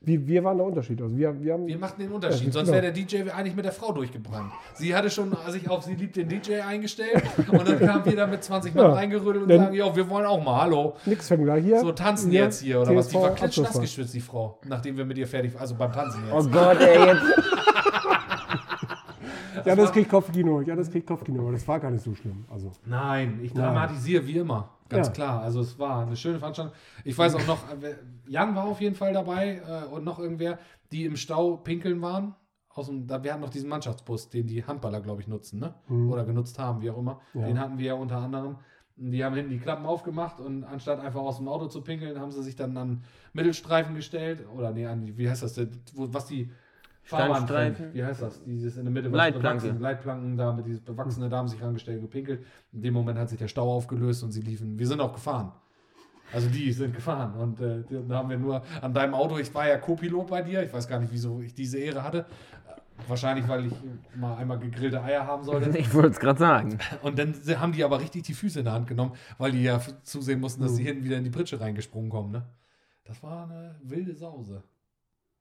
wir, 0.00 0.26
wir 0.26 0.42
waren 0.44 0.56
der 0.56 0.66
Unterschied. 0.66 1.00
Also 1.00 1.16
wir, 1.16 1.40
wir 1.40 1.52
haben, 1.52 1.66
Wir 1.66 1.78
machten 1.78 2.00
den 2.00 2.10
Unterschied, 2.10 2.46
Ja, 2.46 2.52
sonst 2.52 2.70
genau. 2.70 2.82
wäre 2.82 2.92
der 2.92 3.04
DJ 3.04 3.30
eigentlich 3.30 3.54
mit 3.54 3.64
der 3.64 3.72
Frau 3.72 3.92
durchgebrannt. 3.92 4.50
Sie 4.74 4.94
hatte 4.94 5.10
schon 5.10 5.36
sich 5.48 5.68
auf 5.70 5.84
Sie 5.84 5.94
liebt 5.94 6.16
den 6.16 6.28
DJ 6.28 6.60
eingestellt 6.60 7.22
und 7.52 7.68
dann 7.68 7.78
kam 7.78 8.04
wieder 8.04 8.26
mit 8.26 8.42
20 8.42 8.74
Mann 8.74 8.84
Ja. 8.86 8.92
reingerüttelt 8.94 9.42
und 9.44 9.48
Dann- 9.48 9.58
sagen, 9.60 9.74
ja, 9.74 9.94
wir 9.94 10.08
wollen 10.10 10.26
auch 10.26 10.42
mal, 10.42 10.62
hallo. 10.62 10.94
nix 11.06 11.28
fängt 11.28 11.46
da 11.46 11.54
hier. 11.56 11.78
So 11.80 11.92
tanzen 11.92 12.30
hier, 12.30 12.44
jetzt 12.44 12.62
hier 12.62 12.80
oder 12.80 12.96
was? 12.96 13.08
Die 13.08 13.14
TSV 13.16 13.22
war 13.22 13.34
klitschnass 13.34 13.80
geschwitzt, 13.80 14.14
die 14.14 14.20
Frau, 14.20 14.58
nachdem 14.66 14.96
wir 14.96 15.04
mit 15.04 15.18
ihr 15.18 15.26
fertig 15.28 15.52
also 15.58 15.74
beim 15.74 15.92
Tanzen 15.92 16.22
Oh 16.32 16.38
jetzt. 16.40 16.52
Gott, 16.52 16.80
ey, 16.80 17.06
jetzt. 17.06 17.22
Ja, 19.64 19.76
das 19.76 19.92
kriegt 19.92 20.08
Kopfkino. 20.10 20.60
Ja, 20.62 20.74
das 20.74 20.90
kriegt 20.90 21.06
Kopfkino. 21.06 21.42
Aber 21.42 21.52
das 21.52 21.66
war 21.68 21.78
gar 21.78 21.90
nicht 21.90 22.02
so 22.02 22.14
schlimm. 22.14 22.44
Also, 22.50 22.72
Nein, 22.84 23.38
ich 23.42 23.52
dramatisiere 23.52 24.26
wie 24.26 24.38
immer. 24.38 24.70
Ganz 24.92 25.08
Ja. 25.08 25.12
klar. 25.12 25.42
Also 25.42 25.60
es 25.60 25.78
war 25.78 26.06
eine 26.06 26.16
schöne 26.16 26.38
Veranstaltung. 26.38 26.74
Ich 27.04 27.16
weiß 27.16 27.34
auch 27.34 27.46
noch, 27.46 27.58
äh, 27.82 27.96
Jan 28.26 28.54
war 28.54 28.64
auf 28.64 28.80
jeden 28.80 28.94
Fall 28.94 29.12
dabei 29.12 29.60
äh, 29.66 29.86
und 29.92 30.04
noch 30.04 30.18
irgendwer, 30.18 30.58
die 30.92 31.04
im 31.04 31.16
Stau 31.16 31.56
pinkeln 31.56 32.00
waren. 32.02 32.34
Aus 32.74 32.86
dem, 32.86 33.06
da, 33.06 33.22
wir 33.22 33.32
hatten 33.32 33.42
noch 33.42 33.50
diesen 33.50 33.68
Mannschaftsbus, 33.68 34.30
den 34.30 34.46
die 34.46 34.64
Handballer, 34.64 35.00
glaube 35.02 35.20
ich, 35.20 35.28
nutzen, 35.28 35.58
ne? 35.60 35.74
Oder 36.08 36.24
genutzt 36.24 36.58
haben, 36.58 36.80
wie 36.80 36.90
auch 36.90 36.96
immer. 36.98 37.20
Ja. 37.34 37.46
Den 37.46 37.60
hatten 37.60 37.76
wir 37.78 37.86
ja 37.86 37.94
unter 37.94 38.16
anderem. 38.16 38.56
Die 38.96 39.22
haben 39.24 39.34
hinten 39.34 39.50
die 39.50 39.58
Klappen 39.58 39.84
aufgemacht 39.84 40.40
und 40.40 40.64
anstatt 40.64 41.00
einfach 41.00 41.20
aus 41.20 41.36
dem 41.38 41.48
Auto 41.48 41.66
zu 41.66 41.82
pinkeln, 41.82 42.18
haben 42.20 42.30
sie 42.30 42.42
sich 42.42 42.56
dann 42.56 42.76
an 42.76 43.04
Mittelstreifen 43.32 43.94
gestellt. 43.94 44.46
Oder 44.54 44.70
nee, 44.70 44.86
an 44.86 45.02
die, 45.02 45.16
wie 45.18 45.28
heißt 45.28 45.42
das 45.42 45.54
denn? 45.54 45.70
Was 45.94 46.26
die 46.26 46.50
Trennt. 47.46 47.94
Wie 47.94 48.04
heißt 48.04 48.22
das? 48.22 48.42
Dieses 48.44 48.76
in 48.76 48.84
der 48.84 48.92
Mitte 48.92 49.10
was 49.10 49.16
Leitplanke. 49.18 49.62
bewachsen- 49.66 49.80
Leitplanken 49.80 50.36
da 50.36 50.52
mit 50.52 50.66
dieses 50.66 50.80
bewachsene, 50.80 51.28
da 51.28 51.38
haben 51.38 51.48
sich 51.48 51.62
rangestellt 51.62 51.98
und 51.98 52.02
gepinkelt. 52.04 52.44
In 52.72 52.82
dem 52.82 52.94
Moment 52.94 53.18
hat 53.18 53.28
sich 53.28 53.38
der 53.38 53.48
Stau 53.48 53.70
aufgelöst 53.72 54.22
und 54.22 54.32
sie 54.32 54.40
liefen. 54.40 54.78
Wir 54.78 54.86
sind 54.86 55.00
auch 55.00 55.12
gefahren. 55.12 55.52
Also 56.32 56.48
die 56.48 56.72
sind 56.72 56.94
gefahren 56.94 57.34
und 57.34 57.60
äh, 57.60 57.82
da 58.08 58.16
haben 58.16 58.30
wir 58.30 58.38
nur 58.38 58.62
an 58.80 58.94
deinem 58.94 59.12
Auto, 59.12 59.36
ich 59.36 59.54
war 59.54 59.68
ja 59.68 59.76
Co-Pilot 59.76 60.28
bei 60.28 60.40
dir, 60.40 60.62
ich 60.62 60.72
weiß 60.72 60.88
gar 60.88 60.98
nicht, 60.98 61.12
wieso 61.12 61.40
ich 61.42 61.52
diese 61.52 61.76
Ehre 61.78 62.02
hatte. 62.02 62.20
Äh, 62.20 63.08
Wahrscheinlich, 63.08 63.46
weil 63.48 63.66
ich 63.66 63.72
mal 64.16 64.36
einmal 64.36 64.58
gegrillte 64.58 65.02
Eier 65.02 65.26
haben 65.26 65.44
sollte. 65.44 65.68
Ich 65.78 65.92
wollte 65.92 66.08
es 66.10 66.20
gerade 66.20 66.38
sagen. 66.38 66.78
Und 67.02 67.18
dann 67.18 67.34
haben 67.60 67.72
die 67.72 67.84
aber 67.84 68.00
richtig 68.00 68.22
die 68.22 68.32
Füße 68.32 68.60
in 68.60 68.64
der 68.64 68.72
Hand 68.74 68.86
genommen, 68.86 69.12
weil 69.36 69.52
die 69.52 69.62
ja 69.62 69.78
zusehen 70.04 70.40
mussten, 70.40 70.62
dass 70.62 70.76
sie 70.76 70.84
hinten 70.84 71.04
wieder 71.04 71.18
in 71.18 71.24
die 71.24 71.30
Pritsche 71.30 71.60
reingesprungen 71.60 72.08
kommen. 72.08 72.30
Ne? 72.32 72.46
Das 73.04 73.22
war 73.22 73.44
eine 73.50 73.74
wilde 73.82 74.14
Sause. 74.14 74.62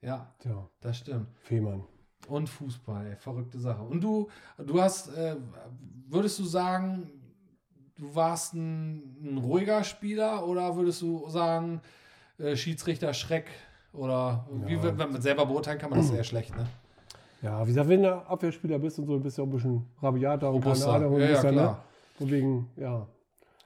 Ja, 0.02 0.34
tja, 0.40 0.68
das 0.82 0.98
stimmt. 0.98 1.28
Fehmarn. 1.42 1.84
Und 2.28 2.48
Fußball, 2.50 3.08
ey, 3.08 3.16
verrückte 3.16 3.60
Sache. 3.60 3.82
Und 3.84 4.02
du, 4.04 4.28
du 4.58 4.82
hast, 4.82 5.16
äh, 5.16 5.36
würdest 6.08 6.40
du 6.40 6.44
sagen, 6.44 7.10
du 7.96 8.14
warst 8.16 8.54
ein, 8.54 9.18
ein 9.24 9.38
ruhiger 9.38 9.84
Spieler 9.84 10.46
oder 10.48 10.76
würdest 10.76 11.02
du 11.02 11.28
sagen, 11.30 11.82
äh, 12.38 12.56
Schiedsrichter 12.56 13.14
Schreck? 13.14 13.50
Oder 13.94 14.48
wie, 14.66 14.74
Ja. 14.76 14.84
wenn 14.98 15.12
man 15.12 15.22
selber 15.22 15.46
beurteilen 15.46 15.78
kann 15.80 15.90
man 15.90 16.00
das 16.00 16.08
sehr 16.10 16.24
schlecht, 16.24 16.56
ne? 16.56 16.66
Ja, 17.42 17.64
wie 17.66 17.70
gesagt, 17.72 17.90
wenn 17.90 18.04
du 18.04 18.14
Abwehrspieler 18.14 18.78
bist 18.78 19.00
und 19.00 19.08
so, 19.08 19.18
bist 19.20 19.38
du 19.38 19.42
auch 19.42 19.48
ein 19.48 19.52
bisschen 19.52 19.86
rabiater 20.02 20.52
und 20.52 20.62
keine 20.62 20.74
Robuster. 20.76 20.94
Ahnung. 20.94 21.14
und 21.16 21.22
Ja, 21.22 21.30
ja, 21.32 21.42
dann, 21.42 21.54
klar. 21.56 21.72
ne? 21.72 21.78
Deswegen, 22.20 22.70
ja. 22.76 23.08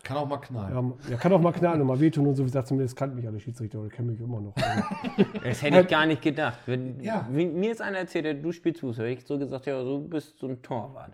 Kann 0.06 0.18
auch 0.18 0.28
mal 0.28 0.38
knallen. 0.38 0.94
ja. 1.08 1.12
Ja, 1.12 1.18
kann 1.18 1.34
auch 1.34 1.42
mal 1.42 1.52
knallen 1.52 1.82
und 1.82 1.88
mal 1.88 2.00
wehtun 2.00 2.28
und 2.28 2.36
so. 2.36 2.44
Wie 2.44 2.48
gesagt, 2.48 2.68
zumindest 2.68 2.96
kannten 2.96 3.16
mich 3.18 3.28
alle 3.28 3.40
Schiedsrichter 3.40 3.80
oder 3.80 3.90
kennen 3.90 4.10
mich 4.12 4.22
immer 4.22 4.40
noch. 4.40 4.54
Das 5.44 5.62
hätte 5.62 5.82
ich 5.82 5.88
gar 5.88 6.06
nicht 6.06 6.22
gedacht. 6.22 6.60
Wenn, 6.68 7.00
Ja. 7.02 7.28
wenn 7.32 7.60
mir 7.60 7.70
jetzt 7.70 7.82
einer 7.82 7.98
erzählt, 7.98 8.26
hat, 8.28 8.46
du 8.46 8.52
spielst 8.52 8.82
Fußball, 8.82 9.08
hätte 9.08 9.20
ich 9.22 9.26
so 9.28 9.38
gesagt, 9.38 9.66
ja, 9.66 9.82
du 9.84 10.08
bist 10.08 10.38
so 10.40 10.48
ein 10.48 10.62
Torwart. 10.62 11.14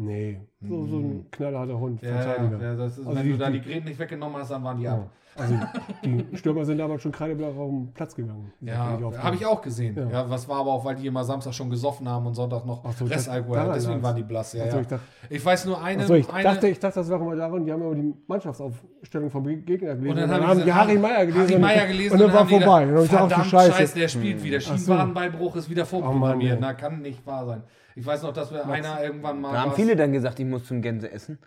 Nee, 0.00 0.40
so, 0.60 0.86
so 0.86 0.96
ein 0.98 1.26
knallharter 1.30 1.78
Hund. 1.78 2.02
Ja, 2.02 2.18
Verteidiger. 2.18 2.62
ja, 2.62 2.74
das 2.76 2.98
ist, 2.98 3.06
Also 3.06 3.18
wenn 3.18 3.24
die- 3.26 3.32
du 3.32 3.38
da 3.38 3.50
die- 3.50 3.60
Gräten 3.60 3.86
nicht 3.88 3.98
weggenommen 3.98 4.36
hast, 4.38 4.50
dann 4.50 4.64
waren 4.64 4.78
die 4.78 4.84
Ja. 4.84 4.94
ab. 4.94 5.10
Also 5.36 5.54
die 6.04 6.36
Stürmer 6.36 6.64
sind 6.64 6.78
damals 6.78 7.02
schon 7.02 7.12
kreideblau 7.12 7.48
auf 7.50 7.54
den 7.70 7.92
Platz 7.94 8.14
gegangen. 8.16 8.52
Die 8.60 8.66
Ja, 8.66 8.98
habe 9.22 9.36
ich 9.36 9.46
auch 9.46 9.62
gesehen. 9.62 9.96
Ja. 9.96 10.08
Ja. 10.10 10.28
was 10.30 10.48
war 10.48 10.58
aber 10.58 10.72
auch, 10.72 10.84
weil 10.84 10.96
die 10.96 11.06
immer 11.06 11.22
Samstag 11.22 11.54
schon 11.54 11.70
gesoffen 11.70 12.08
haben 12.08 12.26
und 12.26 12.34
Sonntag 12.34 12.66
noch 12.66 12.82
Ach 12.84 12.92
so, 12.92 13.04
Restalkohol. 13.04 13.56
Deswegen 13.72 13.84
daran 13.86 14.02
waren 14.02 14.16
die 14.16 14.22
blass. 14.24 14.52
Ja, 14.54 14.68
so, 14.70 14.80
ich 14.80 14.86
dachte- 14.88 15.04
Ich 15.30 15.44
weiß 15.44 15.66
nur 15.66 15.80
eine. 15.82 16.02
Achso, 16.02 16.14
ich, 16.14 16.28
eine 16.28 16.42
dachte, 16.42 16.68
ich 16.68 16.78
dachte, 16.80 16.98
das 16.98 17.08
wäre 17.08 17.20
immer 17.20 17.36
daran, 17.36 17.64
die 17.64 17.72
haben 17.72 17.80
immer 17.80 17.94
die 17.94 18.12
Mannschaftsaufstellung 18.26 19.30
vom 19.30 19.44
Gegner 19.64 19.94
gelesen. 19.94 20.10
und 20.10 20.16
dann, 20.16 20.30
haben 20.32 20.46
haben 20.48 20.64
die 20.64 20.72
Harry 20.72 20.98
Meyer 20.98 21.26
gelesen. 21.26 21.40
Harry 21.42 21.54
und- 21.54 21.60
Meyer 21.60 21.86
gelesen 21.86 22.12
Und 22.14 22.20
dann 22.20 22.32
war 22.32 22.42
da- 22.42 22.46
vorbei. 22.48 22.86
Und 22.86 22.94
dann 22.94 23.04
ach 23.04 23.28
Verdammt 23.28 23.46
Scheiße. 23.46 23.98
Der 23.98 24.08
spielt 24.08 24.42
wieder. 24.42 24.58
Ach 24.58 24.62
so. 24.62 24.74
Schienenwadenbeinbruch 24.76 25.56
ist 25.56 25.70
wieder 25.70 25.86
vorprogrammiert. 25.86 26.58
Na, 26.60 26.74
kann 26.74 27.00
nicht 27.02 27.24
wahr 27.26 27.46
sein. 27.46 27.62
Ich 28.00 28.06
weiß 28.06 28.22
noch, 28.22 28.32
dass 28.32 28.50
wir 28.50 28.66
einer 28.66 29.02
irgendwann 29.04 29.42
mal. 29.42 29.52
Da 29.52 29.60
haben 29.60 29.72
viele 29.72 29.94
dann 29.94 30.10
gesagt, 30.10 30.40
ich 30.40 30.46
muss 30.46 30.64
zum 30.64 30.80
Gänse 30.80 31.10
essen. 31.10 31.38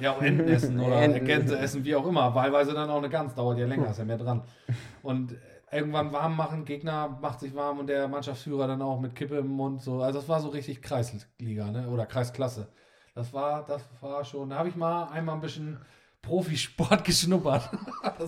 Ja, 0.00 0.12
und 0.12 0.24
Enten 0.24 0.48
essen 0.48 0.80
oder 0.80 0.96
Enten. 1.02 1.26
Gänse 1.26 1.58
essen, 1.58 1.84
wie 1.84 1.94
auch 1.94 2.06
immer. 2.06 2.34
Wahlweise 2.34 2.72
dann 2.72 2.88
auch 2.88 2.96
eine 2.96 3.10
Gans, 3.10 3.34
dauert 3.34 3.58
ja 3.58 3.66
länger, 3.66 3.90
ist 3.90 3.98
ja 3.98 4.04
mehr 4.06 4.16
dran. 4.16 4.42
Und 5.02 5.36
irgendwann 5.70 6.10
warm 6.10 6.34
machen, 6.34 6.64
Gegner 6.64 7.18
macht 7.20 7.40
sich 7.40 7.54
warm 7.54 7.78
und 7.78 7.88
der 7.88 8.08
Mannschaftsführer 8.08 8.66
dann 8.66 8.80
auch 8.80 9.00
mit 9.00 9.14
Kippe 9.14 9.36
im 9.36 9.48
Mund. 9.48 9.82
So. 9.82 10.00
Also 10.00 10.18
das 10.18 10.30
war 10.30 10.40
so 10.40 10.48
richtig 10.48 10.80
Kreisliga, 10.80 11.70
ne? 11.70 11.88
Oder 11.88 12.06
Kreisklasse. 12.06 12.68
Das 13.14 13.34
war, 13.34 13.66
das 13.66 13.82
war 14.00 14.24
schon, 14.24 14.48
da 14.48 14.56
habe 14.56 14.70
ich 14.70 14.76
mal 14.76 15.08
einmal 15.08 15.34
ein 15.34 15.42
bisschen 15.42 15.76
Profisport 16.22 17.04
geschnuppert. 17.04 17.68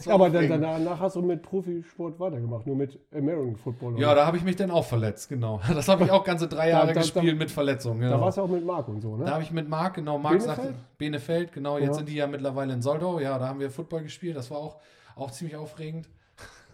Aber 0.09 0.29
dann, 0.29 0.49
danach 0.61 0.99
hast 1.01 1.15
du 1.17 1.23
mit 1.23 1.43
Profisport 1.43 2.19
weitergemacht, 2.19 2.67
nur 2.67 2.75
mit 2.77 2.99
American 3.15 3.57
Football. 3.57 3.99
Ja, 4.01 4.15
da 4.15 4.27
habe 4.27 4.37
ich 4.37 4.43
mich 4.43 4.57
dann 4.57 4.71
auch 4.73 4.85
verletzt, 4.85 5.29
genau. 5.29 5.61
Das 5.73 5.89
habe 5.89 6.05
ich 6.05 6.11
auch 6.11 6.25
ganze 6.25 6.49
drei 6.49 6.71
Jahre 6.71 6.89
da- 6.89 6.93
da- 6.95 7.01
gespielt 7.01 7.39
mit 7.39 7.51
Verletzungen. 7.53 8.01
da 8.01 8.09
Genau. 8.09 8.21
warst 8.21 8.37
du 8.39 8.43
auch 8.43 8.49
mit 8.49 8.65
Marc 8.67 8.89
und 8.89 9.01
so, 9.01 9.17
ne? 9.17 9.25
Da 9.27 9.33
habe 9.35 9.43
ich 9.45 9.53
mit 9.53 9.69
Marc, 9.69 9.95
genau, 9.95 10.19
Marc 10.19 10.35
Benefeld? 10.39 10.57
sagte, 10.57 10.75
Benefeld, 10.99 11.53
genau, 11.53 11.79
jetzt 11.79 11.87
Ja. 11.89 11.95
sind 11.95 12.09
die 12.09 12.17
ja 12.17 12.27
mittlerweile 12.27 12.75
in 12.75 12.83
Soldau, 12.83 13.21
ja, 13.21 13.39
da 13.39 13.49
haben 13.49 13.61
wir 13.61 13.71
Football 13.71 14.03
gespielt, 14.03 14.37
das 14.37 14.51
war 14.51 14.59
auch, 14.59 14.77
auch 15.15 15.31
ziemlich 15.31 15.57
aufregend. 15.57 16.09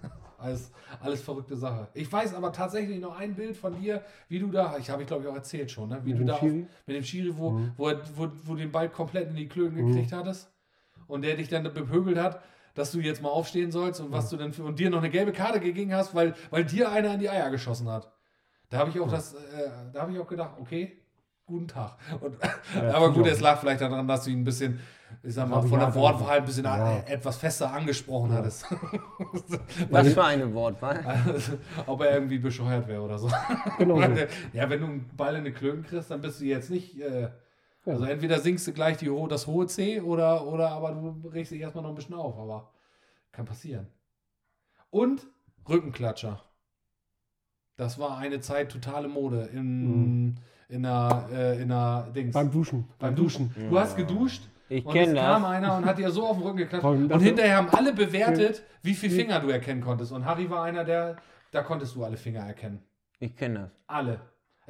alles, 0.38 0.72
alles 1.02 1.20
verrückte 1.20 1.54
Sache. 1.56 1.88
Ich 1.92 2.11
weiß 2.11 2.35
aber 2.35 2.50
tatsächlich 2.50 2.98
noch 2.98 3.18
ein 3.20 3.35
Bild 3.35 3.59
von 3.59 3.78
dir, 3.78 4.02
wie 4.28 4.38
du 4.38 4.46
da, 4.46 4.78
ich 4.78 4.88
habe 4.88 5.02
ich 5.02 5.06
glaube 5.09 5.24
ich 5.24 5.28
auch 5.28 5.35
erzählt 5.35 5.70
schon, 5.70 5.90
ne? 5.90 6.00
wie 6.02 6.12
Mit 6.14 6.22
du 6.22 6.24
da 6.24 6.33
auf, 6.35 6.40
Schiri? 6.40 6.52
Mhm. 6.54 6.66
mit 6.87 6.96
dem 6.96 7.04
Schiri, 7.04 7.37
wo, 7.37 7.61
wo, 7.76 7.88
er- 7.88 8.00
wo, 8.16 8.26
wo 8.44 8.54
du 8.54 8.56
den 8.61 8.72
Ball 8.72 8.88
komplett 8.88 9.28
in 9.28 9.37
die 9.37 9.48
Klöten 9.48 9.76
gekriegt 9.87 10.12
hattest 10.12 10.50
und 11.11 11.23
der 11.23 11.37
dich 11.37 11.49
dann 11.49 11.62
bepöbelt 11.64 12.18
hat, 12.18 12.40
dass 12.75 12.92
du 12.92 13.01
jetzt 13.01 13.20
mal 13.23 13.29
aufstehen 13.29 13.70
sollst 13.73 14.01
und 14.01 14.12
was 14.12 14.31
du 14.31 14.37
denn 14.37 14.53
für, 14.53 14.62
und 14.64 14.79
dir 14.79 14.90
noch 14.90 14.99
eine 14.99 15.11
gelbe 15.11 15.33
Karte 15.33 15.61
gegeben 15.61 15.92
hast, 15.94 16.14
weil, 16.14 16.35
weil 16.51 16.64
dir 16.64 16.90
einer 16.90 17.14
in 17.14 17.20
die 17.20 17.29
Eier 17.29 17.51
geschossen 17.51 17.88
hat. 17.88 18.11
Da 18.68 18.79
habe 18.79 18.90
ich 18.90 19.01
auch 19.01 19.11
das, 19.11 19.35
äh, 19.35 19.38
da 19.92 20.03
habe 20.03 20.12
ich 20.12 20.18
auch 20.20 20.29
gedacht, 20.29 20.53
okay, 20.61 20.96
guten 21.44 21.66
Tag. 21.66 21.96
Und, 22.20 22.37
aber 22.94 23.12
gut, 23.12 23.27
es 23.27 23.40
lag 23.40 23.59
vielleicht 23.59 23.81
daran, 23.81 24.07
dass 24.07 24.25
du 24.25 24.31
ihn 24.31 24.42
ein 24.42 24.44
bisschen, 24.44 24.79
ich 25.25 25.35
sag 25.35 25.49
mal, 25.49 25.61
von 25.62 25.81
der 25.81 25.92
Wortwahl 25.96 26.38
ein 26.38 26.44
bisschen 26.44 26.64
Ja. 26.64 26.99
äh, 26.99 27.12
etwas 27.14 27.37
fester 27.38 27.73
angesprochen 27.73 28.33
hattest. 28.33 28.66
Was 29.90 30.12
für 30.12 30.25
eine 30.25 30.55
Wortwahl. 30.55 31.01
Also, 31.05 31.55
Ob 31.87 32.01
er 32.03 32.14
irgendwie 32.14 32.38
bescheuert 32.38 32.87
wäre 32.87 33.03
oder 33.03 33.18
so. 33.18 33.29
Genau. 33.79 34.01
Ja, 34.53 34.70
wenn 34.70 34.81
du 34.81 34.87
einen 34.87 35.11
Ball 35.16 35.35
in 35.35 35.44
die 35.44 35.53
Klöten 35.53 35.83
kriegst, 35.85 36.11
dann 36.12 36.20
bist 36.20 36.40
du 36.40 36.44
jetzt 36.44 36.70
nicht. 36.70 37.01
Äh, 37.01 37.31
also 37.90 38.05
entweder 38.05 38.38
singst 38.40 38.66
du 38.66 38.72
gleich 38.72 38.96
die, 38.98 39.11
das 39.29 39.46
hohe 39.46 39.66
C 39.66 40.00
oder, 40.00 40.46
oder 40.46 40.70
aber 40.70 40.92
du 40.92 41.29
regst 41.29 41.53
dich 41.53 41.61
erstmal 41.61 41.83
noch 41.83 41.90
ein 41.90 41.96
bisschen 41.96 42.14
auf, 42.14 42.38
aber 42.38 42.70
kann 43.33 43.44
passieren. 43.46 43.87
Und 44.90 45.26
Rückenklatscher. 45.68 46.42
Das 47.76 47.98
war 47.98 48.18
eine 48.18 48.40
Zeit 48.40 48.70
totale 48.72 49.09
Mode 49.09 49.48
in, 49.53 50.37
in 50.68 50.85
einer, 50.85 51.29
äh, 51.33 51.62
in 51.62 51.70
einer 51.72 52.09
Dings. 52.14 52.35
Beim 52.35 52.50
Duschen. 52.50 52.88
Beim 52.98 53.14
Duschen. 53.16 53.55
Du 53.70 53.79
hast 53.79 53.96
geduscht 53.96 54.42
Ich 54.68 54.85
und 54.85 54.94
es 54.96 55.14
kam 55.14 55.42
das. 55.42 55.50
einer 55.50 55.76
und 55.76 55.87
hat 55.87 55.98
dir 55.98 56.11
so 56.11 56.26
auf 56.26 56.37
den 56.37 56.42
Rücken 56.42 56.57
geklatscht. 56.59 56.85
Und 56.85 57.09
das- 57.09 57.22
hinterher 57.22 57.57
haben 57.57 57.70
alle 57.70 57.92
bewertet, 57.94 58.62
wie 58.83 58.94
viele 58.94 59.14
Finger 59.14 59.40
du 59.40 59.48
erkennen 59.48 59.81
konntest. 59.81 60.12
Und 60.12 60.24
Harry 60.24 60.50
war 60.50 60.64
einer, 60.64 60.85
der, 60.85 61.16
da 61.53 61.62
konntest 61.62 61.94
du 61.96 62.05
alle 62.05 62.16
Finger 62.16 62.40
erkennen. 62.40 62.83
Ich 63.18 63.37
kenne 63.37 63.61
das. 63.61 63.70
Alle. 63.87 64.20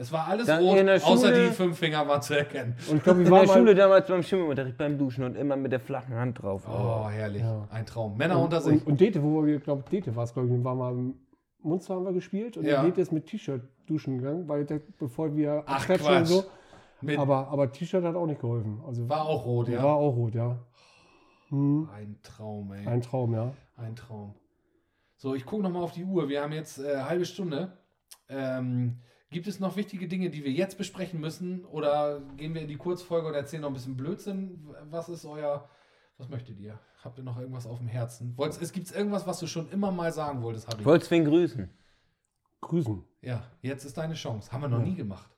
Es 0.01 0.11
war 0.11 0.29
alles 0.29 0.47
Dann 0.47 0.63
rot, 0.65 0.79
in 0.79 0.89
außer 0.89 1.31
die 1.31 1.53
fünf 1.53 1.79
Finger 1.79 2.09
waren 2.09 2.23
zu 2.23 2.33
erkennen. 2.35 2.75
Und 2.91 2.97
ich 2.97 3.03
glaube, 3.03 3.19
wir 3.19 3.27
In 3.27 3.33
waren 3.33 3.47
der 3.47 3.53
Schule 3.53 3.75
damals 3.75 4.09
beim 4.09 4.23
Schwimmunterricht 4.23 4.79
beim 4.79 4.97
Duschen 4.97 5.25
und 5.25 5.37
immer 5.37 5.57
mit 5.57 5.73
der 5.73 5.81
flachen 5.81 6.15
Hand 6.15 6.41
drauf. 6.41 6.63
Oh, 6.67 7.07
herrlich. 7.11 7.43
Ja. 7.43 7.69
Ein 7.71 7.85
Traum. 7.85 8.17
Männer 8.17 8.39
und, 8.39 8.45
unter 8.45 8.63
sich. 8.63 8.81
und, 8.81 8.87
und 8.87 8.99
Dete, 9.01 9.23
wo 9.23 9.45
wir, 9.45 9.61
glaube 9.61 9.85
Dete 9.93 10.17
war 10.17 10.25
es, 10.25 10.33
glaube 10.33 10.49
ich, 10.49 10.55
wir 10.55 10.65
waren 10.65 10.79
mal 10.79 10.93
im 10.93 11.15
Munster 11.63 11.97
haben 11.97 12.07
wir 12.07 12.15
gespielt 12.15 12.57
und 12.57 12.65
Ja. 12.65 12.83
Dete 12.83 13.03
ist 13.03 13.13
mit 13.13 13.27
T-Shirt 13.27 13.61
duschen 13.87 14.17
gegangen, 14.17 14.49
weil 14.49 14.65
der, 14.65 14.81
bevor 14.99 15.37
wir 15.37 15.65
Ach, 15.67 15.85
Quatsch. 15.85 16.09
und 16.09 16.27
so. 16.27 16.45
Mit, 17.03 17.19
Aber, 17.19 17.49
aber 17.49 17.71
T-Shirt 17.71 18.03
hat 18.03 18.15
auch 18.15 18.27
nicht 18.27 18.41
geholfen. 18.41 18.81
Also 18.87 19.07
war 19.07 19.27
auch 19.27 19.45
rot, 19.45 19.69
ja. 19.69 19.83
war 19.83 19.97
auch 19.97 20.17
rot, 20.17 20.35
ja. 20.35 20.57
Hm, 21.51 21.91
Ein 21.95 22.19
Traum, 22.23 22.73
ey. 22.73 22.87
ein 22.87 23.03
Traum, 23.03 23.35
ja. 23.35 23.53
Ein 23.77 23.97
Traum. 23.97 24.35
So, 25.17 25.35
ich 25.35 25.45
gucke 25.45 25.63
nochmal 25.63 25.83
auf 25.83 25.93
die 25.93 26.05
Uhr. 26.05 26.31
Wir 26.31 26.41
haben 26.41 26.53
jetzt 26.53 26.79
äh, 26.79 27.03
halbe 27.03 27.27
Stunde. 27.27 27.77
Ähm, 28.31 29.01
gibt 29.31 29.47
es 29.47 29.61
noch 29.61 29.77
wichtige 29.77 30.09
Dinge, 30.09 30.31
die 30.31 30.45
wir 30.45 30.53
jetzt 30.53 30.77
besprechen 30.77 31.21
müssen? 31.21 31.65
Oder 31.65 32.21
gehen 32.37 32.55
wir 32.55 32.63
in 32.63 32.69
die 32.69 32.77
Kurzfolge 32.77 33.29
und 33.29 33.35
erzählen 33.35 33.63
noch 33.63 33.71
ein 33.71 33.75
bisschen 33.75 33.97
Blödsinn? 33.97 34.75
Was 34.91 35.09
ist 35.09 35.25
euer. 35.25 35.69
Was 36.19 36.29
möchtet 36.29 36.59
ihr? 36.59 36.79
Habt 37.03 37.19
ihr 37.19 37.25
noch 37.25 37.39
irgendwas 37.39 37.67
auf 37.67 37.79
dem 37.79 37.89
Herzen? 37.89 38.37
Wollt's, 38.37 38.59
es 38.61 38.73
gibt 38.73 38.93
irgendwas, 38.93 39.27
was 39.27 39.39
du 39.39 39.47
schon 39.47 39.71
immer 39.71 39.91
mal 39.91 40.13
sagen 40.13 40.43
wolltest, 40.43 40.69
Harry? 40.69 40.81
Ich 40.81 40.85
wollte 40.85 41.11
wen 41.11 41.25
grüßen. 41.25 41.71
Grüßen. 42.61 43.03
Ja, 43.23 43.43
jetzt 43.63 43.87
ist 43.87 43.97
deine 43.97 44.15
Chance. 44.15 44.53
Haben 44.53 44.63
wir 44.63 44.69
noch 44.69 44.83
nie 44.83 44.95
gemacht. 44.95 45.31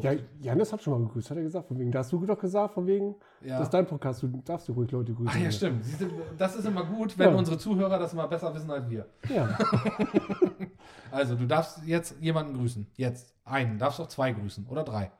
Ja, 0.00 0.12
Janis 0.40 0.72
hat 0.72 0.80
schon 0.82 0.92
mal 0.92 1.04
gegrüßt, 1.08 1.30
hat 1.30 1.36
er 1.36 1.42
gesagt. 1.42 1.66
Von 1.66 1.76
wegen, 1.78 1.90
da 1.90 1.98
hast 1.98 2.12
du 2.12 2.24
doch 2.24 2.38
gesagt, 2.38 2.74
von 2.74 2.86
wegen, 2.86 3.16
Ja. 3.40 3.58
das 3.58 3.62
ist 3.68 3.74
dein 3.74 3.86
Podcast, 3.86 4.22
du 4.22 4.28
darfst 4.44 4.68
du 4.68 4.72
ruhig 4.72 4.90
Leute 4.92 5.12
grüßen. 5.12 5.32
Ach 5.34 5.40
ja, 5.42 5.50
stimmt. 5.50 5.84
Du, 5.98 6.06
Das 6.38 6.54
ist 6.54 6.64
immer 6.64 6.84
gut, 6.84 7.18
wenn 7.18 7.30
Ja. 7.32 7.36
unsere 7.36 7.58
Zuhörer 7.58 7.98
das 7.98 8.14
mal 8.14 8.26
besser 8.26 8.54
wissen 8.54 8.70
als 8.70 8.88
wir. 8.88 9.06
Ja, 9.28 9.48
Also, 11.10 11.34
du 11.34 11.44
darfst 11.46 11.84
jetzt 11.86 12.16
jemanden 12.20 12.54
grüßen. 12.56 12.86
Jetzt. 12.96 13.34
Einen. 13.44 13.78
Darfst 13.78 14.00
auch 14.00 14.06
zwei 14.06 14.30
grüßen. 14.32 14.66
Oder 14.68 14.84
drei. 14.84 15.10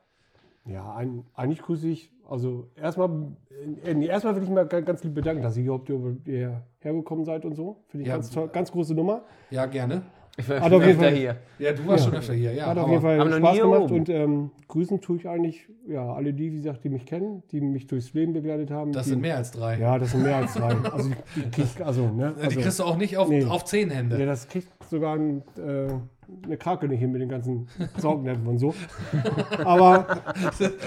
ja 0.65 0.93
ein, 0.95 1.25
eigentlich 1.33 1.61
grüße 1.61 1.87
ich, 1.87 2.13
also 2.29 2.69
erstmal, 2.75 3.09
äh, 3.83 3.93
nee, 3.93 4.05
erstmal 4.05 4.35
will 4.37 4.43
ich 4.43 4.49
mal 4.49 4.65
ganz, 4.67 4.85
ganz 4.85 5.03
lieb 5.03 5.15
bedanken, 5.15 5.41
dass 5.43 5.57
ihr 5.57 5.63
überhaupt 5.65 5.89
hier 6.23 6.61
hergekommen 6.79 7.25
seid 7.25 7.43
und 7.45 7.55
so. 7.55 7.83
Finde 7.87 8.03
ich 8.03 8.07
Ja. 8.07 8.15
ganz, 8.15 8.29
toll, 8.29 8.47
ganz 8.47 8.71
große 8.71 8.93
Nummer. 8.93 9.23
Ja, 9.49 9.65
gerne. 9.65 10.03
Ich 10.41 10.49
war 10.49 10.59
Hat 10.59 10.63
schon 10.71 10.73
auf 10.73 10.87
jeden 10.87 10.91
öfter 10.99 11.03
Fall- 11.11 11.15
hier. 11.15 11.35
Ja, 11.59 11.71
du 11.73 11.87
warst 11.87 12.03
Ja. 12.05 12.09
schon 12.11 12.19
öfter 12.19 12.33
hier. 12.33 12.53
Ja, 12.53 12.65
Hat 12.67 12.77
auf 12.77 12.89
jeden 12.89 13.01
Fall 13.01 13.19
aber 13.19 13.31
Spaß 13.37 13.57
gemacht 13.59 13.81
oben. 13.81 13.93
und 13.95 14.09
ähm, 14.09 14.51
grüßen 14.67 15.01
tue 15.01 15.17
ich 15.17 15.27
eigentlich, 15.29 15.67
ja, 15.87 16.13
alle 16.13 16.33
die, 16.33 16.51
wie 16.51 16.57
gesagt, 16.57 16.83
die 16.83 16.89
mich 16.89 17.05
kennen, 17.05 17.43
die 17.51 17.61
mich 17.61 17.87
durchs 17.87 18.13
Leben 18.13 18.33
begleitet 18.33 18.71
haben. 18.71 18.91
Das 18.91 19.05
die, 19.05 19.11
sind 19.11 19.21
mehr 19.21 19.37
als 19.37 19.51
drei. 19.51 19.79
Ja, 19.79 19.97
das 19.99 20.11
sind 20.11 20.23
mehr 20.23 20.35
als 20.37 20.53
zwei. 20.53 20.73
Also, 20.91 21.09
die, 21.35 21.41
die 21.41 21.49
krieg, 21.51 21.85
also, 21.85 22.09
ne? 22.09 22.33
die 22.37 22.43
Also, 22.45 22.59
kriegst 22.59 22.79
du 22.79 22.83
auch 22.83 22.97
nicht 22.97 23.17
auf, 23.17 23.29
nee. 23.29 23.45
auf 23.45 23.65
zehn 23.65 23.89
Hände. 23.89 24.19
ja, 24.19 24.25
das 24.25 24.47
kriegt 24.47 24.67
sogar 24.89 25.15
ein, 25.15 25.43
äh, 25.57 25.87
eine 26.45 26.57
Krake 26.57 26.87
nicht 26.87 26.99
hin 26.99 27.11
mit 27.11 27.21
den 27.21 27.27
ganzen 27.29 27.67
Sorgnetzen 27.97 28.47
und 28.47 28.57
so. 28.57 28.73
Aber 29.65 30.07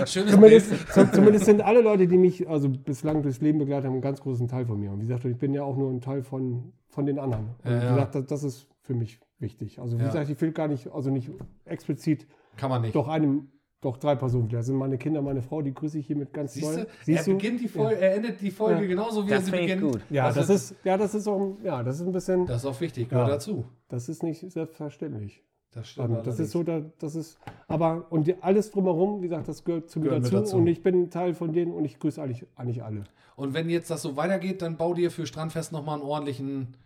zumindest, 0.07 0.73
zumindest 1.13 1.45
sind 1.45 1.61
alle 1.63 1.83
Leute, 1.83 2.07
die 2.07 2.17
mich 2.17 2.49
also 2.49 2.69
bislang 2.69 3.23
durchs 3.23 3.41
Leben 3.41 3.59
begleitet 3.59 3.85
haben, 3.87 3.93
einen 3.95 4.03
ganz 4.03 4.21
großen 4.21 4.49
Teil 4.49 4.67
von 4.67 4.79
mir. 4.81 4.91
Und 4.91 4.99
wie 5.01 5.07
gesagt, 5.07 5.25
ich 5.25 5.37
bin 5.39 5.53
ja 5.55 5.63
auch 5.63 5.77
nur 5.77 5.91
ein 5.91 6.01
Teil 6.01 6.23
von, 6.23 6.73
von 6.89 7.07
den 7.07 7.19
anderen. 7.19 7.51
Und 7.63 7.71
Ja, 7.71 7.81
wie 7.81 7.85
ja. 7.85 7.95
gesagt, 7.95 8.15
das, 8.15 8.27
das 8.27 8.45
ist 8.45 8.67
für 8.83 8.95
mich 8.95 9.19
wichtig. 9.39 9.79
Also 9.81 9.97
wie 9.99 10.03
Ja. 10.03 10.09
gesagt, 10.09 10.31
ich 10.31 10.41
will 10.41 10.53
gar 10.53 10.69
nicht, 10.69 10.89
also 10.93 11.11
nicht 11.11 11.31
explizit 11.65 12.27
Kann 12.57 12.71
man 12.71 12.83
nicht. 12.83 12.95
doch 12.95 13.09
einem, 13.09 13.49
doch 13.81 13.97
drei 13.99 14.15
Personen. 14.15 14.49
Das 14.49 14.67
sind 14.67 14.77
meine 14.77 14.97
Kinder, 14.97 15.21
meine 15.23 15.43
Frau, 15.43 15.61
die 15.63 15.75
grüße 15.75 15.99
ich 15.99 16.07
hiermit 16.07 16.33
ganz 16.33 16.55
Siehst 16.55 16.73
du? 16.73 16.77
doll. 16.85 16.87
er 17.07 17.25
beginnt 17.25 17.61
die 17.61 17.69
Folge, 17.69 18.01
er 18.01 18.15
endet 18.17 18.41
die 18.41 18.51
Folge 18.51 18.83
Ja. 18.83 18.87
genauso 18.89 19.27
wie 19.27 19.31
er 19.31 19.37
Das 19.37 19.45
sie 19.47 19.51
finde 19.51 19.67
ich 19.67 19.75
beginnt. 19.75 19.93
gut. 19.93 20.03
Ja, 20.11 20.33
das, 20.33 20.49
ist, 20.49 20.75
ja, 20.85 20.97
das 20.97 21.15
ist 21.15 21.29
auch, 21.29 21.57
ja, 21.63 21.83
das 21.83 22.01
ist 22.01 22.07
ein 22.07 22.13
bisschen, 22.13 22.47
das 22.47 22.63
ist 22.63 22.67
auch 22.67 22.81
wichtig, 22.81 23.09
gehört 23.11 23.29
Ja. 23.29 23.35
dazu. 23.35 23.65
das 23.89 24.09
ist 24.09 24.23
nicht 24.23 24.51
selbstverständlich. 24.51 25.43
Das 25.73 25.89
stimmt. 25.89 26.05
Also, 26.11 26.15
das 26.23 26.27
allerdings. 26.29 26.47
ist 26.47 26.53
so, 26.53 26.63
da, 26.63 26.83
das 27.01 27.15
ist, 27.17 27.39
aber 27.67 28.07
und 28.11 28.29
die, 28.29 28.41
alles 28.43 28.71
drumherum, 28.71 29.19
wie 29.23 29.29
gesagt, 29.29 29.49
das 29.49 29.65
gehört 29.65 29.91
zu 29.91 29.99
mir 29.99 30.11
dazu, 30.11 30.31
dazu. 30.31 30.57
und 30.57 30.69
ich 30.69 30.83
bin 30.85 31.11
Teil 31.11 31.35
von 31.35 31.53
denen 31.53 31.73
und 31.73 31.85
ich 31.85 31.99
grüße 31.99 32.23
eigentlich, 32.23 32.47
eigentlich 32.55 32.85
alle. 32.85 33.03
Und 33.35 33.55
wenn 33.55 33.69
jetzt 33.69 33.91
das 33.91 34.01
so 34.03 34.17
weitergeht, 34.17 34.63
dann 34.63 34.77
bau 34.77 34.95
dir 34.95 35.11
für 35.11 35.27
Strandfest 35.27 35.73
nochmal 35.73 35.97
einen 35.99 36.05
ordentlichen, 36.09 36.77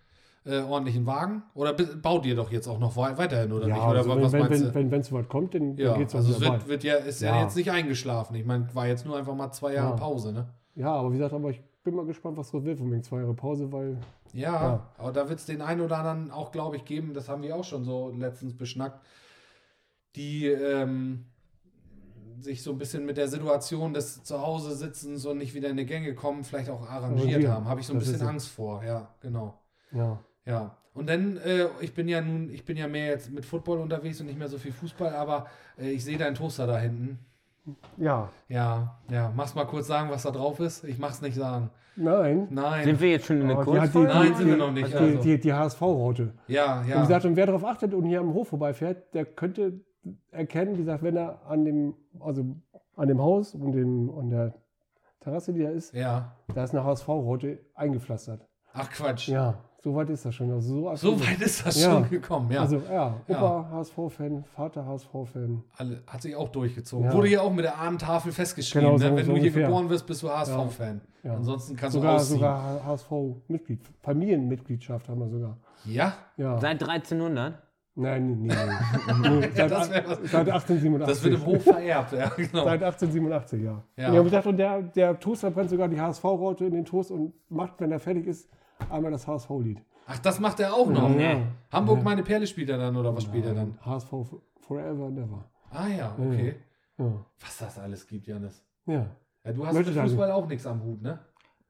äh, 0.44 0.60
ordentlichen 0.60 1.06
Wagen. 1.06 1.42
Oder 1.54 1.72
bi- 1.74 1.88
bau 2.00 2.18
dir 2.18 2.34
doch 2.36 2.50
jetzt 2.50 2.66
auch 2.68 2.78
noch 2.78 2.96
wei- 2.96 3.16
weiterhin, 3.18 3.52
oder 3.52 3.68
ja, 3.68 3.74
nicht? 3.74 3.84
Oder 3.84 3.98
also 3.98 4.10
was 4.22 4.32
wenn, 4.32 4.40
meinst 4.40 4.74
wenn, 4.74 4.84
du? 4.86 4.90
wenn, 4.92 5.00
es 5.00 5.08
so 5.08 5.16
weit 5.16 5.28
kommt, 5.28 5.54
dann, 5.54 5.76
ja, 5.76 5.90
dann 5.90 5.98
geht 5.98 6.08
es 6.08 6.14
also 6.14 6.32
auch 6.32 6.36
es 6.36 6.40
wird, 6.40 6.68
wird 6.68 6.84
ja, 6.84 6.94
ist 6.96 7.20
ja. 7.20 7.36
Ja. 7.36 7.42
jetzt 7.42 7.56
nicht 7.56 7.70
eingeschlafen. 7.70 8.34
Ich 8.36 8.44
meine, 8.46 8.72
war 8.74 8.86
jetzt 8.86 9.04
nur 9.06 9.16
einfach 9.16 9.34
mal 9.34 9.50
zwei 9.52 9.74
Jahre 9.74 9.90
Ja. 9.90 9.96
Pause, 9.96 10.32
ne? 10.32 10.48
Ja, 10.74 10.92
aber 10.94 11.10
wie 11.10 11.16
gesagt, 11.16 11.34
aber 11.34 11.50
ich 11.50 11.60
bin 11.82 11.94
mal 11.94 12.06
gespannt, 12.06 12.36
was 12.36 12.50
draus 12.50 12.64
wird 12.64 12.78
von 12.78 12.90
wegen 12.90 13.02
zwei 13.02 13.18
Jahre 13.20 13.34
Pause, 13.34 13.72
weil 13.72 13.98
Ja, 14.32 14.88
aber 14.96 15.12
da 15.12 15.28
wird 15.28 15.38
es 15.40 15.46
den 15.46 15.60
einen 15.62 15.80
oder 15.80 15.98
anderen 15.98 16.30
auch, 16.30 16.52
glaube 16.52 16.76
ich, 16.76 16.84
geben, 16.84 17.14
das 17.14 17.28
haben 17.28 17.42
wir 17.42 17.56
auch 17.56 17.64
schon 17.64 17.84
so 17.84 18.12
letztens 18.16 18.56
beschnackt, 18.56 19.04
die 20.16 20.46
ähm, 20.46 21.24
sich 22.40 22.62
so 22.62 22.70
ein 22.72 22.78
bisschen 22.78 23.04
mit 23.04 23.16
der 23.16 23.28
Situation 23.28 23.92
des 23.94 24.22
Zuhause-Sitzens 24.22 25.26
und 25.26 25.38
nicht 25.38 25.54
wieder 25.54 25.68
in 25.70 25.76
die 25.76 25.86
Gänge 25.86 26.14
kommen, 26.14 26.44
vielleicht 26.44 26.70
auch 26.70 26.88
arrangiert 26.88 27.46
haben. 27.48 27.66
Habe 27.66 27.80
ich 27.80 27.86
so 27.86 27.92
ein 27.94 27.98
Das 27.98 28.08
bisschen. 28.10 28.26
Angst 28.28 28.48
vor, 28.48 28.84
ja, 28.84 29.08
genau. 29.20 29.58
ja. 29.92 30.18
Ja. 30.48 30.76
Und 30.94 31.08
dann, 31.08 31.36
äh, 31.36 31.66
ich 31.80 31.94
bin 31.94 32.08
ja 32.08 32.20
nun, 32.20 32.50
ich 32.50 32.64
bin 32.64 32.76
ja 32.76 32.88
mehr 32.88 33.06
jetzt 33.06 33.30
mit 33.30 33.44
Football 33.44 33.78
unterwegs 33.78 34.20
und 34.20 34.26
nicht 34.26 34.38
mehr 34.38 34.48
so 34.48 34.58
viel 34.58 34.72
Fußball, 34.72 35.14
aber 35.14 35.46
äh, 35.78 35.90
ich 35.90 36.02
sehe 36.04 36.18
deinen 36.18 36.34
Toaster 36.34 36.66
da 36.66 36.78
hinten. 36.78 37.18
Ja, 37.98 38.30
Ja, 38.48 38.98
ja, 39.10 39.30
mach's 39.36 39.54
mal 39.54 39.66
kurz 39.66 39.86
sagen, 39.86 40.10
was 40.10 40.22
da 40.22 40.30
drauf 40.30 40.58
ist. 40.58 40.84
Ich 40.84 40.98
mach's 40.98 41.20
nicht 41.20 41.36
sagen. 41.36 41.70
nein. 41.96 42.48
Nein. 42.50 42.84
Sind 42.84 43.00
wir 43.00 43.10
jetzt 43.10 43.26
schon 43.26 43.42
in 43.42 43.48
der 43.48 43.58
die, 43.58 43.62
Kurzfolge? 43.64 44.08
Nein, 44.08 44.32
die, 44.32 44.38
sind 44.38 44.46
wir 44.48 44.56
noch 44.56 44.72
nicht, 44.72 44.88
Die, 44.88 44.94
also. 44.96 45.22
die, 45.22 45.38
die 45.38 45.52
HSV-Raute. 45.52 46.32
ja, 46.48 46.80
Und 46.80 46.86
wie 46.86 46.90
ja. 46.90 47.00
gesagt, 47.02 47.24
und 47.26 47.36
wer 47.36 47.46
darauf 47.46 47.64
achtet 47.64 47.92
und 47.94 48.06
hier 48.06 48.20
am 48.20 48.32
Hof 48.32 48.48
vorbeifährt, 48.48 49.12
der 49.14 49.26
könnte 49.26 49.80
erkennen, 50.30 50.72
wie 50.74 50.78
gesagt, 50.78 51.02
wenn 51.02 51.16
er 51.16 51.42
an 51.46 51.64
dem, 51.66 51.94
also 52.18 52.44
an 52.96 53.08
dem 53.08 53.20
Haus 53.20 53.54
und 53.54 53.72
dem, 53.72 54.10
an 54.18 54.30
der 54.30 54.54
Terrasse, 55.20 55.52
die 55.52 55.62
da 55.62 55.68
ist, 55.70 55.92
Ja. 55.94 56.32
da 56.54 56.64
ist 56.64 56.74
eine 56.74 56.84
HSV-Raute 56.84 57.58
eingepflastert. 57.74 58.46
Ach 58.72 58.90
Quatsch. 58.90 59.28
Ja, 59.28 59.58
so 59.80 59.94
weit 59.94 60.10
ist 60.10 60.24
das 60.24 60.34
schon. 60.34 60.50
Also 60.50 60.80
so, 60.90 60.96
So 60.96 61.20
weit 61.20 61.40
ist 61.40 61.64
das 61.64 61.80
Ja. 61.82 61.92
schon 61.92 62.10
gekommen, 62.10 62.50
ja. 62.50 62.60
Also 62.62 62.82
ja, 62.90 63.14
Ja. 63.28 63.36
Opa 63.36 63.68
HSV-Fan, 63.72 64.44
Vater 64.44 64.84
HSV-Fan. 64.86 65.62
Alle, 65.76 66.02
hat 66.06 66.20
sich 66.22 66.34
auch 66.34 66.48
durchgezogen. 66.48 67.06
Ja. 67.06 67.12
Wurde 67.12 67.28
hier 67.28 67.42
auch 67.42 67.52
mit 67.52 67.64
der 67.64 67.78
Ahnentafel 67.78 68.32
festgeschrieben. 68.32 68.88
Genau, 68.88 68.98
ne? 68.98 69.10
so- 69.10 69.16
Wenn 69.16 69.24
so 69.24 69.32
du 69.32 69.36
hier 69.38 69.42
ungefähr. 69.44 69.66
geboren 69.66 69.88
wirst, 69.90 70.06
bist 70.06 70.22
du 70.22 70.28
HSV-Fan. 70.30 71.00
Ja. 71.22 71.34
Ansonsten 71.34 71.76
kannst 71.76 71.94
Sogar, 71.94 72.12
du 72.12 72.16
ausziehen. 72.16 72.38
sogar 72.38 72.84
HSV-Mitglied, 72.84 73.80
Familienmitgliedschaft 74.02 75.08
haben 75.08 75.20
wir 75.20 75.28
sogar. 75.28 75.56
Ja, 75.84 76.12
Ja. 76.36 76.58
Seit 76.58 76.82
1300? 76.82 77.62
Nein, 77.94 78.42
nee, 78.42 78.48
nee. 78.48 79.48
seit, 79.56 79.70
das 79.72 79.90
wär 79.90 80.04
was. 80.08 80.18
seit 80.30 80.48
1887. 80.48 81.06
das 81.06 81.24
wird 81.24 81.34
im 81.34 81.46
Hof 81.46 81.62
vererbt. 81.64 82.12
Ja, 82.12 82.28
genau. 82.36 82.64
Seit 82.64 82.82
1887, 82.82 83.62
ja. 83.62 83.82
Ja. 83.96 84.06
Und 84.08 84.12
ich 84.12 84.18
habe 84.18 84.24
gedacht, 84.24 84.46
und 84.46 84.56
der, 84.56 84.82
der 84.82 85.18
Toaster 85.18 85.50
brennt 85.50 85.70
sogar 85.70 85.88
die 85.88 86.00
HSV-Raute 86.00 86.64
in 86.66 86.74
den 86.74 86.84
Toast 86.84 87.10
und 87.10 87.32
macht, 87.48 87.74
wenn 87.80 87.90
er 87.90 87.98
fertig 87.98 88.26
ist, 88.28 88.48
einmal 88.90 89.10
das 89.10 89.26
HSV-Lied. 89.26 89.82
Ach, 90.06 90.18
das 90.18 90.40
macht 90.40 90.60
er 90.60 90.74
auch 90.74 90.88
noch. 90.88 91.08
Nee. 91.08 91.42
Hamburg, 91.70 92.02
meine 92.02 92.22
Perle 92.22 92.46
spielt 92.46 92.70
er 92.70 92.78
dann, 92.78 92.96
oder 92.96 93.14
was 93.14 93.24
spielt 93.24 93.44
er 93.44 93.54
dann? 93.54 93.78
HSV 93.84 94.10
Forever 94.60 95.06
and 95.06 95.18
Ever. 95.18 95.44
Ah 95.70 95.88
ja, 95.88 96.14
okay. 96.18 96.56
Ja. 96.96 97.24
Was 97.40 97.58
das 97.58 97.78
alles 97.78 98.06
gibt, 98.06 98.26
Janis. 98.26 98.64
ja. 98.86 99.06
Ja, 99.44 99.52
du 99.52 99.64
hast 99.64 99.74
Möchte 99.74 99.92
mit 99.92 100.00
Fußball 100.02 100.30
auch 100.32 100.46
nichts 100.48 100.66
am 100.66 100.82
Hut, 100.82 101.00
ne? 101.00 101.20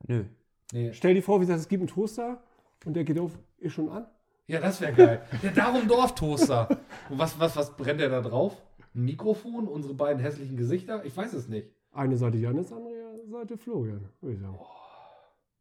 Nö. 0.07 0.25
Nee. 0.73 0.93
Stell 0.95 1.15
dir 1.15 1.23
vor, 1.23 1.39
wie 1.39 1.45
gesagt, 1.45 1.61
es 1.61 1.69
gibt 1.69 1.83
einen 1.83 1.89
Toaster 1.89 2.43
und 2.87 2.95
der 2.95 3.05
geht 3.05 3.19
auf, 3.19 3.39
ist 3.59 3.75
schon 3.75 3.89
an. 3.91 4.07
Ja, 4.47 4.59
das 4.61 4.81
wäre 4.81 4.95
geil. 4.95 5.23
Der 5.43 5.51
Darum 5.53 5.87
Dorftoaster. 5.87 6.69
Und 7.11 7.19
was, 7.19 7.39
was, 7.39 7.55
was 7.57 7.77
brennt 7.77 8.01
der 8.01 8.09
da 8.09 8.23
drauf? 8.23 8.61
Ein 8.95 9.05
Mikrofon? 9.05 9.69
Unsere 9.69 9.95
beiden 9.95 10.21
hässlichen 10.21 10.57
Gesichter? 10.57 11.05
Ich 11.05 11.15
weiß 11.17 11.35
es 11.35 11.49
nicht. 11.49 11.69
Eine 11.93 12.17
Seite 12.17 12.39
Janis, 12.39 12.73
andere 12.73 13.21
Seite 13.31 13.59
Florian, 13.59 14.09
würde 14.21 14.35
ich 14.35 14.41
sagen. 14.41 14.59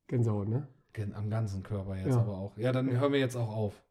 Gänsehaut, 0.07 0.47
ne? 0.47 0.67
Am 1.15 1.29
ganzen 1.29 1.63
Körper 1.63 1.95
jetzt 1.95 2.07
Ja. 2.15 2.19
aber 2.19 2.37
auch. 2.37 2.57
Ja, 2.57 2.71
dann 2.71 2.89
hören 2.89 3.13
wir 3.13 3.19
jetzt 3.19 3.35
auch 3.35 3.55
auf. 3.55 3.81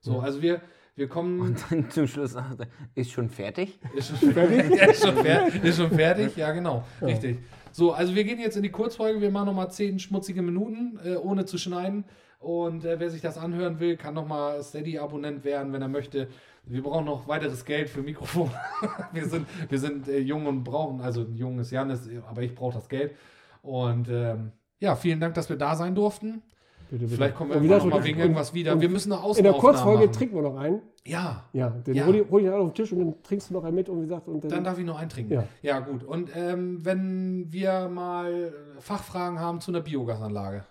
So, 0.00 0.14
Ja. 0.14 0.20
also 0.20 0.42
wir, 0.42 0.60
wir 0.96 1.08
kommen. 1.08 1.40
Und 1.40 1.64
dann 1.70 1.90
zum 1.90 2.06
Schluss 2.06 2.32
sagt 2.32 2.60
er, 2.60 2.66
ist 2.94 3.10
schon 3.10 3.28
fertig? 3.28 3.78
Ist 3.94 4.08
schon 4.18 4.32
fertig? 4.32 4.70
ja, 4.78 4.86
ist, 4.86 5.02
schon 5.04 5.16
fertig 5.16 5.64
ist 5.64 5.76
schon 5.76 5.90
fertig, 5.90 6.36
ja 6.36 6.52
genau, 6.52 6.84
richtig. 7.02 7.38
So, 7.72 7.92
also 7.92 8.14
wir 8.14 8.22
gehen 8.24 8.38
jetzt 8.38 8.56
in 8.56 8.62
die 8.62 8.70
Kurzfolge, 8.70 9.20
wir 9.20 9.30
machen 9.30 9.46
nochmal 9.46 9.70
10 9.70 9.98
schmutzige 9.98 10.42
Minuten, 10.42 10.98
äh, 11.04 11.16
ohne 11.16 11.44
zu 11.44 11.58
schneiden. 11.58 12.04
Und 12.38 12.84
äh, 12.84 13.00
wer 13.00 13.08
sich 13.10 13.22
das 13.22 13.38
anhören 13.38 13.80
will, 13.80 13.96
kann 13.96 14.12
nochmal 14.14 14.62
Steady-Abonnent 14.62 15.44
werden, 15.44 15.72
wenn 15.72 15.80
er 15.80 15.88
möchte. 15.88 16.28
Wir 16.64 16.82
brauchen 16.82 17.06
noch 17.06 17.26
weiteres 17.26 17.64
Geld 17.64 17.88
für 17.88 18.02
Mikrofon. 18.02 18.50
wir 19.12 19.26
sind, 19.26 19.46
wir 19.68 19.78
sind 19.78 20.08
äh, 20.08 20.18
jung 20.18 20.46
und 20.46 20.62
brauchen, 20.62 21.00
also 21.00 21.22
jung 21.34 21.58
ist 21.58 21.70
Janis, 21.70 22.08
aber 22.28 22.42
ich 22.42 22.54
brauche 22.54 22.74
das 22.74 22.88
Geld. 22.88 23.16
Und 23.62 24.08
ähm, 24.10 24.52
ja, 24.78 24.94
vielen 24.94 25.20
Dank, 25.20 25.34
dass 25.34 25.48
wir 25.48 25.56
da 25.56 25.74
sein 25.74 25.94
durften. 25.94 26.42
Bitte, 26.90 27.04
bitte. 27.04 27.14
Vielleicht 27.16 27.34
kommen 27.36 27.50
wir 27.52 27.62
wieder 27.62 27.78
noch 27.78 27.84
mal 27.86 27.98
so- 28.00 28.04
wegen 28.04 28.16
und- 28.16 28.22
irgendwas 28.22 28.54
wieder. 28.54 28.80
Wir 28.80 28.88
müssen 28.88 29.08
noch 29.10 29.36
In 29.36 29.44
der 29.44 29.52
Kurzfolge 29.54 30.10
trinken 30.10 30.34
wir 30.36 30.42
noch 30.42 30.56
einen. 30.56 30.82
Ja, 31.06 31.44
Ja, 31.52 31.68
den 31.70 31.94
Ja. 31.94 32.06
hol 32.06 32.14
ich, 32.16 32.30
hol 32.30 32.42
ich 32.42 32.48
auf 32.50 32.70
den 32.70 32.74
Tisch 32.74 32.92
und 32.92 32.98
dann 33.00 33.22
trinkst 33.22 33.50
du 33.50 33.54
noch 33.54 33.64
einen 33.64 33.74
mit 33.74 33.88
und 33.88 33.98
wie 33.98 34.02
gesagt, 34.02 34.26
und 34.28 34.42
dann, 34.44 34.50
Dann 34.50 34.64
darf 34.64 34.78
ich 34.78 34.84
noch 34.86 34.98
eintrinken. 34.98 35.32
Ja, 35.34 35.44
Ja. 35.62 35.80
gut. 35.80 36.02
Und 36.04 36.30
ähm, 36.34 36.84
wenn 36.84 37.46
wir 37.52 37.88
mal 37.88 38.52
Fachfragen 38.78 39.38
haben 39.38 39.60
zu 39.60 39.70
einer 39.70 39.80
Biogasanlage, 39.80 40.64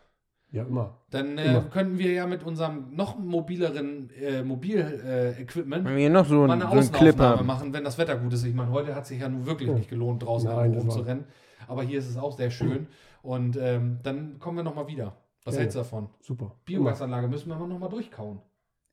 ja, 0.51 0.63
immer. 0.63 0.97
dann 1.11 1.37
äh, 1.37 1.45
Immer. 1.45 1.61
könnten 1.63 1.97
wir 1.99 2.11
ja 2.13 2.25
mit 2.27 2.43
unserem 2.43 2.95
noch 2.95 3.17
mobileren 3.19 4.09
äh, 4.19 4.43
Mobil-Equipment 4.43 5.85
Wenn 5.85 5.93
wir 5.95 5.99
hier 6.01 6.09
noch 6.09 6.25
so, 6.25 6.35
mal 6.47 6.51
einen- 6.51 6.61
eine 6.63 6.71
so 6.71 6.77
einen 6.77 6.91
Clip 6.91 7.13
Außenaufnahme 7.13 7.37
haben. 7.39 7.47
machen, 7.47 7.73
wenn 7.73 7.83
das 7.83 7.97
Wetter 7.97 8.15
gut 8.17 8.33
ist. 8.33 8.43
Ich 8.43 8.53
meine, 8.55 8.71
heute 8.71 8.95
hat 8.95 9.05
sich 9.05 9.19
ja 9.21 9.29
nun 9.29 9.45
wirklich 9.45 9.69
Ja. 9.69 9.75
nicht 9.75 9.89
gelohnt, 9.89 10.23
draußen 10.23 10.49
Nein, 10.49 10.73
rumzurennen. 10.73 11.25
Aber 11.67 11.83
hier 11.83 11.99
ist 11.99 12.09
es 12.09 12.17
auch 12.17 12.35
sehr 12.35 12.49
schön. 12.51 12.87
Und 13.21 13.57
ähm, 13.61 13.99
dann 14.03 14.37
kommen 14.39 14.57
wir 14.57 14.63
nochmal 14.63 14.87
wieder. 14.87 15.13
Was 15.45 15.55
Ja. 15.55 15.61
hältst 15.61 15.75
du 15.75 15.79
davon? 15.79 16.09
Super. 16.21 16.55
Biogasanlage 16.65 17.27
müssen 17.27 17.49
wir 17.49 17.55
nochmal 17.57 17.89
durchkauen. 17.89 18.39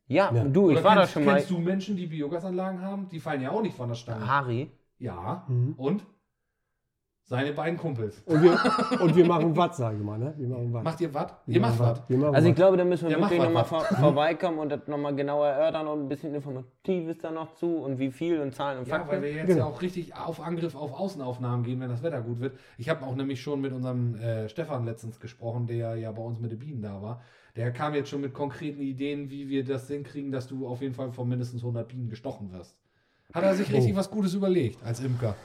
Ja, 0.07 0.33
Ja. 0.35 0.45
du, 0.45 0.71
ich 0.71 0.77
Oder 0.77 0.85
war 0.85 0.95
da 0.97 1.01
kennst, 1.03 1.13
schon 1.15 1.25
mal. 1.25 1.35
Kennst 1.37 1.51
du 1.51 1.59
Menschen, 1.59 1.97
die 1.97 2.07
Biogasanlagen 2.07 2.83
haben? 2.83 3.09
Die 3.09 3.21
fallen 3.21 3.41
ja 3.43 3.51
auch 3.53 3.63
nicht 3.63 3.77
von 3.77 3.89
der 3.89 3.95
Stange. 3.95 4.27
Harry? 4.27 4.71
Ja. 4.99 5.45
Mhm. 5.49 5.75
Und? 5.77 6.05
Seine 7.27 7.53
beiden 7.53 7.79
Kumpels. 7.79 8.21
Und, 8.27 8.43
wir, 8.43 8.59
und 9.01 9.15
wir 9.15 9.25
machen 9.25 9.57
Watt, 9.57 9.77
sage 9.77 9.99
ich 9.99 10.03
mal. 10.03 10.19
Ne? 10.19 10.35
Wir 10.37 10.49
machen 10.49 10.73
Watt. 10.73 10.83
Macht 10.83 11.01
ihr 11.01 11.15
was? 11.15 11.33
Wir 11.47 11.55
Ihr 11.55 11.61
macht 11.61 11.79
machen 11.79 11.95
Also 12.35 12.49
ich 12.49 12.51
Watt. 12.51 12.57
glaube, 12.57 12.77
da 12.77 12.85
müssen 12.85 13.05
wir 13.09 13.13
Ja, 13.17 13.21
wirklich 13.21 13.41
nochmal 13.41 13.65
vor, 13.65 13.85
vorbeikommen 13.85 14.59
und 14.59 14.69
das 14.69 14.89
nochmal 14.89 15.15
genauer 15.15 15.47
erörtern 15.47 15.87
und 15.87 16.01
ein 16.01 16.09
bisschen 16.09 16.35
Informatives 16.35 17.19
da 17.19 17.31
noch 17.31 17.55
zu 17.55 17.77
und 17.77 18.01
wie 18.01 18.11
viel 18.11 18.41
und 18.41 18.53
Zahlen 18.57 18.81
und 18.81 18.89
Ja, 18.89 18.97
Fakten. 18.97 19.13
weil 19.13 19.23
wir 19.23 19.33
jetzt 19.33 19.47
Genau. 19.47 19.59
ja 19.61 19.65
auch 19.67 19.81
richtig 19.81 20.17
auf 20.17 20.41
Angriff 20.45 20.75
auf 20.75 20.93
Außenaufnahmen 20.93 21.65
gehen, 21.65 21.79
wenn 21.81 21.89
das 21.89 22.03
Wetter 22.03 22.21
gut 22.21 22.41
wird. 22.41 22.59
Ich 22.79 22.89
habe 22.89 23.07
auch 23.07 23.15
nämlich 23.15 23.41
schon 23.41 23.61
mit 23.61 23.73
unserem 23.73 24.17
äh, 24.17 24.49
Stefan 24.49 24.85
letztens 24.85 25.21
gesprochen, 25.21 25.69
der 25.69 25.95
ja 25.95 26.11
bei 26.11 26.23
uns 26.23 26.41
mit 26.41 26.51
den 26.51 26.59
Bienen 26.59 26.83
da 26.83 27.01
war. 27.01 27.23
Der 27.55 27.71
kam 27.73 27.95
jetzt 27.95 28.09
schon 28.09 28.23
mit 28.23 28.35
konkreten 28.35 28.81
Ideen, 28.81 29.31
wie 29.31 29.49
wir 29.49 29.65
das 29.65 29.87
hinkriegen, 29.87 30.33
dass 30.33 30.49
du 30.49 30.67
auf 30.67 30.83
jeden 30.83 30.95
Fall 30.95 31.13
von 31.13 31.29
mindestens 31.29 31.63
100 31.63 31.87
Bienen 31.87 32.09
gestochen 32.09 32.51
wirst. 32.53 32.77
Hat 33.33 33.45
er 33.45 33.55
sich 33.55 33.73
richtig 33.73 33.93
Oh. 33.93 33.97
was 33.97 34.11
Gutes 34.11 34.35
überlegt 34.35 34.85
als 34.85 34.99
Imker. 34.99 35.37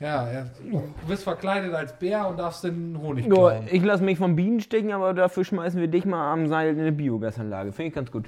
Ja, 0.00 0.30
ja, 0.32 0.46
du 0.70 0.80
bist 1.08 1.24
verkleidet 1.24 1.74
als 1.74 1.92
Bär 1.98 2.28
und 2.28 2.38
darfst 2.38 2.62
den 2.62 2.96
Honig 3.00 3.26
Ja, 3.26 3.32
klauen. 3.34 3.66
ich 3.70 3.82
lasse 3.84 4.04
mich 4.04 4.16
von 4.16 4.36
Bienen 4.36 4.60
stechen, 4.60 4.92
aber 4.92 5.12
dafür 5.12 5.44
schmeißen 5.44 5.80
wir 5.80 5.88
dich 5.88 6.04
mal 6.04 6.32
am 6.32 6.46
Seil 6.46 6.72
in 6.74 6.80
eine 6.80 6.92
Biogasanlage. 6.92 7.72
Finde 7.72 7.88
ich 7.88 7.94
ganz 7.94 8.10
gut. 8.12 8.26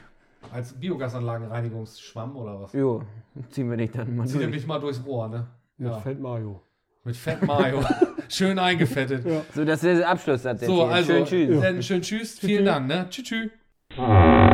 Als 0.52 0.72
Biogasanlagenreinigungsschwamm 0.72 2.36
oder 2.36 2.60
was? 2.62 2.72
Jo, 2.72 3.02
ziehen 3.50 3.70
wir 3.70 3.76
dich 3.76 3.92
dann 3.92 4.16
mal 4.16 4.26
Zieh 4.26 4.38
durch. 4.38 4.50
mich 4.50 4.66
mal 4.66 4.80
durchs 4.80 5.00
Ohr, 5.06 5.28
ne? 5.28 5.46
Mit 5.76 5.88
Ja. 5.90 5.98
Fett 5.98 6.20
Mayo. 6.20 6.60
Mit 7.04 7.16
Fett 7.16 7.42
Mayo. 7.46 7.80
Schön 8.28 8.58
eingefettet. 8.58 9.24
Ja. 9.24 9.42
So, 9.54 9.64
das 9.64 9.84
ist 9.84 9.98
der 10.00 10.08
Abschlusssatz 10.08 10.60
jetzt 10.62 10.68
So, 10.70 10.84
hier. 10.86 10.92
also, 10.94 11.12
Schön 11.12 11.24
tschüss. 11.26 11.60
dann 11.60 11.82
schön 11.82 12.02
tschüss. 12.02 12.38
Vielen 12.40 12.64
Dank, 12.64 12.88
ne? 12.88 13.06
Tschüss, 13.10 13.24
tschüss. 13.24 13.50
Tschüss. 13.90 14.49